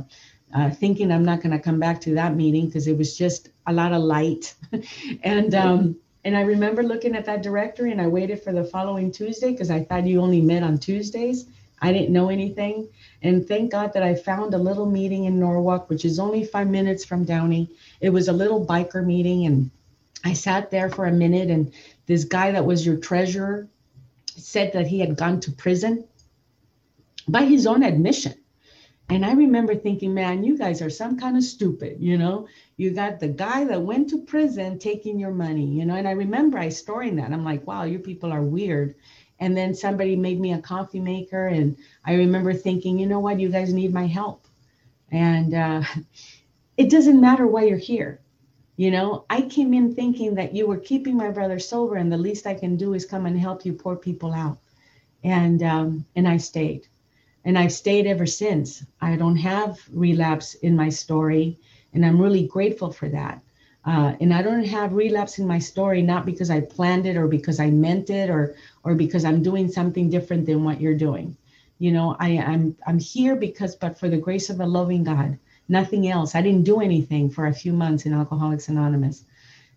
uh, 0.54 0.70
thinking 0.70 1.10
i'm 1.12 1.24
not 1.24 1.40
going 1.40 1.52
to 1.52 1.58
come 1.58 1.78
back 1.78 2.00
to 2.00 2.14
that 2.14 2.34
meeting 2.34 2.66
because 2.66 2.86
it 2.86 2.96
was 2.96 3.16
just 3.16 3.50
a 3.66 3.72
lot 3.72 3.92
of 3.92 4.02
light 4.02 4.54
and 5.22 5.54
um, 5.54 5.96
and 6.24 6.36
i 6.36 6.40
remember 6.40 6.82
looking 6.82 7.14
at 7.14 7.24
that 7.24 7.42
directory 7.42 7.92
and 7.92 8.00
i 8.00 8.06
waited 8.06 8.42
for 8.42 8.52
the 8.52 8.64
following 8.64 9.10
tuesday 9.12 9.52
because 9.52 9.70
i 9.70 9.82
thought 9.82 10.06
you 10.06 10.20
only 10.20 10.40
met 10.40 10.62
on 10.62 10.78
tuesdays 10.78 11.46
I 11.80 11.92
didn't 11.92 12.12
know 12.12 12.30
anything. 12.30 12.88
And 13.22 13.46
thank 13.46 13.72
God 13.72 13.92
that 13.92 14.02
I 14.02 14.14
found 14.14 14.54
a 14.54 14.58
little 14.58 14.86
meeting 14.86 15.24
in 15.24 15.38
Norwalk, 15.38 15.88
which 15.88 16.04
is 16.04 16.18
only 16.18 16.44
five 16.44 16.68
minutes 16.68 17.04
from 17.04 17.24
Downey. 17.24 17.70
It 18.00 18.10
was 18.10 18.28
a 18.28 18.32
little 18.32 18.64
biker 18.64 19.04
meeting, 19.04 19.46
and 19.46 19.70
I 20.24 20.32
sat 20.32 20.70
there 20.70 20.88
for 20.88 21.06
a 21.06 21.12
minute, 21.12 21.50
and 21.50 21.72
this 22.06 22.24
guy 22.24 22.52
that 22.52 22.64
was 22.64 22.86
your 22.86 22.96
treasurer 22.96 23.68
said 24.36 24.72
that 24.72 24.86
he 24.86 25.00
had 25.00 25.16
gone 25.16 25.40
to 25.40 25.52
prison 25.52 26.06
by 27.28 27.44
his 27.44 27.66
own 27.66 27.82
admission. 27.82 28.34
And 29.08 29.24
I 29.24 29.32
remember 29.32 29.76
thinking, 29.76 30.14
man, 30.14 30.42
you 30.42 30.58
guys 30.58 30.82
are 30.82 30.90
some 30.90 31.18
kind 31.18 31.36
of 31.36 31.44
stupid, 31.44 31.98
you 32.00 32.18
know? 32.18 32.48
You 32.76 32.90
got 32.90 33.20
the 33.20 33.28
guy 33.28 33.64
that 33.64 33.82
went 33.82 34.10
to 34.10 34.18
prison 34.18 34.78
taking 34.78 35.20
your 35.20 35.30
money, 35.30 35.64
you 35.64 35.84
know? 35.84 35.94
And 35.94 36.08
I 36.08 36.12
remember 36.12 36.58
I 36.58 36.70
storing 36.70 37.16
that. 37.16 37.32
I'm 37.32 37.44
like, 37.44 37.66
wow, 37.66 37.84
you 37.84 38.00
people 38.00 38.32
are 38.32 38.42
weird. 38.42 38.96
And 39.38 39.56
then 39.56 39.74
somebody 39.74 40.16
made 40.16 40.40
me 40.40 40.52
a 40.52 40.58
coffee 40.60 40.98
maker. 41.00 41.46
And 41.46 41.76
I 42.04 42.14
remember 42.14 42.52
thinking, 42.52 42.98
you 42.98 43.06
know 43.06 43.20
what? 43.20 43.38
You 43.38 43.48
guys 43.48 43.72
need 43.72 43.94
my 43.94 44.06
help. 44.06 44.46
And 45.12 45.54
uh, 45.54 45.82
it 46.76 46.90
doesn't 46.90 47.20
matter 47.20 47.46
why 47.46 47.64
you're 47.64 47.78
here. 47.78 48.20
You 48.76 48.90
know, 48.90 49.24
I 49.30 49.42
came 49.42 49.72
in 49.72 49.94
thinking 49.94 50.34
that 50.34 50.54
you 50.54 50.66
were 50.66 50.76
keeping 50.76 51.16
my 51.16 51.30
brother 51.30 51.58
sober, 51.58 51.96
and 51.96 52.12
the 52.12 52.18
least 52.18 52.46
I 52.46 52.52
can 52.54 52.76
do 52.76 52.92
is 52.92 53.06
come 53.06 53.24
and 53.24 53.38
help 53.38 53.64
you 53.64 53.72
poor 53.72 53.96
people 53.96 54.34
out. 54.34 54.58
And 55.24 55.62
um, 55.62 56.04
and 56.14 56.28
I 56.28 56.36
stayed, 56.36 56.86
and 57.44 57.58
I've 57.58 57.72
stayed 57.72 58.06
ever 58.06 58.26
since. 58.26 58.84
I 59.00 59.16
don't 59.16 59.36
have 59.36 59.80
relapse 59.90 60.54
in 60.54 60.76
my 60.76 60.90
story, 60.90 61.58
and 61.94 62.04
I'm 62.04 62.20
really 62.20 62.46
grateful 62.46 62.92
for 62.92 63.08
that. 63.08 63.42
Uh, 63.86 64.14
and 64.20 64.34
I 64.34 64.42
don't 64.42 64.64
have 64.64 64.92
relapse 64.92 65.38
in 65.38 65.46
my 65.46 65.60
story 65.60 66.02
not 66.02 66.26
because 66.26 66.50
I 66.50 66.60
planned 66.60 67.06
it 67.06 67.16
or 67.16 67.28
because 67.28 67.60
I 67.60 67.70
meant 67.70 68.10
it 68.10 68.28
or 68.28 68.56
or 68.84 68.94
because 68.94 69.24
I'm 69.24 69.42
doing 69.42 69.70
something 69.70 70.10
different 70.10 70.44
than 70.44 70.64
what 70.64 70.82
you're 70.82 70.94
doing. 70.94 71.34
You 71.78 71.92
know, 71.92 72.16
I, 72.20 72.38
I'm 72.38 72.76
I'm 72.86 72.98
here 72.98 73.36
because, 73.36 73.74
but 73.74 73.98
for 73.98 74.10
the 74.10 74.18
grace 74.18 74.50
of 74.50 74.60
a 74.60 74.66
loving 74.66 75.04
God 75.04 75.38
nothing 75.68 76.08
else. 76.08 76.34
I 76.34 76.42
didn't 76.42 76.64
do 76.64 76.80
anything 76.80 77.30
for 77.30 77.46
a 77.46 77.54
few 77.54 77.72
months 77.72 78.06
in 78.06 78.12
Alcoholics 78.12 78.68
Anonymous. 78.68 79.24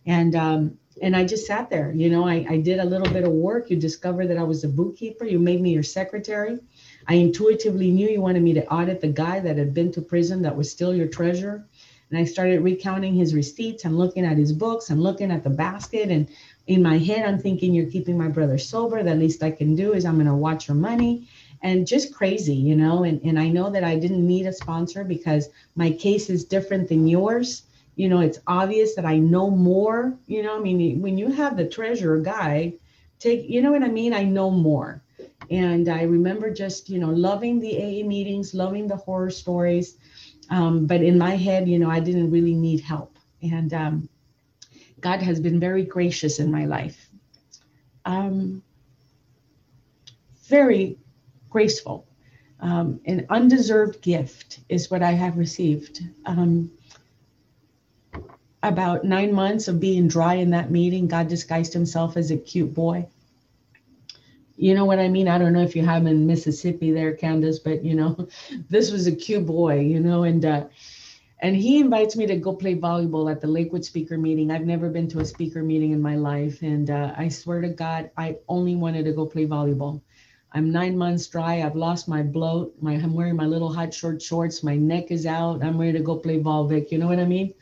And 0.05 0.35
um, 0.35 0.77
and 1.01 1.15
I 1.15 1.23
just 1.23 1.45
sat 1.45 1.69
there. 1.69 1.91
You 1.91 2.09
know, 2.09 2.27
I, 2.27 2.45
I 2.49 2.57
did 2.57 2.79
a 2.79 2.85
little 2.85 3.11
bit 3.11 3.23
of 3.23 3.31
work. 3.31 3.69
You 3.69 3.77
discovered 3.77 4.27
that 4.27 4.37
I 4.37 4.43
was 4.43 4.63
a 4.63 4.67
bookkeeper. 4.67 5.25
You 5.25 5.39
made 5.39 5.61
me 5.61 5.71
your 5.71 5.83
secretary. 5.83 6.59
I 7.07 7.15
intuitively 7.15 7.91
knew 7.91 8.09
you 8.09 8.21
wanted 8.21 8.43
me 8.43 8.53
to 8.53 8.67
audit 8.67 9.01
the 9.01 9.07
guy 9.07 9.39
that 9.39 9.57
had 9.57 9.73
been 9.73 9.91
to 9.93 10.01
prison 10.01 10.41
that 10.41 10.55
was 10.57 10.69
still 10.69 10.93
your 10.93 11.07
treasurer. 11.07 11.65
And 12.09 12.19
I 12.19 12.23
started 12.23 12.61
recounting 12.61 13.13
his 13.13 13.35
receipts 13.35 13.85
and 13.85 13.97
looking 13.97 14.25
at 14.25 14.37
his 14.37 14.51
books 14.51 14.89
and 14.89 15.01
looking 15.01 15.31
at 15.31 15.43
the 15.43 15.49
basket. 15.49 16.09
And 16.09 16.27
in 16.65 16.81
my 16.81 16.97
head, 16.97 17.25
I'm 17.25 17.39
thinking, 17.39 17.73
you're 17.73 17.89
keeping 17.89 18.17
my 18.17 18.27
brother 18.27 18.57
sober. 18.57 19.03
The 19.03 19.15
least 19.15 19.43
I 19.43 19.51
can 19.51 19.75
do 19.75 19.93
is 19.93 20.05
I'm 20.05 20.15
going 20.15 20.25
to 20.25 20.33
watch 20.33 20.67
your 20.67 20.75
money 20.75 21.27
and 21.61 21.87
just 21.87 22.13
crazy, 22.13 22.55
you 22.55 22.75
know. 22.75 23.03
And, 23.03 23.21
and 23.23 23.39
I 23.39 23.49
know 23.49 23.69
that 23.69 23.83
I 23.83 23.97
didn't 23.97 24.25
need 24.25 24.45
a 24.45 24.53
sponsor 24.53 25.03
because 25.03 25.49
my 25.75 25.91
case 25.91 26.29
is 26.29 26.45
different 26.45 26.89
than 26.89 27.07
yours. 27.07 27.63
You 27.95 28.07
know, 28.07 28.21
it's 28.21 28.39
obvious 28.47 28.95
that 28.95 29.05
I 29.05 29.17
know 29.17 29.49
more. 29.49 30.17
You 30.27 30.43
know, 30.43 30.57
I 30.57 30.59
mean, 30.59 31.01
when 31.01 31.17
you 31.17 31.31
have 31.31 31.57
the 31.57 31.67
treasurer 31.67 32.19
guy, 32.19 32.73
take, 33.19 33.49
you 33.49 33.61
know 33.61 33.71
what 33.71 33.83
I 33.83 33.89
mean? 33.89 34.13
I 34.13 34.23
know 34.23 34.49
more. 34.49 35.01
And 35.51 35.89
I 35.89 36.03
remember 36.03 36.53
just, 36.53 36.89
you 36.89 36.99
know, 36.99 37.09
loving 37.09 37.59
the 37.59 37.75
AA 37.77 38.05
meetings, 38.05 38.53
loving 38.53 38.87
the 38.87 38.95
horror 38.95 39.31
stories. 39.31 39.97
Um, 40.49 40.85
but 40.85 41.01
in 41.01 41.17
my 41.17 41.35
head, 41.35 41.67
you 41.67 41.79
know, 41.79 41.89
I 41.89 41.99
didn't 41.99 42.31
really 42.31 42.55
need 42.55 42.81
help. 42.81 43.17
And 43.41 43.73
um, 43.73 44.09
God 44.99 45.21
has 45.21 45.39
been 45.39 45.59
very 45.59 45.83
gracious 45.83 46.39
in 46.39 46.51
my 46.51 46.65
life. 46.65 47.09
Um, 48.05 48.63
very 50.47 50.97
graceful. 51.49 52.05
Um, 52.59 52.99
an 53.05 53.25
undeserved 53.29 54.01
gift 54.01 54.59
is 54.67 54.91
what 54.91 55.01
I 55.01 55.11
have 55.11 55.37
received. 55.37 56.01
Um, 56.25 56.71
about 58.61 59.05
nine 59.05 59.33
months 59.33 59.67
of 59.67 59.79
being 59.79 60.07
dry 60.07 60.35
in 60.35 60.49
that 60.49 60.69
meeting, 60.69 61.07
God 61.07 61.29
disguised 61.29 61.73
himself 61.73 62.17
as 62.17 62.31
a 62.31 62.37
cute 62.37 62.73
boy. 62.73 63.07
You 64.57 64.75
know 64.75 64.83
what 64.83 64.99
I 64.99 65.07
mean? 65.07 65.29
I 65.29 65.37
don't 65.37 65.53
know 65.53 65.61
if 65.61 65.73
you 65.73 65.85
have 65.85 66.05
in 66.05 66.27
Mississippi 66.27 66.91
there, 66.91 67.13
Candace, 67.13 67.59
but 67.59 67.85
you 67.85 67.95
know, 67.95 68.27
this 68.69 68.91
was 68.91 69.07
a 69.07 69.15
cute 69.15 69.45
boy, 69.45 69.79
you 69.79 70.01
know, 70.01 70.23
and 70.23 70.43
uh, 70.43 70.65
and 71.41 71.55
he 71.55 71.79
invites 71.79 72.17
me 72.17 72.27
to 72.27 72.35
go 72.35 72.53
play 72.53 72.75
volleyball 72.75 73.31
at 73.31 73.39
the 73.39 73.47
Lakewood 73.47 73.85
speaker 73.85 74.17
meeting. 74.17 74.51
I've 74.51 74.65
never 74.65 74.89
been 74.89 75.07
to 75.09 75.21
a 75.21 75.25
speaker 75.25 75.63
meeting 75.63 75.93
in 75.93 76.01
my 76.01 76.17
life, 76.17 76.61
and 76.61 76.89
uh, 76.89 77.13
I 77.17 77.29
swear 77.29 77.61
to 77.61 77.69
God, 77.69 78.11
I 78.17 78.35
only 78.49 78.75
wanted 78.75 79.05
to 79.05 79.13
go 79.13 79.25
play 79.25 79.45
volleyball. 79.45 80.01
I'm 80.51 80.71
nine 80.71 80.97
months 80.97 81.27
dry. 81.27 81.61
I've 81.61 81.75
lost 81.75 82.07
my 82.07 82.23
bloat. 82.23 82.73
My, 82.81 82.93
I'm 82.93 83.13
wearing 83.13 83.35
my 83.35 83.45
little 83.45 83.71
hot 83.71 83.93
short 83.93 84.21
shorts. 84.21 84.63
My 84.63 84.75
neck 84.75 85.11
is 85.11 85.25
out. 85.25 85.63
I'm 85.63 85.79
ready 85.79 85.93
to 85.93 86.03
go 86.03 86.15
play 86.15 86.39
Volvic. 86.39 86.91
You 86.91 86.97
know 86.97 87.07
what 87.07 87.19
I 87.19 87.25
mean? 87.25 87.53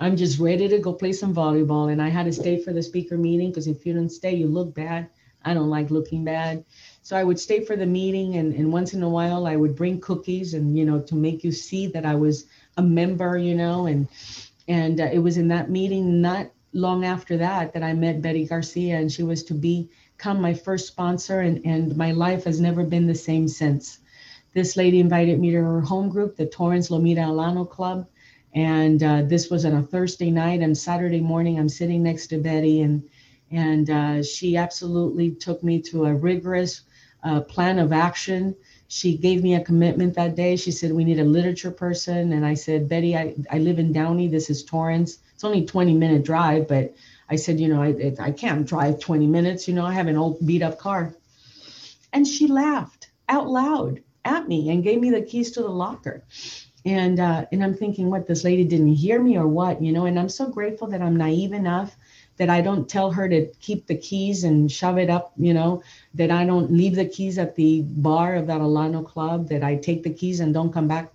I'm 0.00 0.16
just 0.16 0.38
ready 0.38 0.68
to 0.68 0.78
go 0.78 0.92
play 0.92 1.12
some 1.12 1.34
volleyball. 1.34 1.90
And 1.90 2.00
I 2.00 2.08
had 2.08 2.26
to 2.26 2.32
stay 2.32 2.62
for 2.62 2.72
the 2.72 2.82
speaker 2.82 3.18
meeting 3.18 3.50
because 3.50 3.66
if 3.66 3.84
you 3.84 3.92
don't 3.92 4.08
stay, 4.08 4.34
you 4.34 4.46
look 4.46 4.74
bad. 4.74 5.08
I 5.44 5.54
don't 5.54 5.70
like 5.70 5.90
looking 5.90 6.24
bad. 6.24 6.64
So 7.02 7.16
I 7.16 7.24
would 7.24 7.40
stay 7.40 7.64
for 7.64 7.76
the 7.76 7.86
meeting, 7.86 8.36
and, 8.36 8.52
and 8.54 8.72
once 8.72 8.92
in 8.92 9.02
a 9.02 9.08
while 9.08 9.46
I 9.46 9.56
would 9.56 9.74
bring 9.74 10.00
cookies, 10.00 10.54
and 10.54 10.76
you 10.76 10.84
know, 10.84 11.00
to 11.00 11.14
make 11.14 11.42
you 11.42 11.52
see 11.52 11.86
that 11.86 12.04
I 12.04 12.14
was 12.14 12.46
a 12.76 12.82
member, 12.82 13.38
you 13.38 13.54
know, 13.54 13.86
and 13.86 14.08
and 14.66 15.00
uh, 15.00 15.08
it 15.10 15.20
was 15.20 15.36
in 15.36 15.48
that 15.48 15.70
meeting 15.70 16.20
not 16.20 16.50
long 16.74 17.04
after 17.04 17.36
that 17.38 17.72
that 17.72 17.82
I 17.82 17.94
met 17.94 18.20
Betty 18.20 18.46
Garcia, 18.46 18.96
and 18.96 19.10
she 19.10 19.22
was 19.22 19.42
to 19.44 19.54
become 20.18 20.40
my 20.40 20.52
first 20.52 20.88
sponsor, 20.88 21.40
and 21.40 21.64
and 21.64 21.96
my 21.96 22.10
life 22.10 22.44
has 22.44 22.60
never 22.60 22.82
been 22.82 23.06
the 23.06 23.14
same 23.14 23.46
since. 23.46 24.00
This 24.52 24.76
lady 24.76 24.98
invited 24.98 25.38
me 25.38 25.52
to 25.52 25.58
her 25.58 25.80
home 25.80 26.08
group, 26.08 26.36
the 26.36 26.46
Torrance 26.46 26.90
Lomita 26.90 27.20
Alano 27.20 27.68
Club, 27.68 28.06
and 28.52 29.00
uh, 29.02 29.22
this 29.22 29.48
was 29.48 29.64
on 29.64 29.74
a 29.74 29.82
Thursday 29.82 30.32
night. 30.32 30.60
And 30.60 30.76
Saturday 30.76 31.20
morning, 31.20 31.58
I'm 31.58 31.68
sitting 31.68 32.02
next 32.02 32.26
to 32.28 32.38
Betty, 32.38 32.82
and 32.82 33.08
and 33.52 33.88
uh, 33.90 34.22
she 34.24 34.56
absolutely 34.56 35.30
took 35.30 35.62
me 35.62 35.80
to 35.82 36.06
a 36.06 36.14
rigorous 36.14 36.82
uh, 37.22 37.40
plan 37.42 37.78
of 37.78 37.92
action. 37.92 38.56
She 38.88 39.16
gave 39.16 39.44
me 39.44 39.54
a 39.54 39.64
commitment 39.64 40.14
that 40.14 40.34
day. 40.34 40.56
She 40.56 40.72
said, 40.72 40.92
We 40.92 41.04
need 41.04 41.20
a 41.20 41.24
literature 41.24 41.70
person. 41.70 42.32
And 42.32 42.44
I 42.44 42.54
said, 42.54 42.88
Betty, 42.88 43.16
I, 43.16 43.36
I 43.50 43.58
live 43.58 43.78
in 43.78 43.92
Downey. 43.92 44.26
This 44.26 44.50
is 44.50 44.64
Torrance. 44.64 45.18
It's 45.34 45.44
only 45.44 45.64
20 45.64 45.94
minute 45.94 46.24
drive, 46.24 46.66
but 46.66 46.94
I 47.30 47.36
said, 47.36 47.60
You 47.60 47.68
know, 47.68 47.82
I, 47.82 48.14
I 48.20 48.32
can't 48.32 48.66
drive 48.66 49.00
20 49.00 49.26
minutes. 49.26 49.68
You 49.68 49.74
know, 49.74 49.84
I 49.84 49.92
have 49.92 50.06
an 50.06 50.16
old 50.16 50.44
beat 50.46 50.62
up 50.62 50.78
car. 50.78 51.14
And 52.12 52.26
she 52.26 52.46
laughed 52.46 53.10
out 53.28 53.48
loud 53.48 54.02
at 54.24 54.48
me 54.48 54.70
and 54.70 54.82
gave 54.82 55.00
me 55.00 55.10
the 55.10 55.22
keys 55.22 55.52
to 55.52 55.62
the 55.62 55.68
locker. 55.68 56.24
And 56.84 57.20
uh, 57.20 57.46
and 57.52 57.62
I'm 57.62 57.74
thinking, 57.74 58.10
what 58.10 58.26
this 58.26 58.44
lady 58.44 58.64
didn't 58.64 58.94
hear 58.94 59.20
me 59.20 59.36
or 59.36 59.46
what, 59.46 59.82
you 59.82 59.92
know? 59.92 60.06
And 60.06 60.18
I'm 60.18 60.28
so 60.28 60.48
grateful 60.48 60.88
that 60.88 61.02
I'm 61.02 61.16
naive 61.16 61.52
enough 61.52 61.96
that 62.38 62.48
I 62.48 62.60
don't 62.60 62.88
tell 62.88 63.10
her 63.10 63.28
to 63.28 63.46
keep 63.60 63.86
the 63.86 63.96
keys 63.96 64.44
and 64.44 64.70
shove 64.70 64.96
it 64.96 65.10
up, 65.10 65.32
you 65.36 65.52
know, 65.52 65.82
that 66.14 66.30
I 66.30 66.46
don't 66.46 66.72
leave 66.72 66.94
the 66.94 67.04
keys 67.04 67.36
at 67.36 67.56
the 67.56 67.82
bar 67.82 68.36
of 68.36 68.46
that 68.46 68.60
Alano 68.60 69.04
club, 69.04 69.48
that 69.48 69.64
I 69.64 69.76
take 69.76 70.04
the 70.04 70.14
keys 70.14 70.40
and 70.40 70.54
don't 70.54 70.72
come 70.72 70.88
back. 70.88 71.12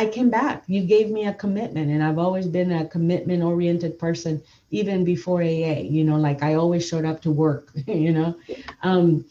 I 0.00 0.06
came 0.06 0.30
back. 0.30 0.64
You 0.66 0.82
gave 0.84 1.10
me 1.10 1.26
a 1.26 1.34
commitment, 1.34 1.90
and 1.90 2.02
I've 2.02 2.18
always 2.18 2.46
been 2.46 2.72
a 2.72 2.86
commitment 2.86 3.42
oriented 3.42 3.98
person, 3.98 4.42
even 4.70 5.04
before 5.04 5.42
AA, 5.42 5.80
you 5.96 6.04
know, 6.04 6.16
like 6.16 6.42
I 6.42 6.54
always 6.54 6.88
showed 6.88 7.04
up 7.04 7.20
to 7.22 7.30
work, 7.30 7.70
you 7.86 8.12
know. 8.12 8.34
Um, 8.82 9.26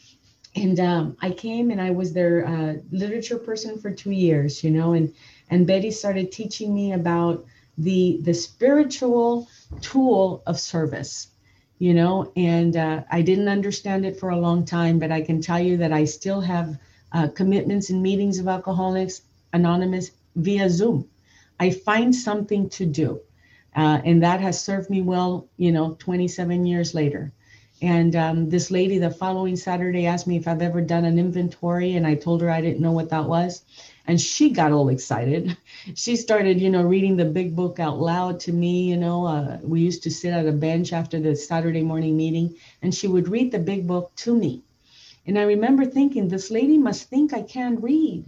and 0.54 0.78
um, 0.78 1.16
I 1.22 1.30
came 1.30 1.72
and 1.72 1.80
I 1.80 1.90
was 1.90 2.12
their 2.12 2.46
uh, 2.46 2.74
literature 2.92 3.38
person 3.38 3.80
for 3.80 3.90
two 3.90 4.12
years, 4.12 4.62
you 4.62 4.70
know, 4.70 4.92
and 4.92 5.12
and 5.50 5.66
Betty 5.66 5.90
started 5.90 6.30
teaching 6.30 6.72
me 6.72 6.92
about 6.92 7.44
the 7.76 8.20
the 8.22 8.34
spiritual 8.34 9.48
tool 9.80 10.42
of 10.46 10.60
service 10.60 11.28
you 11.78 11.94
know 11.94 12.30
and 12.36 12.76
uh, 12.76 13.02
i 13.10 13.22
didn't 13.22 13.48
understand 13.48 14.04
it 14.04 14.18
for 14.20 14.30
a 14.30 14.36
long 14.36 14.66
time 14.66 14.98
but 14.98 15.10
i 15.10 15.22
can 15.22 15.40
tell 15.40 15.58
you 15.58 15.78
that 15.78 15.92
i 15.92 16.04
still 16.04 16.40
have 16.42 16.76
uh, 17.12 17.26
commitments 17.28 17.88
and 17.88 18.02
meetings 18.02 18.38
of 18.38 18.48
alcoholics 18.48 19.22
anonymous 19.52 20.10
via 20.42 20.70
zoom. 20.70 21.08
I 21.58 21.70
find 21.70 22.14
something 22.14 22.68
to 22.70 22.86
do 22.86 23.20
uh, 23.76 24.00
and 24.04 24.22
that 24.22 24.40
has 24.40 24.60
served 24.60 24.90
me 24.90 25.00
well 25.02 25.48
you 25.56 25.72
know 25.72 25.94
27 25.98 26.66
years 26.66 26.94
later. 26.94 27.32
And 27.82 28.14
um, 28.14 28.50
this 28.50 28.70
lady 28.70 28.98
the 28.98 29.10
following 29.10 29.56
saturday 29.56 30.06
asked 30.06 30.26
me 30.26 30.36
if 30.36 30.48
i've 30.48 30.62
ever 30.62 30.80
done 30.80 31.04
an 31.04 31.18
inventory 31.18 31.94
and 31.94 32.06
i 32.06 32.14
told 32.14 32.42
her 32.42 32.50
i 32.50 32.60
didn't 32.60 32.80
know 32.80 32.92
what 32.92 33.10
that 33.10 33.28
was. 33.28 33.62
And 34.06 34.20
she 34.20 34.50
got 34.50 34.72
all 34.72 34.88
excited. 34.88 35.56
She 35.94 36.16
started 36.16 36.60
you 36.60 36.70
know 36.70 36.82
reading 36.82 37.16
the 37.16 37.24
big 37.24 37.54
book 37.56 37.78
out 37.78 38.00
loud 38.00 38.40
to 38.40 38.52
me 38.52 38.82
you 38.90 38.96
know 38.96 39.24
uh, 39.26 39.58
we 39.62 39.80
used 39.80 40.02
to 40.02 40.10
sit 40.10 40.32
at 40.32 40.46
a 40.46 40.52
bench 40.52 40.92
after 40.92 41.20
the 41.20 41.36
saturday 41.36 41.82
morning 41.82 42.16
meeting 42.16 42.56
and 42.82 42.94
she 42.94 43.06
would 43.08 43.28
read 43.28 43.52
the 43.52 43.58
big 43.58 43.86
book 43.86 44.12
to 44.16 44.34
me. 44.36 44.62
And 45.26 45.38
i 45.38 45.42
remember 45.42 45.84
thinking 45.86 46.28
this 46.28 46.50
lady 46.50 46.76
must 46.78 47.08
think 47.08 47.32
i 47.32 47.42
can't 47.42 47.82
read 47.82 48.24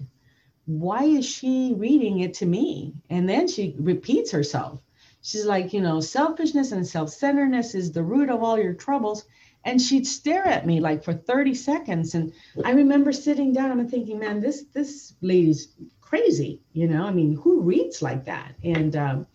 why 0.66 1.04
is 1.04 1.26
she 1.26 1.74
reading 1.76 2.20
it 2.20 2.34
to 2.34 2.46
me? 2.46 2.94
And 3.10 3.28
then 3.28 3.48
she 3.48 3.74
repeats 3.78 4.30
herself. 4.30 4.80
She's 5.20 5.46
like 5.46 5.72
you 5.72 5.80
know 5.80 6.00
selfishness 6.00 6.72
and 6.72 6.86
self-centeredness 6.86 7.74
is 7.74 7.92
the 7.92 8.02
root 8.02 8.30
of 8.30 8.42
all 8.42 8.58
your 8.58 8.74
troubles. 8.74 9.24
And 9.64 9.80
she'd 9.80 10.08
stare 10.08 10.44
at 10.44 10.66
me 10.66 10.80
like 10.80 11.04
for 11.04 11.12
30 11.12 11.54
seconds. 11.54 12.14
And 12.14 12.32
i 12.64 12.72
remember 12.72 13.12
sitting 13.12 13.52
down 13.52 13.78
and 13.78 13.90
thinking 13.90 14.18
man 14.18 14.40
this 14.40 14.64
this 14.72 15.14
lady's 15.20 15.68
crazy 16.00 16.60
you 16.72 16.88
know? 16.88 17.04
I 17.04 17.12
mean 17.12 17.36
who 17.36 17.60
reads 17.60 18.02
like 18.02 18.24
that? 18.24 18.54
And 18.64 18.96
um, 18.96 19.26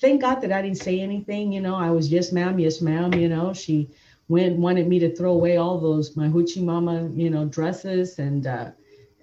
thank 0.00 0.20
god 0.20 0.40
that 0.42 0.52
i 0.52 0.62
didn't 0.62 0.78
say 0.78 1.00
anything 1.00 1.52
you 1.52 1.60
know? 1.60 1.74
I 1.74 1.90
was 1.90 2.10
yes 2.10 2.32
ma'am 2.32 2.58
yes 2.58 2.80
ma'am 2.80 3.14
you 3.14 3.28
know? 3.28 3.52
She 3.52 3.90
went 4.28 4.56
wanted 4.56 4.88
me 4.88 4.98
to 5.00 5.14
throw 5.14 5.32
away 5.32 5.56
all 5.56 5.78
those 5.78 6.16
my 6.16 6.28
hoochie 6.28 6.62
mama 6.62 7.08
you 7.14 7.30
know 7.30 7.44
dresses. 7.44 8.18
And 8.18 8.46
uh, 8.46 8.70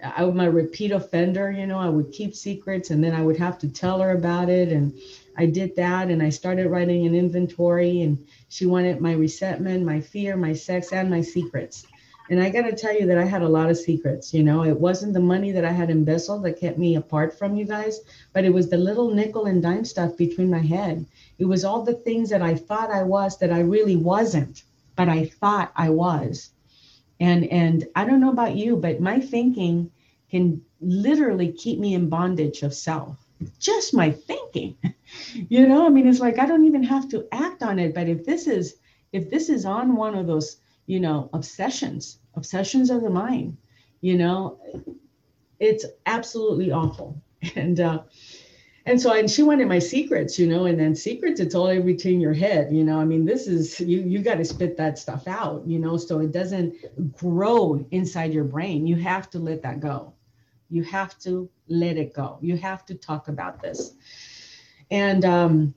I 0.02 0.24
was 0.24 0.36
my 0.36 0.45
repeat 0.45 0.91
offender, 0.91 1.52
you 1.52 1.68
know, 1.68 1.78
I 1.78 1.89
would 1.89 2.12
keep 2.12 2.34
secrets 2.34 2.89
and 2.89 3.04
then 3.04 3.14
I 3.14 3.22
would 3.22 3.38
have 3.38 3.60
to 3.60 3.68
tell 3.68 4.00
her 4.00 4.12
about 4.12 4.50
it. 4.50 4.70
And 4.70 4.93
I 5.38 5.45
did 5.45 5.76
that 5.76 6.10
and 6.10 6.24
I 6.24 6.30
started 6.30 6.70
writing 6.70 7.06
an 7.06 7.16
inventory 7.16 8.02
and 8.02 8.26
she 8.47 8.66
wanted 8.66 9.02
my 9.02 9.14
resentment, 9.14 9.86
my 9.86 10.00
fear, 10.00 10.38
my 10.38 10.54
sex, 10.54 10.93
and 10.93 11.10
my 11.10 11.22
secrets. 11.22 11.86
And 12.30 12.41
I 12.41 12.50
got 12.50 12.62
to 12.62 12.76
tell 12.76 12.93
you 12.93 13.08
that 13.08 13.18
I 13.18 13.26
had 13.26 13.41
a 13.41 13.50
lot 13.50 13.70
of 13.70 13.78
secrets. 13.78 14.34
You 14.34 14.43
know, 14.43 14.64
it 14.64 14.80
wasn't 14.80 15.14
the 15.14 15.20
money 15.20 15.52
that 15.52 15.66
I 15.66 15.72
had 15.72 15.89
embezzled 15.89 16.43
that 16.43 16.60
kept 16.60 16.78
me 16.78 16.95
apart 16.95 17.38
from 17.38 17.56
you 17.56 17.66
guys, 17.66 18.00
but 18.34 18.45
it 18.45 18.54
was 18.54 18.70
the 18.70 18.78
little 18.78 19.10
nickel 19.10 19.45
and 19.45 19.62
dime 19.62 19.84
stuff 19.84 20.16
between 20.16 20.50
my 20.50 20.60
head. 20.60 21.06
It 21.39 21.45
was 21.45 21.66
all 21.66 21.84
the 21.84 21.95
things 21.95 22.30
that 22.30 22.43
I 22.43 22.56
thought 22.56 22.91
I 22.91 23.04
was 23.04 23.39
that 23.39 23.52
I 23.52 23.62
really 23.62 23.95
wasn't, 23.95 24.64
but 24.95 25.10
I 25.10 25.26
thought 25.26 25.72
I 25.76 25.89
was. 25.89 26.52
And 27.20 27.45
and 27.47 27.88
I 27.95 28.05
don't 28.05 28.22
know 28.22 28.32
about 28.32 28.55
you, 28.55 28.76
but 28.78 29.01
my 29.01 29.20
thinking 29.20 29.91
can 30.32 30.61
literally 30.82 31.51
keep 31.51 31.80
me 31.80 31.93
in 31.93 32.09
bondage 32.09 32.61
of 32.63 32.74
self. 32.74 33.17
Just 33.59 33.93
my 33.93 34.11
thinking. 34.11 34.76
you 35.49 35.67
know 35.67 35.86
i 35.86 35.89
mean 35.89 36.07
it's 36.07 36.20
like 36.20 36.39
i 36.39 36.45
don't 36.45 36.65
even 36.65 36.84
have 36.84 37.07
to 37.09 37.28
act 37.32 37.63
on 37.63 37.80
it 37.80 37.93
but 37.93 38.07
if 38.07 38.26
this 38.26 38.47
is 38.47 38.76
if 39.11 39.30
this 39.30 39.49
is 39.49 39.65
on 39.65 39.95
one 39.95 40.15
of 40.15 40.28
those 40.28 40.57
you 40.86 40.99
know 40.99 41.30
obsessions 41.34 42.20
obsessions 42.36 42.89
of 42.89 43.01
the 43.01 43.09
mind 43.09 43.57
you 44.01 44.17
know 44.17 44.59
it's 45.59 45.86
absolutely 46.05 46.72
awful 46.72 47.20
and 47.55 47.80
uh 47.80 47.99
and 48.86 49.00
so 49.02 49.14
and 49.14 49.30
she 49.30 49.44
wanted 49.44 49.68
my 49.68 49.80
secrets 49.80 50.40
you 50.40 50.48
know 50.48 50.66
and 50.66 50.80
then 50.80 50.96
secrets 50.96 51.40
it's 51.40 51.56
all 51.56 51.68
everything 51.68 52.16
in 52.16 52.22
your 52.22 52.34
head 52.34 52.72
you 52.72 52.84
know 52.84 53.00
i 53.00 53.06
mean 53.06 53.26
this 53.26 53.48
is 53.48 53.80
you 53.80 54.02
you 54.02 54.20
got 54.20 54.36
to 54.36 54.46
spit 54.46 54.78
that 54.78 54.98
stuff 54.98 55.28
out 55.28 55.66
you 55.68 55.80
know 55.80 55.98
so 55.98 56.20
it 56.20 56.32
doesn't 56.32 56.74
grow 57.18 57.86
inside 57.92 58.34
your 58.34 58.44
brain. 58.44 58.88
You 58.88 58.96
have 58.98 59.30
to 59.32 59.40
let 59.40 59.62
that 59.64 59.80
go. 59.80 60.14
You 60.70 60.84
have 60.84 61.18
to 61.20 61.50
let 61.68 61.98
it 61.98 62.14
go. 62.14 62.38
You 62.42 62.58
have 62.58 62.86
to 62.88 62.96
talk 62.96 63.28
about 63.28 63.62
this. 63.62 63.94
And 64.92 65.24
um 65.26 65.74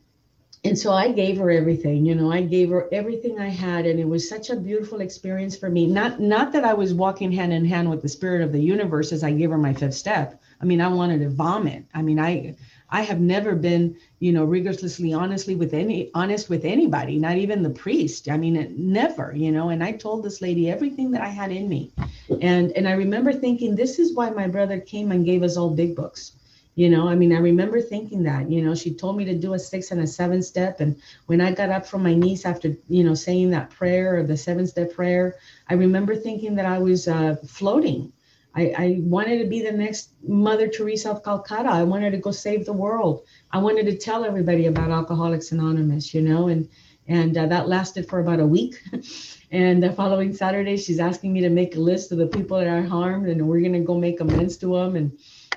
and 0.64 0.78
so 0.78 0.92
i 0.92 1.10
gave 1.10 1.38
her 1.38 1.50
everything 1.50 2.06
you 2.06 2.14
know 2.14 2.30
i 2.30 2.40
gave 2.40 2.70
her 2.70 2.88
everything 2.92 3.40
i 3.40 3.48
had 3.48 3.84
and 3.84 3.98
it 3.98 4.08
was 4.08 4.28
such 4.28 4.48
a 4.48 4.54
beautiful 4.54 5.00
experience 5.00 5.56
for 5.56 5.68
me. 5.68 5.86
Not 5.86 6.20
not 6.20 6.52
that 6.52 6.64
i 6.64 6.72
was 6.72 6.94
walking 6.94 7.32
hand 7.32 7.52
in 7.52 7.64
hand 7.64 7.90
with 7.90 8.00
the 8.00 8.08
spirit 8.08 8.42
of 8.42 8.52
the 8.52 8.60
universe 8.60 9.12
as 9.12 9.24
i 9.24 9.32
gave 9.32 9.50
her 9.50 9.58
my 9.58 9.74
fifth 9.74 9.94
step. 9.94 10.40
I 10.60 10.64
mean 10.64 10.80
i 10.80 10.88
wanted 10.88 11.20
to 11.20 11.30
vomit. 11.30 11.84
I 11.94 12.02
mean 12.02 12.18
i 12.18 12.56
i 12.92 13.02
have 13.02 13.20
never 13.20 13.54
been 13.56 13.96
you 14.20 14.32
know 14.32 14.44
rigorously 14.44 15.12
honestly 15.12 15.56
with 15.56 15.74
any 15.74 16.10
honest 16.14 16.48
with 16.48 16.64
anybody 16.64 17.18
not 17.18 17.36
even 17.36 17.62
the 17.62 17.70
priest. 17.70 18.28
I 18.30 18.36
mean 18.36 18.54
never 18.76 19.34
you 19.34 19.50
know 19.50 19.70
and 19.70 19.82
i 19.82 19.92
told 19.92 20.22
this 20.22 20.40
lady 20.40 20.70
everything 20.70 21.10
that 21.12 21.22
i 21.22 21.28
had 21.28 21.50
in 21.50 21.68
me. 21.68 21.92
And 22.40 22.72
and 22.72 22.86
i 22.88 22.92
remember 22.92 23.32
thinking 23.32 23.74
this 23.74 23.98
is 23.98 24.14
why 24.14 24.30
my 24.30 24.46
brother 24.46 24.78
came 24.78 25.10
and 25.10 25.24
gave 25.24 25.42
us 25.42 25.56
all 25.56 25.70
big 25.74 25.96
books. 25.96 26.32
You 26.74 26.88
know 26.90 27.08
i 27.08 27.14
mean 27.14 27.32
i 27.32 27.38
remember 27.38 27.80
thinking 27.80 28.22
that 28.24 28.50
you 28.50 28.62
know 28.62 28.74
she 28.74 28.94
told 28.94 29.16
me 29.16 29.24
to 29.26 29.34
do 29.34 29.54
a 29.54 29.58
six 29.58 29.90
and 29.90 30.00
a 30.00 30.06
seven 30.06 30.42
step. 30.42 30.80
And 30.80 30.96
when 31.26 31.40
i 31.40 31.50
got 31.52 31.70
up 31.70 31.86
from 31.86 32.02
my 32.02 32.14
knees 32.14 32.44
after 32.44 32.76
you 32.88 33.04
know 33.04 33.14
saying 33.14 33.50
that 33.50 33.70
prayer 33.70 34.16
or 34.18 34.22
the 34.22 34.36
seven 34.36 34.66
step 34.66 34.94
prayer 34.94 35.36
i 35.68 35.74
remember 35.74 36.14
thinking 36.14 36.54
that 36.56 36.66
i 36.66 36.78
was 36.78 37.08
uh, 37.08 37.36
floating 37.46 38.12
I, 38.54 38.74
I 38.76 38.96
wanted 39.00 39.38
to 39.38 39.46
be 39.48 39.62
the 39.62 39.72
next 39.72 40.12
mother 40.26 40.68
teresa 40.68 41.10
of 41.10 41.22
calcutta 41.22 41.70
i 41.70 41.82
wanted 41.82 42.10
to 42.12 42.18
go 42.18 42.30
save 42.30 42.66
the 42.66 42.72
world 42.72 43.26
i 43.50 43.58
wanted 43.58 43.86
to 43.86 43.96
tell 43.96 44.24
everybody 44.24 44.66
about 44.66 44.90
alcoholics 44.90 45.52
anonymous 45.52 46.14
you 46.14 46.22
know 46.22 46.48
and 46.48 46.68
and 47.08 47.36
uh, 47.36 47.46
that 47.46 47.68
lasted 47.68 48.08
for 48.08 48.20
about 48.20 48.40
a 48.40 48.46
week 48.46 48.74
and 49.50 49.82
the 49.82 49.92
following 49.92 50.32
saturday 50.32 50.76
she's 50.76 51.00
asking 51.00 51.32
me 51.32 51.40
to 51.40 51.50
make 51.50 51.76
a 51.76 51.80
list 51.80 52.12
of 52.12 52.18
the 52.18 52.26
people 52.26 52.58
that 52.58 52.68
i 52.68 52.80
harmed 52.80 53.28
and 53.28 53.46
we're 53.46 53.60
to 53.60 53.80
go 53.80 53.98
make 53.98 54.20
amends 54.20 54.56
to 54.58 54.74
them 54.74 54.96
and 54.96 55.12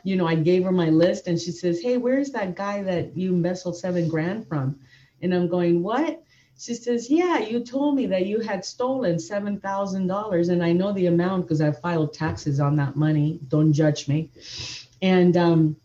you 0.06 0.16
know, 0.16 0.28
I 0.28 0.36
gave 0.36 0.64
her 0.64 0.72
my 0.72 0.90
list 0.90 1.28
and 1.28 1.42
she 1.42 1.52
says, 1.52 1.82
Hey, 1.82 1.98
where's 1.98 2.30
that 2.32 2.56
guy 2.56 2.84
that 2.84 3.18
you 3.18 3.34
embezzled 3.34 3.76
seven 3.76 4.08
grand 4.08 4.48
from? 4.48 4.80
And 5.22 5.34
I'm 5.34 5.50
going, 5.50 5.82
What? 5.82 6.24
She 6.58 6.74
says, 6.74 7.10
Yeah, 7.10 7.40
you 7.40 7.60
told 7.62 7.96
me 7.96 8.06
that 8.08 8.26
you 8.26 8.40
had 8.40 8.64
stolen 8.64 9.16
$7,000. 9.16 10.50
And 10.50 10.64
I 10.64 10.72
know 10.72 10.94
the 10.94 11.08
amount 11.08 11.46
because 11.46 11.62
I 11.62 11.72
filed 11.72 12.14
taxes 12.14 12.60
on 12.60 12.76
that 12.78 12.96
money. 12.96 13.40
Don't 13.50 13.74
judge 13.74 14.08
me. 14.08 14.30
And, 15.02 15.36
um, 15.36 15.76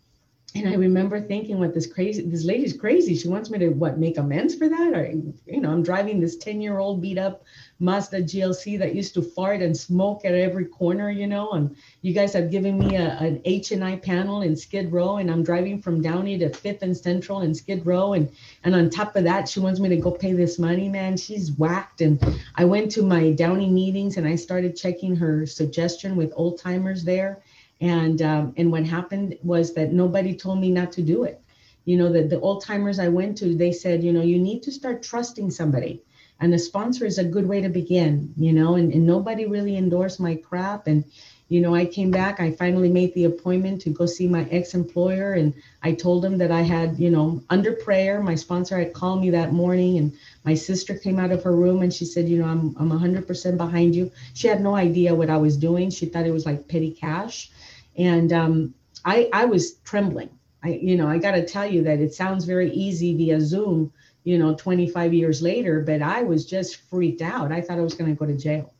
and 0.53 0.67
I 0.67 0.73
remember 0.73 1.21
thinking, 1.21 1.59
what 1.59 1.73
this 1.73 1.87
crazy, 1.87 2.23
this 2.23 2.43
lady's 2.43 2.73
crazy. 2.73 3.15
She 3.15 3.29
wants 3.29 3.49
me 3.49 3.59
to 3.59 3.69
what 3.69 3.97
make 3.97 4.17
amends 4.17 4.53
for 4.55 4.67
that, 4.67 4.93
or 4.93 5.05
you 5.05 5.61
know, 5.61 5.71
I'm 5.71 5.83
driving 5.83 6.19
this 6.19 6.35
10 6.35 6.59
year 6.59 6.77
old 6.77 7.01
beat 7.01 7.17
up 7.17 7.43
Mazda 7.81 8.21
GLC 8.21 8.79
that 8.79 8.95
used 8.95 9.13
to 9.15 9.21
fart 9.21 9.61
and 9.61 9.75
smoke 9.75 10.23
at 10.23 10.33
every 10.33 10.65
corner, 10.65 11.09
you 11.09 11.27
know. 11.27 11.51
And 11.51 11.75
you 12.01 12.13
guys 12.13 12.31
have 12.33 12.51
given 12.51 12.79
me 12.79 12.95
a, 12.95 13.17
an 13.17 13.41
H 13.43 13.71
and 13.71 13.83
I 13.83 13.97
panel 13.97 14.41
in 14.43 14.55
Skid 14.55 14.91
Row, 14.93 15.17
and 15.17 15.29
I'm 15.29 15.43
driving 15.43 15.81
from 15.81 16.01
Downey 16.01 16.37
to 16.39 16.49
Fifth 16.49 16.83
and 16.83 16.95
Central 16.95 17.41
in 17.41 17.53
Skid 17.53 17.85
Row, 17.85 18.13
and 18.13 18.31
and 18.63 18.75
on 18.75 18.89
top 18.89 19.15
of 19.15 19.25
that, 19.25 19.49
she 19.49 19.59
wants 19.59 19.79
me 19.79 19.89
to 19.89 19.97
go 19.97 20.11
pay 20.11 20.33
this 20.33 20.57
money, 20.57 20.87
man. 20.87 21.17
She's 21.17 21.51
whacked. 21.51 22.01
And 22.01 22.23
I 22.55 22.63
went 22.63 22.91
to 22.93 23.01
my 23.01 23.31
Downey 23.31 23.69
meetings 23.69 24.17
and 24.17 24.27
I 24.27 24.35
started 24.35 24.77
checking 24.77 25.15
her 25.17 25.45
suggestion 25.45 26.15
with 26.15 26.31
old 26.35 26.59
timers 26.59 27.03
there 27.03 27.41
and 27.81 28.21
um, 28.21 28.53
and 28.57 28.71
what 28.71 28.85
happened 28.85 29.37
was 29.43 29.73
that 29.73 29.91
nobody 29.91 30.35
told 30.35 30.59
me 30.59 30.71
not 30.71 30.91
to 30.93 31.01
do 31.01 31.23
it 31.23 31.41
you 31.85 31.97
know 31.97 32.11
the, 32.11 32.23
the 32.23 32.39
old 32.39 32.63
timers 32.63 32.99
i 32.99 33.07
went 33.07 33.37
to 33.37 33.55
they 33.55 33.71
said 33.71 34.03
you 34.03 34.13
know 34.13 34.21
you 34.21 34.37
need 34.39 34.61
to 34.63 34.71
start 34.71 35.03
trusting 35.03 35.49
somebody 35.49 36.01
and 36.41 36.51
the 36.51 36.59
sponsor 36.59 37.05
is 37.05 37.17
a 37.17 37.23
good 37.23 37.47
way 37.47 37.61
to 37.61 37.69
begin 37.69 38.33
you 38.37 38.51
know 38.51 38.75
and, 38.75 38.91
and 38.93 39.05
nobody 39.05 39.45
really 39.45 39.77
endorsed 39.77 40.19
my 40.19 40.35
crap. 40.35 40.87
And 40.87 41.05
you 41.51 41.59
know 41.59 41.75
i 41.75 41.85
came 41.85 42.11
back 42.11 42.39
i 42.39 42.49
finally 42.49 42.89
made 42.89 43.13
the 43.13 43.25
appointment 43.25 43.81
to 43.81 43.89
go 43.89 44.05
see 44.05 44.25
my 44.25 44.45
ex-employer 44.51 45.33
and 45.33 45.53
i 45.83 45.91
told 45.91 46.23
him 46.23 46.37
that 46.37 46.49
i 46.49 46.61
had 46.61 46.97
you 46.97 47.09
know 47.09 47.43
under 47.49 47.73
prayer 47.73 48.23
my 48.23 48.35
sponsor 48.35 48.79
had 48.79 48.93
called 48.93 49.19
me 49.19 49.29
that 49.29 49.51
morning 49.51 49.97
and 49.97 50.13
my 50.45 50.53
sister 50.53 50.97
came 50.97 51.19
out 51.19 51.29
of 51.29 51.43
her 51.43 51.53
room 51.53 51.81
and 51.81 51.93
she 51.93 52.05
said 52.05 52.29
you 52.29 52.39
know 52.39 52.45
i'm, 52.45 52.73
I'm 52.79 52.89
100% 52.89 53.57
behind 53.57 53.93
you. 53.93 54.11
She 54.33 54.47
had 54.47 54.61
no 54.61 54.75
idea 54.75 55.13
what 55.13 55.29
i 55.29 55.35
was 55.35 55.57
doing. 55.57 55.89
She 55.89 56.05
thought 56.05 56.25
it 56.25 56.31
was 56.31 56.45
like 56.45 56.69
petty 56.69 56.91
cash. 56.91 57.51
And 57.97 58.31
um, 58.31 58.73
I 59.03 59.29
I 59.33 59.45
was 59.45 59.73
trembling. 59.83 60.29
I 60.63 60.69
you 60.69 60.95
know 60.95 61.07
I 61.07 61.17
got 61.17 61.31
to 61.31 61.45
tell 61.45 61.65
you 61.69 61.83
that 61.83 61.99
it 61.99 62.13
sounds 62.13 62.45
very 62.45 62.71
easy 62.71 63.15
via 63.15 63.41
Zoom, 63.41 63.91
you 64.23 64.37
know, 64.37 64.55
25 64.55 65.13
years 65.13 65.41
later, 65.41 65.81
but 65.81 66.01
I 66.01 66.23
was 66.23 66.45
just 66.45 66.89
freaked 66.89 67.21
out. 67.21 67.51
I 67.51 67.61
thought 67.61 67.79
I 67.79 67.81
was 67.81 67.95
going 67.95 68.13
to 68.13 68.17
go 68.17 68.25
to 68.25 68.37
jail, 68.37 68.73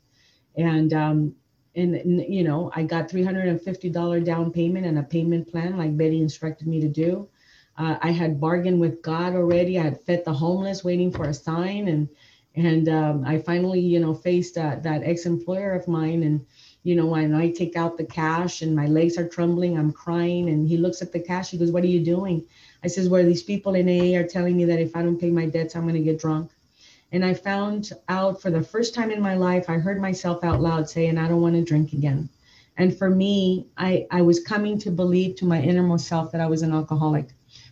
and 0.56 0.94
um, 0.94 1.36
and, 1.76 2.26
you 2.28 2.44
know 2.44 2.72
I 2.76 2.84
got 2.84 3.10
$350 3.10 4.26
down 4.26 4.52
payment 4.52 4.86
and 4.86 5.00
a 5.00 5.04
payment 5.04 5.50
plan 5.50 5.78
like 5.78 5.96
Betty 5.96 6.22
instructed 6.22 6.68
me 6.68 6.82
to 6.82 6.90
do. 6.90 7.30
Uh, 7.78 7.98
I 8.02 8.12
had 8.12 8.42
bargained 8.42 8.82
with 8.82 9.02
God 9.02 9.34
already. 9.34 9.80
I 9.80 9.84
had 9.84 10.02
fed 10.02 10.26
the 10.26 10.34
homeless, 10.34 10.84
waiting 10.84 11.12
for 11.12 11.26
a 11.26 11.34
sign, 11.34 11.88
and 11.88 12.10
and 12.56 12.90
um, 12.90 13.24
I 13.26 13.40
finally, 13.40 13.80
you 13.80 14.00
know, 14.00 14.14
faced 14.14 14.58
uh, 14.58 14.76
that 14.82 15.04
ex-employer 15.04 15.74
of 15.74 15.88
mine, 15.88 16.24
and 16.24 16.46
you 16.84 16.96
know, 16.96 17.06
when 17.06 17.34
I 17.36 17.52
take 17.52 17.76
out 17.76 17.98
the 17.98 18.06
cash 18.06 18.62
and 18.62 18.76
my 18.76 18.88
legs 18.88 19.18
are 19.18 19.28
trembling, 19.28 19.78
I'm 19.78 19.92
crying. 19.92 20.50
And 20.50 20.68
he 20.68 20.78
looks 20.78 21.02
at 21.02 21.12
the 21.12 21.20
cash. 21.20 21.52
He 21.52 21.58
goes, 21.58 21.72
What 21.72 21.84
are 21.84 21.88
you 21.88 22.04
doing? 22.04 22.46
I 22.84 22.88
says, 22.88 23.10
Where 23.10 23.24
these 23.24 23.44
people 23.44 23.76
in 23.76 23.88
AA 23.88 24.18
are 24.18 24.28
telling 24.28 24.58
me 24.58 24.66
that 24.66 24.80
if 24.80 24.96
I 24.96 25.02
don't 25.02 25.20
pay 25.20 25.30
my 25.30 25.46
debts, 25.46 25.76
I'm 25.76 25.84
going 25.84 25.96
to 25.96 26.02
get 26.02 26.20
drunk. 26.20 26.52
And 27.12 27.26
I 27.26 27.34
found 27.34 27.92
out 28.08 28.42
for 28.42 28.50
the 28.50 28.64
first 28.64 28.96
time 28.96 29.12
in 29.12 29.22
my 29.22 29.36
life, 29.36 29.70
I 29.70 29.74
heard 29.74 30.00
myself 30.00 30.44
out 30.44 30.62
loud 30.62 30.90
saying, 30.90 31.18
I 31.18 31.28
don't 31.28 31.42
want 31.42 31.56
to 31.56 31.64
drink 31.64 31.94
again. 31.94 32.30
And 32.78 32.98
for 32.98 33.10
me, 33.10 33.68
I, 33.78 34.08
I 34.10 34.22
was 34.22 34.40
coming 34.42 34.80
to 34.80 34.92
believe 34.92 35.36
to 35.38 35.46
my 35.46 35.62
innermost 35.62 36.08
self 36.08 36.32
that 36.32 36.42
I 36.42 36.48
was 36.48 36.62
an 36.62 36.74
alcoholic 36.74 37.28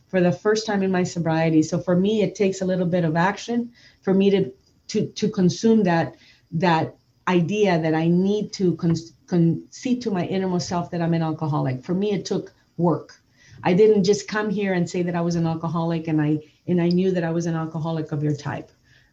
for 0.10 0.20
the 0.20 0.32
first 0.32 0.66
time 0.66 0.84
in 0.84 0.92
my 0.92 1.04
sobriety. 1.04 1.64
So 1.64 1.80
for 1.80 1.96
me, 1.96 2.22
it 2.22 2.36
takes 2.36 2.62
a 2.62 2.66
little 2.66 2.86
bit 2.86 3.06
of 3.06 3.16
action 3.16 3.72
for 4.02 4.14
me 4.14 4.30
to 4.32 4.52
to 4.90 5.08
to 5.08 5.30
consume 5.30 5.84
that 5.84 6.16
that 6.52 6.96
idea 7.28 7.80
that 7.80 7.94
I 7.94 8.08
need 8.08 8.52
to 8.54 8.76
con- 8.76 8.96
concede 9.28 10.02
to 10.02 10.12
my 10.12 10.26
innermost 10.26 10.68
self 10.68 10.92
that 10.92 11.02
I'm 11.02 11.14
an 11.14 11.22
alcoholic. 11.22 11.84
For 11.84 11.94
me, 11.94 12.12
it 12.12 12.26
took 12.26 12.52
work. 12.78 13.22
I 13.64 13.74
didn't 13.74 14.04
just 14.04 14.28
come 14.28 14.50
here 14.50 14.74
and 14.74 14.90
say 14.90 15.02
that 15.04 15.16
I 15.16 15.22
was 15.22 15.36
an 15.36 15.46
alcoholic 15.46 16.08
and 16.08 16.22
I 16.22 16.40
and 16.68 16.82
I 16.82 16.90
knew 16.90 17.12
that 17.12 17.24
I 17.24 17.32
was 17.32 17.46
an 17.46 17.56
alcoholic 17.56 18.12
of 18.12 18.24
your 18.24 18.36
type. 18.36 18.72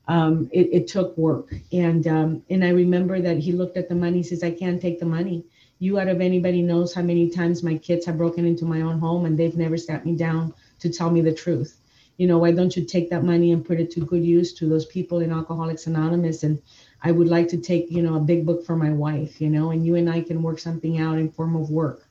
Um, 0.09 0.49
it, 0.53 0.69
it, 0.73 0.87
took 0.87 1.19
work, 1.19 1.53
and 1.73 2.07
um, 2.07 2.43
and 2.49 2.65
I 2.65 2.69
remember 2.69 3.21
that 3.21 3.39
he 3.39 3.51
looked 3.51 3.77
at 3.77 3.89
the 3.89 3.95
money. 3.97 4.19
He 4.19 4.23
says, 4.23 4.45
"I 4.45 4.53
can't 4.53 4.81
take 4.81 5.01
the 5.01 5.07
money. 5.07 5.45
You 5.79 5.99
out 5.99 6.09
of 6.09 6.21
anybody 6.21 6.63
knows 6.63 6.95
how 6.95 7.03
many 7.03 7.29
times 7.29 7.63
my 7.63 7.77
kids 7.77 8.07
have 8.07 8.17
broken 8.17 8.47
into 8.47 8.65
my 8.65 8.81
own 8.81 8.99
home 8.99 9.27
and 9.27 9.37
they've 9.37 9.57
never 9.57 9.77
sat 9.77 10.07
me 10.07 10.17
down 10.17 10.55
to 10.79 10.89
tell 10.89 11.11
me 11.11 11.21
the 11.21 11.35
truth. 11.35 11.77
You 12.17 12.27
know, 12.27 12.39
why 12.39 12.53
don't 12.53 12.75
you 12.75 12.85
take 12.85 13.11
that 13.11 13.25
money 13.25 13.53
and 13.53 13.65
put 13.65 13.79
it 13.79 13.91
to 13.91 14.01
good 14.01 14.25
use 14.25 14.55
to 14.55 14.69
those 14.69 14.87
people 14.87 15.21
in 15.21 15.33
Alcoholics 15.33 15.87
Anonymous 15.87 16.45
and 16.45 16.63
I 17.03 17.13
would 17.13 17.29
like 17.29 17.49
to 17.49 17.59
take, 17.59 17.91
you 17.91 18.03
know, 18.03 18.17
a 18.17 18.21
big 18.21 18.47
book 18.47 18.65
for 18.65 18.75
my 18.75 18.91
wife, 18.91 19.39
you 19.39 19.51
know, 19.51 19.71
and 19.71 19.85
you 19.85 19.97
and 19.97 20.09
I 20.09 20.23
can 20.23 20.43
work 20.43 20.59
something 20.59 20.99
out 20.99 21.19
in 21.19 21.31
form 21.31 21.55
of 21.55 21.69
work. 21.69 22.06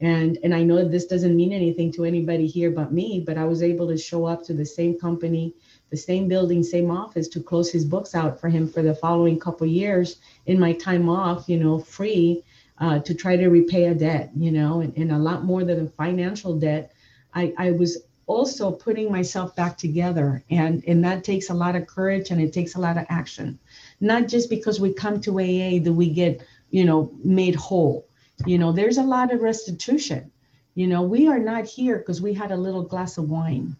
And 0.00 0.38
and 0.42 0.54
I 0.54 0.62
know 0.62 0.86
this 0.86 1.06
doesn't 1.06 1.36
mean 1.36 1.52
anything 1.52 1.92
to 1.92 2.04
anybody 2.04 2.46
here 2.46 2.70
but 2.70 2.92
me, 2.92 3.22
but 3.24 3.38
I 3.38 3.44
was 3.44 3.62
able 3.62 3.88
to 3.88 3.96
show 3.96 4.26
up 4.26 4.42
to 4.44 4.54
the 4.54 4.66
same 4.66 4.98
company, 4.98 5.54
the 5.90 5.96
same 5.96 6.28
building, 6.28 6.62
same 6.62 6.90
office 6.90 7.28
to 7.28 7.40
close 7.40 7.70
his 7.70 7.84
books 7.84 8.14
out 8.14 8.40
for 8.40 8.48
him 8.48 8.68
for 8.68 8.82
the 8.82 8.94
following 8.94 9.38
couple 9.38 9.66
years 9.66 10.16
in 10.46 10.58
my 10.58 10.72
time 10.72 11.08
off, 11.08 11.48
you 11.48 11.58
know, 11.58 11.78
free 11.78 12.42
uh, 12.78 12.98
to 13.00 13.14
try 13.14 13.36
to 13.36 13.48
repay 13.48 13.84
a 13.84 13.94
debt, 13.94 14.30
you 14.36 14.50
know, 14.50 14.80
and, 14.80 14.96
and 14.96 15.12
a 15.12 15.18
lot 15.18 15.44
more 15.44 15.64
than 15.64 15.86
a 15.86 15.88
financial 15.90 16.58
debt. 16.58 16.92
I, 17.32 17.54
I 17.56 17.70
was 17.70 17.98
also 18.26 18.72
putting 18.72 19.12
myself 19.12 19.54
back 19.54 19.76
together 19.76 20.42
and 20.48 20.82
and 20.86 21.04
that 21.04 21.24
takes 21.24 21.50
a 21.50 21.54
lot 21.54 21.76
of 21.76 21.86
courage 21.86 22.30
and 22.30 22.40
it 22.40 22.54
takes 22.54 22.74
a 22.74 22.80
lot 22.80 22.96
of 22.96 23.04
action 23.10 23.58
not 24.00 24.28
just 24.28 24.50
because 24.50 24.80
we 24.80 24.92
come 24.92 25.20
to 25.20 25.40
AA 25.40 25.82
that 25.82 25.92
we 25.92 26.08
get, 26.08 26.44
you 26.70 26.84
know, 26.84 27.12
made 27.22 27.54
whole. 27.54 28.06
You 28.46 28.58
know, 28.58 28.72
there's 28.72 28.98
a 28.98 29.02
lot 29.02 29.32
of 29.32 29.40
restitution. 29.40 30.30
You 30.74 30.88
know, 30.88 31.02
we 31.02 31.28
are 31.28 31.38
not 31.38 31.66
here 31.66 31.98
because 31.98 32.20
we 32.20 32.34
had 32.34 32.50
a 32.50 32.56
little 32.56 32.82
glass 32.82 33.16
of 33.16 33.30
wine. 33.30 33.76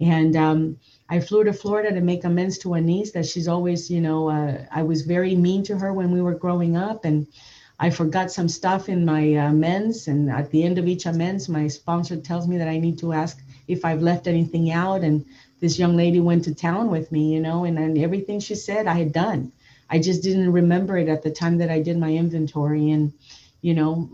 And 0.00 0.36
um, 0.36 0.78
I 1.08 1.20
flew 1.20 1.44
to 1.44 1.52
Florida 1.52 1.94
to 1.94 2.00
make 2.00 2.24
amends 2.24 2.58
to 2.58 2.74
a 2.74 2.80
niece 2.80 3.12
that 3.12 3.26
she's 3.26 3.48
always, 3.48 3.90
you 3.90 4.00
know, 4.00 4.28
uh, 4.28 4.66
I 4.70 4.82
was 4.82 5.02
very 5.02 5.34
mean 5.34 5.62
to 5.64 5.78
her 5.78 5.92
when 5.92 6.10
we 6.10 6.20
were 6.20 6.34
growing 6.34 6.76
up. 6.76 7.04
And 7.04 7.26
I 7.78 7.90
forgot 7.90 8.30
some 8.30 8.48
stuff 8.48 8.88
in 8.88 9.04
my 9.04 9.36
uh, 9.36 9.50
amends. 9.50 10.06
And 10.06 10.30
at 10.30 10.50
the 10.50 10.64
end 10.64 10.78
of 10.78 10.86
each 10.86 11.06
amends, 11.06 11.48
my 11.48 11.66
sponsor 11.68 12.16
tells 12.16 12.46
me 12.46 12.58
that 12.58 12.68
I 12.68 12.78
need 12.78 12.98
to 12.98 13.12
ask 13.12 13.42
if 13.66 13.84
I've 13.84 14.02
left 14.02 14.26
anything 14.26 14.70
out. 14.70 15.02
And 15.02 15.24
this 15.60 15.78
young 15.78 15.96
lady 15.96 16.20
went 16.20 16.44
to 16.44 16.54
town 16.54 16.90
with 16.90 17.10
me, 17.10 17.32
you 17.32 17.40
know, 17.40 17.64
and 17.64 17.78
then 17.78 17.96
everything 17.96 18.38
she 18.40 18.54
said 18.54 18.86
I 18.86 18.98
had 18.98 19.12
done. 19.12 19.52
I 19.88 19.98
just 19.98 20.22
didn't 20.22 20.52
remember 20.52 20.98
it 20.98 21.08
at 21.08 21.22
the 21.22 21.30
time 21.30 21.58
that 21.58 21.70
I 21.70 21.80
did 21.80 21.96
my 21.96 22.12
inventory. 22.12 22.90
And, 22.90 23.14
you 23.64 23.72
know, 23.72 24.10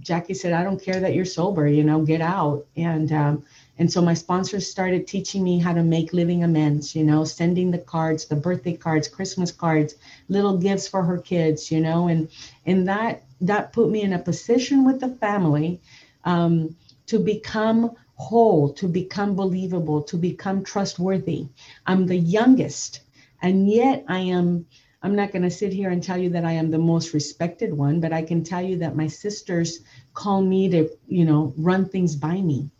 Jackie 0.00 0.32
said, 0.32 0.54
I 0.54 0.64
don't 0.64 0.82
care 0.82 1.00
that 1.00 1.12
you're 1.12 1.26
sober, 1.26 1.66
you 1.68 1.84
know, 1.84 2.00
get 2.00 2.22
out. 2.22 2.66
And, 2.78 3.12
um, 3.12 3.44
and 3.78 3.92
so 3.92 4.00
my 4.00 4.14
sponsors 4.14 4.70
started 4.70 5.06
teaching 5.06 5.44
me 5.44 5.58
how 5.58 5.74
to 5.74 5.82
make 5.82 6.14
living 6.14 6.44
amends, 6.44 6.96
you 6.96 7.04
know, 7.04 7.24
sending 7.24 7.70
the 7.70 7.78
cards, 7.78 8.24
the 8.24 8.36
birthday 8.36 8.74
cards, 8.74 9.06
Christmas 9.06 9.52
cards, 9.52 9.96
little 10.30 10.56
gifts 10.56 10.88
for 10.88 11.04
her 11.04 11.18
kids, 11.18 11.70
you 11.70 11.78
know, 11.78 12.08
and, 12.08 12.30
and 12.64 12.88
that, 12.88 13.22
that 13.42 13.74
put 13.74 13.90
me 13.90 14.00
in 14.00 14.14
a 14.14 14.18
position 14.18 14.86
with 14.86 14.98
the 14.98 15.10
family 15.10 15.78
um, 16.24 16.74
to 17.08 17.18
become 17.18 17.90
whole, 18.14 18.72
to 18.72 18.88
become 18.88 19.36
believable, 19.36 20.02
to 20.04 20.16
become 20.16 20.64
trustworthy. 20.64 21.48
I'm 21.86 22.06
the 22.06 22.16
youngest, 22.16 23.00
and 23.42 23.68
yet 23.68 24.06
I 24.08 24.20
am 24.20 24.64
I'm 25.02 25.16
not 25.16 25.32
going 25.32 25.42
to 25.42 25.50
sit 25.50 25.72
here 25.72 25.88
and 25.88 26.02
tell 26.02 26.18
you 26.18 26.28
that 26.30 26.44
I 26.44 26.52
am 26.52 26.70
the 26.70 26.78
most 26.78 27.14
respected 27.14 27.72
one, 27.72 28.00
but 28.00 28.12
I 28.12 28.22
can 28.22 28.44
tell 28.44 28.60
you 28.60 28.76
that 28.78 28.96
my 28.96 29.06
sisters 29.06 29.80
call 30.12 30.42
me 30.42 30.68
to, 30.68 30.90
you 31.08 31.24
know, 31.24 31.54
run 31.56 31.88
things 31.88 32.14
by 32.16 32.40
me, 32.40 32.70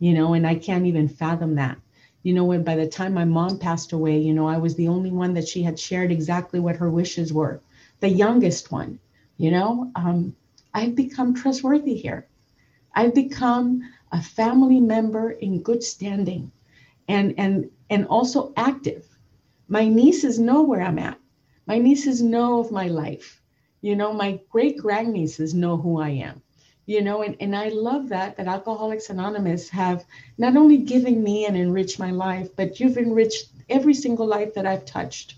you 0.00 0.12
know, 0.12 0.34
and 0.34 0.44
I 0.44 0.56
can't 0.56 0.86
even 0.86 1.08
fathom 1.08 1.54
that. 1.54 1.78
You 2.24 2.34
know, 2.34 2.44
when 2.44 2.64
by 2.64 2.74
the 2.74 2.88
time 2.88 3.14
my 3.14 3.24
mom 3.24 3.58
passed 3.58 3.92
away, 3.92 4.18
you 4.18 4.34
know, 4.34 4.48
I 4.48 4.58
was 4.58 4.74
the 4.74 4.88
only 4.88 5.12
one 5.12 5.34
that 5.34 5.46
she 5.46 5.62
had 5.62 5.78
shared 5.78 6.10
exactly 6.10 6.58
what 6.58 6.76
her 6.76 6.90
wishes 6.90 7.32
were, 7.32 7.60
the 8.00 8.08
youngest 8.08 8.72
one, 8.72 8.98
you 9.36 9.52
know. 9.52 9.92
Um, 9.94 10.34
I've 10.74 10.96
become 10.96 11.32
trustworthy 11.32 11.94
here. 11.94 12.26
I've 12.92 13.14
become 13.14 13.82
a 14.10 14.20
family 14.20 14.80
member 14.80 15.30
in 15.30 15.62
good 15.62 15.84
standing 15.84 16.50
and 17.06 17.34
and 17.38 17.70
and 17.88 18.06
also 18.08 18.52
active. 18.56 19.06
My 19.68 19.86
nieces 19.86 20.40
know 20.40 20.62
where 20.62 20.82
I'm 20.82 20.98
at 20.98 21.17
my 21.68 21.76
nieces 21.76 22.22
know 22.22 22.60
of 22.60 22.72
my 22.72 22.88
life. 22.88 23.42
You 23.82 23.94
know, 23.94 24.14
my 24.14 24.40
great 24.48 24.78
grandnieces 24.78 25.52
know 25.52 25.76
who 25.76 26.00
I 26.00 26.08
am. 26.08 26.40
You 26.86 27.02
know, 27.02 27.20
and, 27.20 27.36
and 27.40 27.54
I 27.54 27.68
love 27.68 28.08
that 28.08 28.38
that 28.38 28.46
Alcoholics 28.46 29.10
Anonymous 29.10 29.68
have 29.68 30.06
not 30.38 30.56
only 30.56 30.78
given 30.78 31.22
me 31.22 31.44
and 31.44 31.54
enriched 31.54 31.98
my 31.98 32.10
life, 32.10 32.48
but 32.56 32.80
you've 32.80 32.96
enriched 32.96 33.50
every 33.68 33.92
single 33.92 34.26
life 34.26 34.54
that 34.54 34.64
I've 34.64 34.86
touched. 34.86 35.34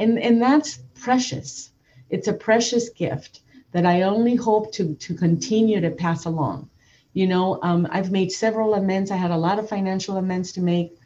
And 0.00 0.18
and 0.18 0.42
that's 0.42 0.80
precious. 1.00 1.70
It's 2.10 2.26
a 2.26 2.32
precious 2.32 2.88
gift 2.88 3.42
that 3.70 3.86
I 3.86 4.02
only 4.02 4.34
hope 4.34 4.72
to 4.72 4.94
to 4.94 5.14
continue 5.14 5.80
to 5.80 5.90
pass 5.90 6.24
along. 6.24 6.68
You 7.12 7.28
know, 7.28 7.60
um, 7.62 7.86
I've 7.92 8.10
made 8.10 8.32
several 8.32 8.74
amends. 8.74 9.12
I 9.12 9.16
had 9.16 9.30
a 9.30 9.44
lot 9.46 9.60
of 9.60 9.68
financial 9.68 10.16
amends 10.16 10.50
to 10.52 10.60
make. 10.60 10.98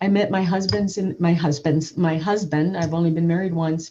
I 0.00 0.06
met 0.06 0.30
my 0.30 0.44
husband's 0.44 0.96
and 0.96 1.18
my 1.18 1.34
husband's 1.34 1.96
my 1.96 2.18
husband. 2.18 2.76
I've 2.76 2.94
only 2.94 3.10
been 3.10 3.26
married 3.26 3.54
once 3.54 3.90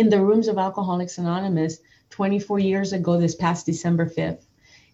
in 0.00 0.08
the 0.08 0.24
rooms 0.24 0.48
of 0.48 0.56
Alcoholics 0.56 1.18
Anonymous 1.18 1.78
24 2.08 2.58
years 2.58 2.94
ago, 2.94 3.20
this 3.20 3.34
past 3.34 3.66
December 3.66 4.06
5th. 4.06 4.46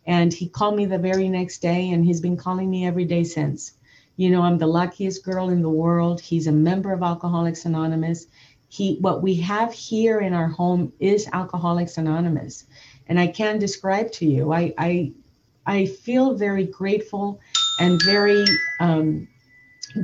And 0.05 0.33
he 0.33 0.49
called 0.49 0.75
me 0.75 0.85
the 0.85 0.99
very 0.99 1.29
next 1.29 1.63
day, 1.63 1.91
and 1.91 2.05
he's 2.05 2.21
been 2.21 2.37
calling 2.37 2.69
me 2.69 2.89
every 2.89 3.05
day 3.05 3.23
since. 3.23 3.75
You 4.17 4.31
know, 4.31 4.43
I'm 4.43 4.59
the 4.59 4.67
luckiest 4.67 5.25
girl 5.25 5.51
in 5.51 5.63
the 5.63 5.71
world. 5.71 6.21
He's 6.21 6.49
a 6.49 6.53
member 6.53 6.93
of 6.93 7.05
Alcoholics 7.05 7.67
Anonymous. 7.67 8.27
He, 8.69 8.97
what 8.97 9.23
we 9.23 9.37
have 9.37 9.73
here 9.73 10.19
in 10.19 10.33
our 10.33 10.49
home 10.49 10.93
is 10.99 11.29
Alcoholics 11.33 11.99
Anonymous, 11.99 12.65
and 13.07 13.21
I 13.21 13.29
can 13.29 13.61
describe 13.61 14.11
to 14.15 14.27
you. 14.27 14.53
I, 14.53 14.75
I, 14.77 15.13
I 15.67 15.87
feel 15.87 16.35
very 16.35 16.65
grateful 16.65 17.41
and 17.79 18.03
very 18.03 18.45
um, 18.81 19.29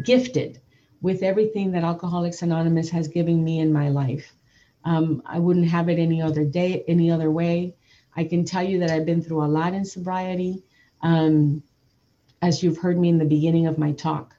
gifted 0.05 0.61
with 1.01 1.25
everything 1.25 1.73
that 1.73 1.83
Alcoholics 1.83 2.43
Anonymous 2.43 2.89
has 2.91 3.09
given 3.09 3.43
me 3.43 3.59
in 3.59 3.73
my 3.73 3.89
life. 3.89 4.33
Um, 4.85 5.23
I 5.25 5.39
wouldn't 5.39 5.69
have 5.69 5.89
it 5.89 5.99
any 5.99 6.21
other 6.21 6.45
day, 6.45 6.85
any 6.89 7.11
other 7.11 7.31
way. 7.31 7.75
I 8.15 8.25
can 8.25 8.45
tell 8.45 8.63
you 8.63 8.81
that 8.81 8.91
I've 8.91 9.07
been 9.07 9.23
through 9.23 9.45
a 9.45 9.47
lot 9.47 9.75
in 9.75 9.85
sobriety, 9.85 10.63
um, 11.01 11.63
as 12.41 12.63
you've 12.63 12.79
heard 12.79 12.99
me 12.99 13.09
in 13.09 13.19
the 13.19 13.25
beginning 13.25 13.67
of 13.67 13.79
my 13.79 13.93
talk. 13.93 14.35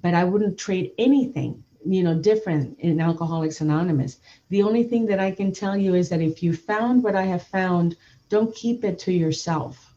But 0.00 0.14
I 0.14 0.24
wouldn't 0.24 0.58
trade 0.58 0.92
anything, 0.98 1.62
you 1.86 2.02
know, 2.02 2.14
different 2.18 2.80
in 2.80 3.00
Alcoholics 3.00 3.60
Anonymous. 3.60 4.18
The 4.48 4.62
only 4.62 4.84
thing 4.84 5.06
that 5.06 5.20
I 5.20 5.30
can 5.30 5.52
tell 5.52 5.76
you 5.76 5.94
is 5.94 6.08
that 6.08 6.20
if 6.20 6.42
you 6.42 6.54
found 6.54 7.02
what 7.02 7.14
I 7.14 7.24
have 7.24 7.42
found, 7.42 7.96
don't 8.28 8.54
keep 8.54 8.84
it 8.84 8.98
to 9.00 9.12
yourself. 9.12 9.94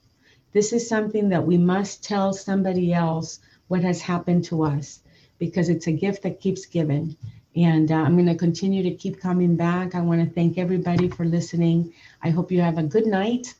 This 0.51 0.71
is 0.73 0.87
something 0.87 1.29
that 1.29 1.45
we 1.45 1.57
must 1.57 2.03
tell 2.03 2.33
somebody 2.33 2.93
else 2.93 3.39
what 3.67 3.81
has 3.81 4.01
happened 4.01 4.43
to 4.45 4.63
us 4.63 4.99
because 5.37 5.69
it's 5.69 5.87
a 5.87 5.91
gift 5.91 6.23
that 6.23 6.39
keeps 6.39 6.65
giving. 6.65 7.17
And 7.55 7.91
uh, 7.91 7.95
I'm 7.95 8.15
going 8.15 8.27
to 8.27 8.35
continue 8.35 8.83
to 8.83 8.91
keep 8.91 9.21
coming 9.21 9.55
back. 9.55 9.95
I 9.95 10.01
want 10.01 10.27
to 10.27 10.33
thank 10.33 10.57
everybody 10.57 11.07
for 11.07 11.25
listening. 11.25 11.93
I 12.21 12.29
hope 12.29 12.51
you 12.51 12.61
have 12.61 12.77
a 12.77 12.83
good 12.83 13.05
night 13.05 13.53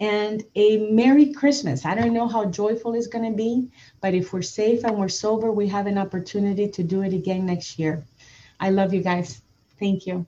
and 0.00 0.42
a 0.54 0.78
Merry 0.90 1.32
Christmas. 1.32 1.84
I 1.84 1.94
don't 1.94 2.14
know 2.14 2.26
how 2.26 2.46
joyful 2.46 2.94
it's 2.94 3.06
going 3.06 3.30
to 3.30 3.36
be, 3.36 3.70
but 4.00 4.14
if 4.14 4.32
we're 4.32 4.42
safe 4.42 4.84
and 4.84 4.96
we're 4.96 5.08
sober, 5.08 5.52
we 5.52 5.68
have 5.68 5.86
an 5.86 5.98
opportunity 5.98 6.68
to 6.68 6.82
do 6.82 7.02
it 7.02 7.12
again 7.12 7.44
next 7.44 7.78
year. 7.78 8.06
I 8.58 8.70
love 8.70 8.94
you 8.94 9.02
guys. 9.02 9.42
Thank 9.78 10.06
you. 10.06 10.26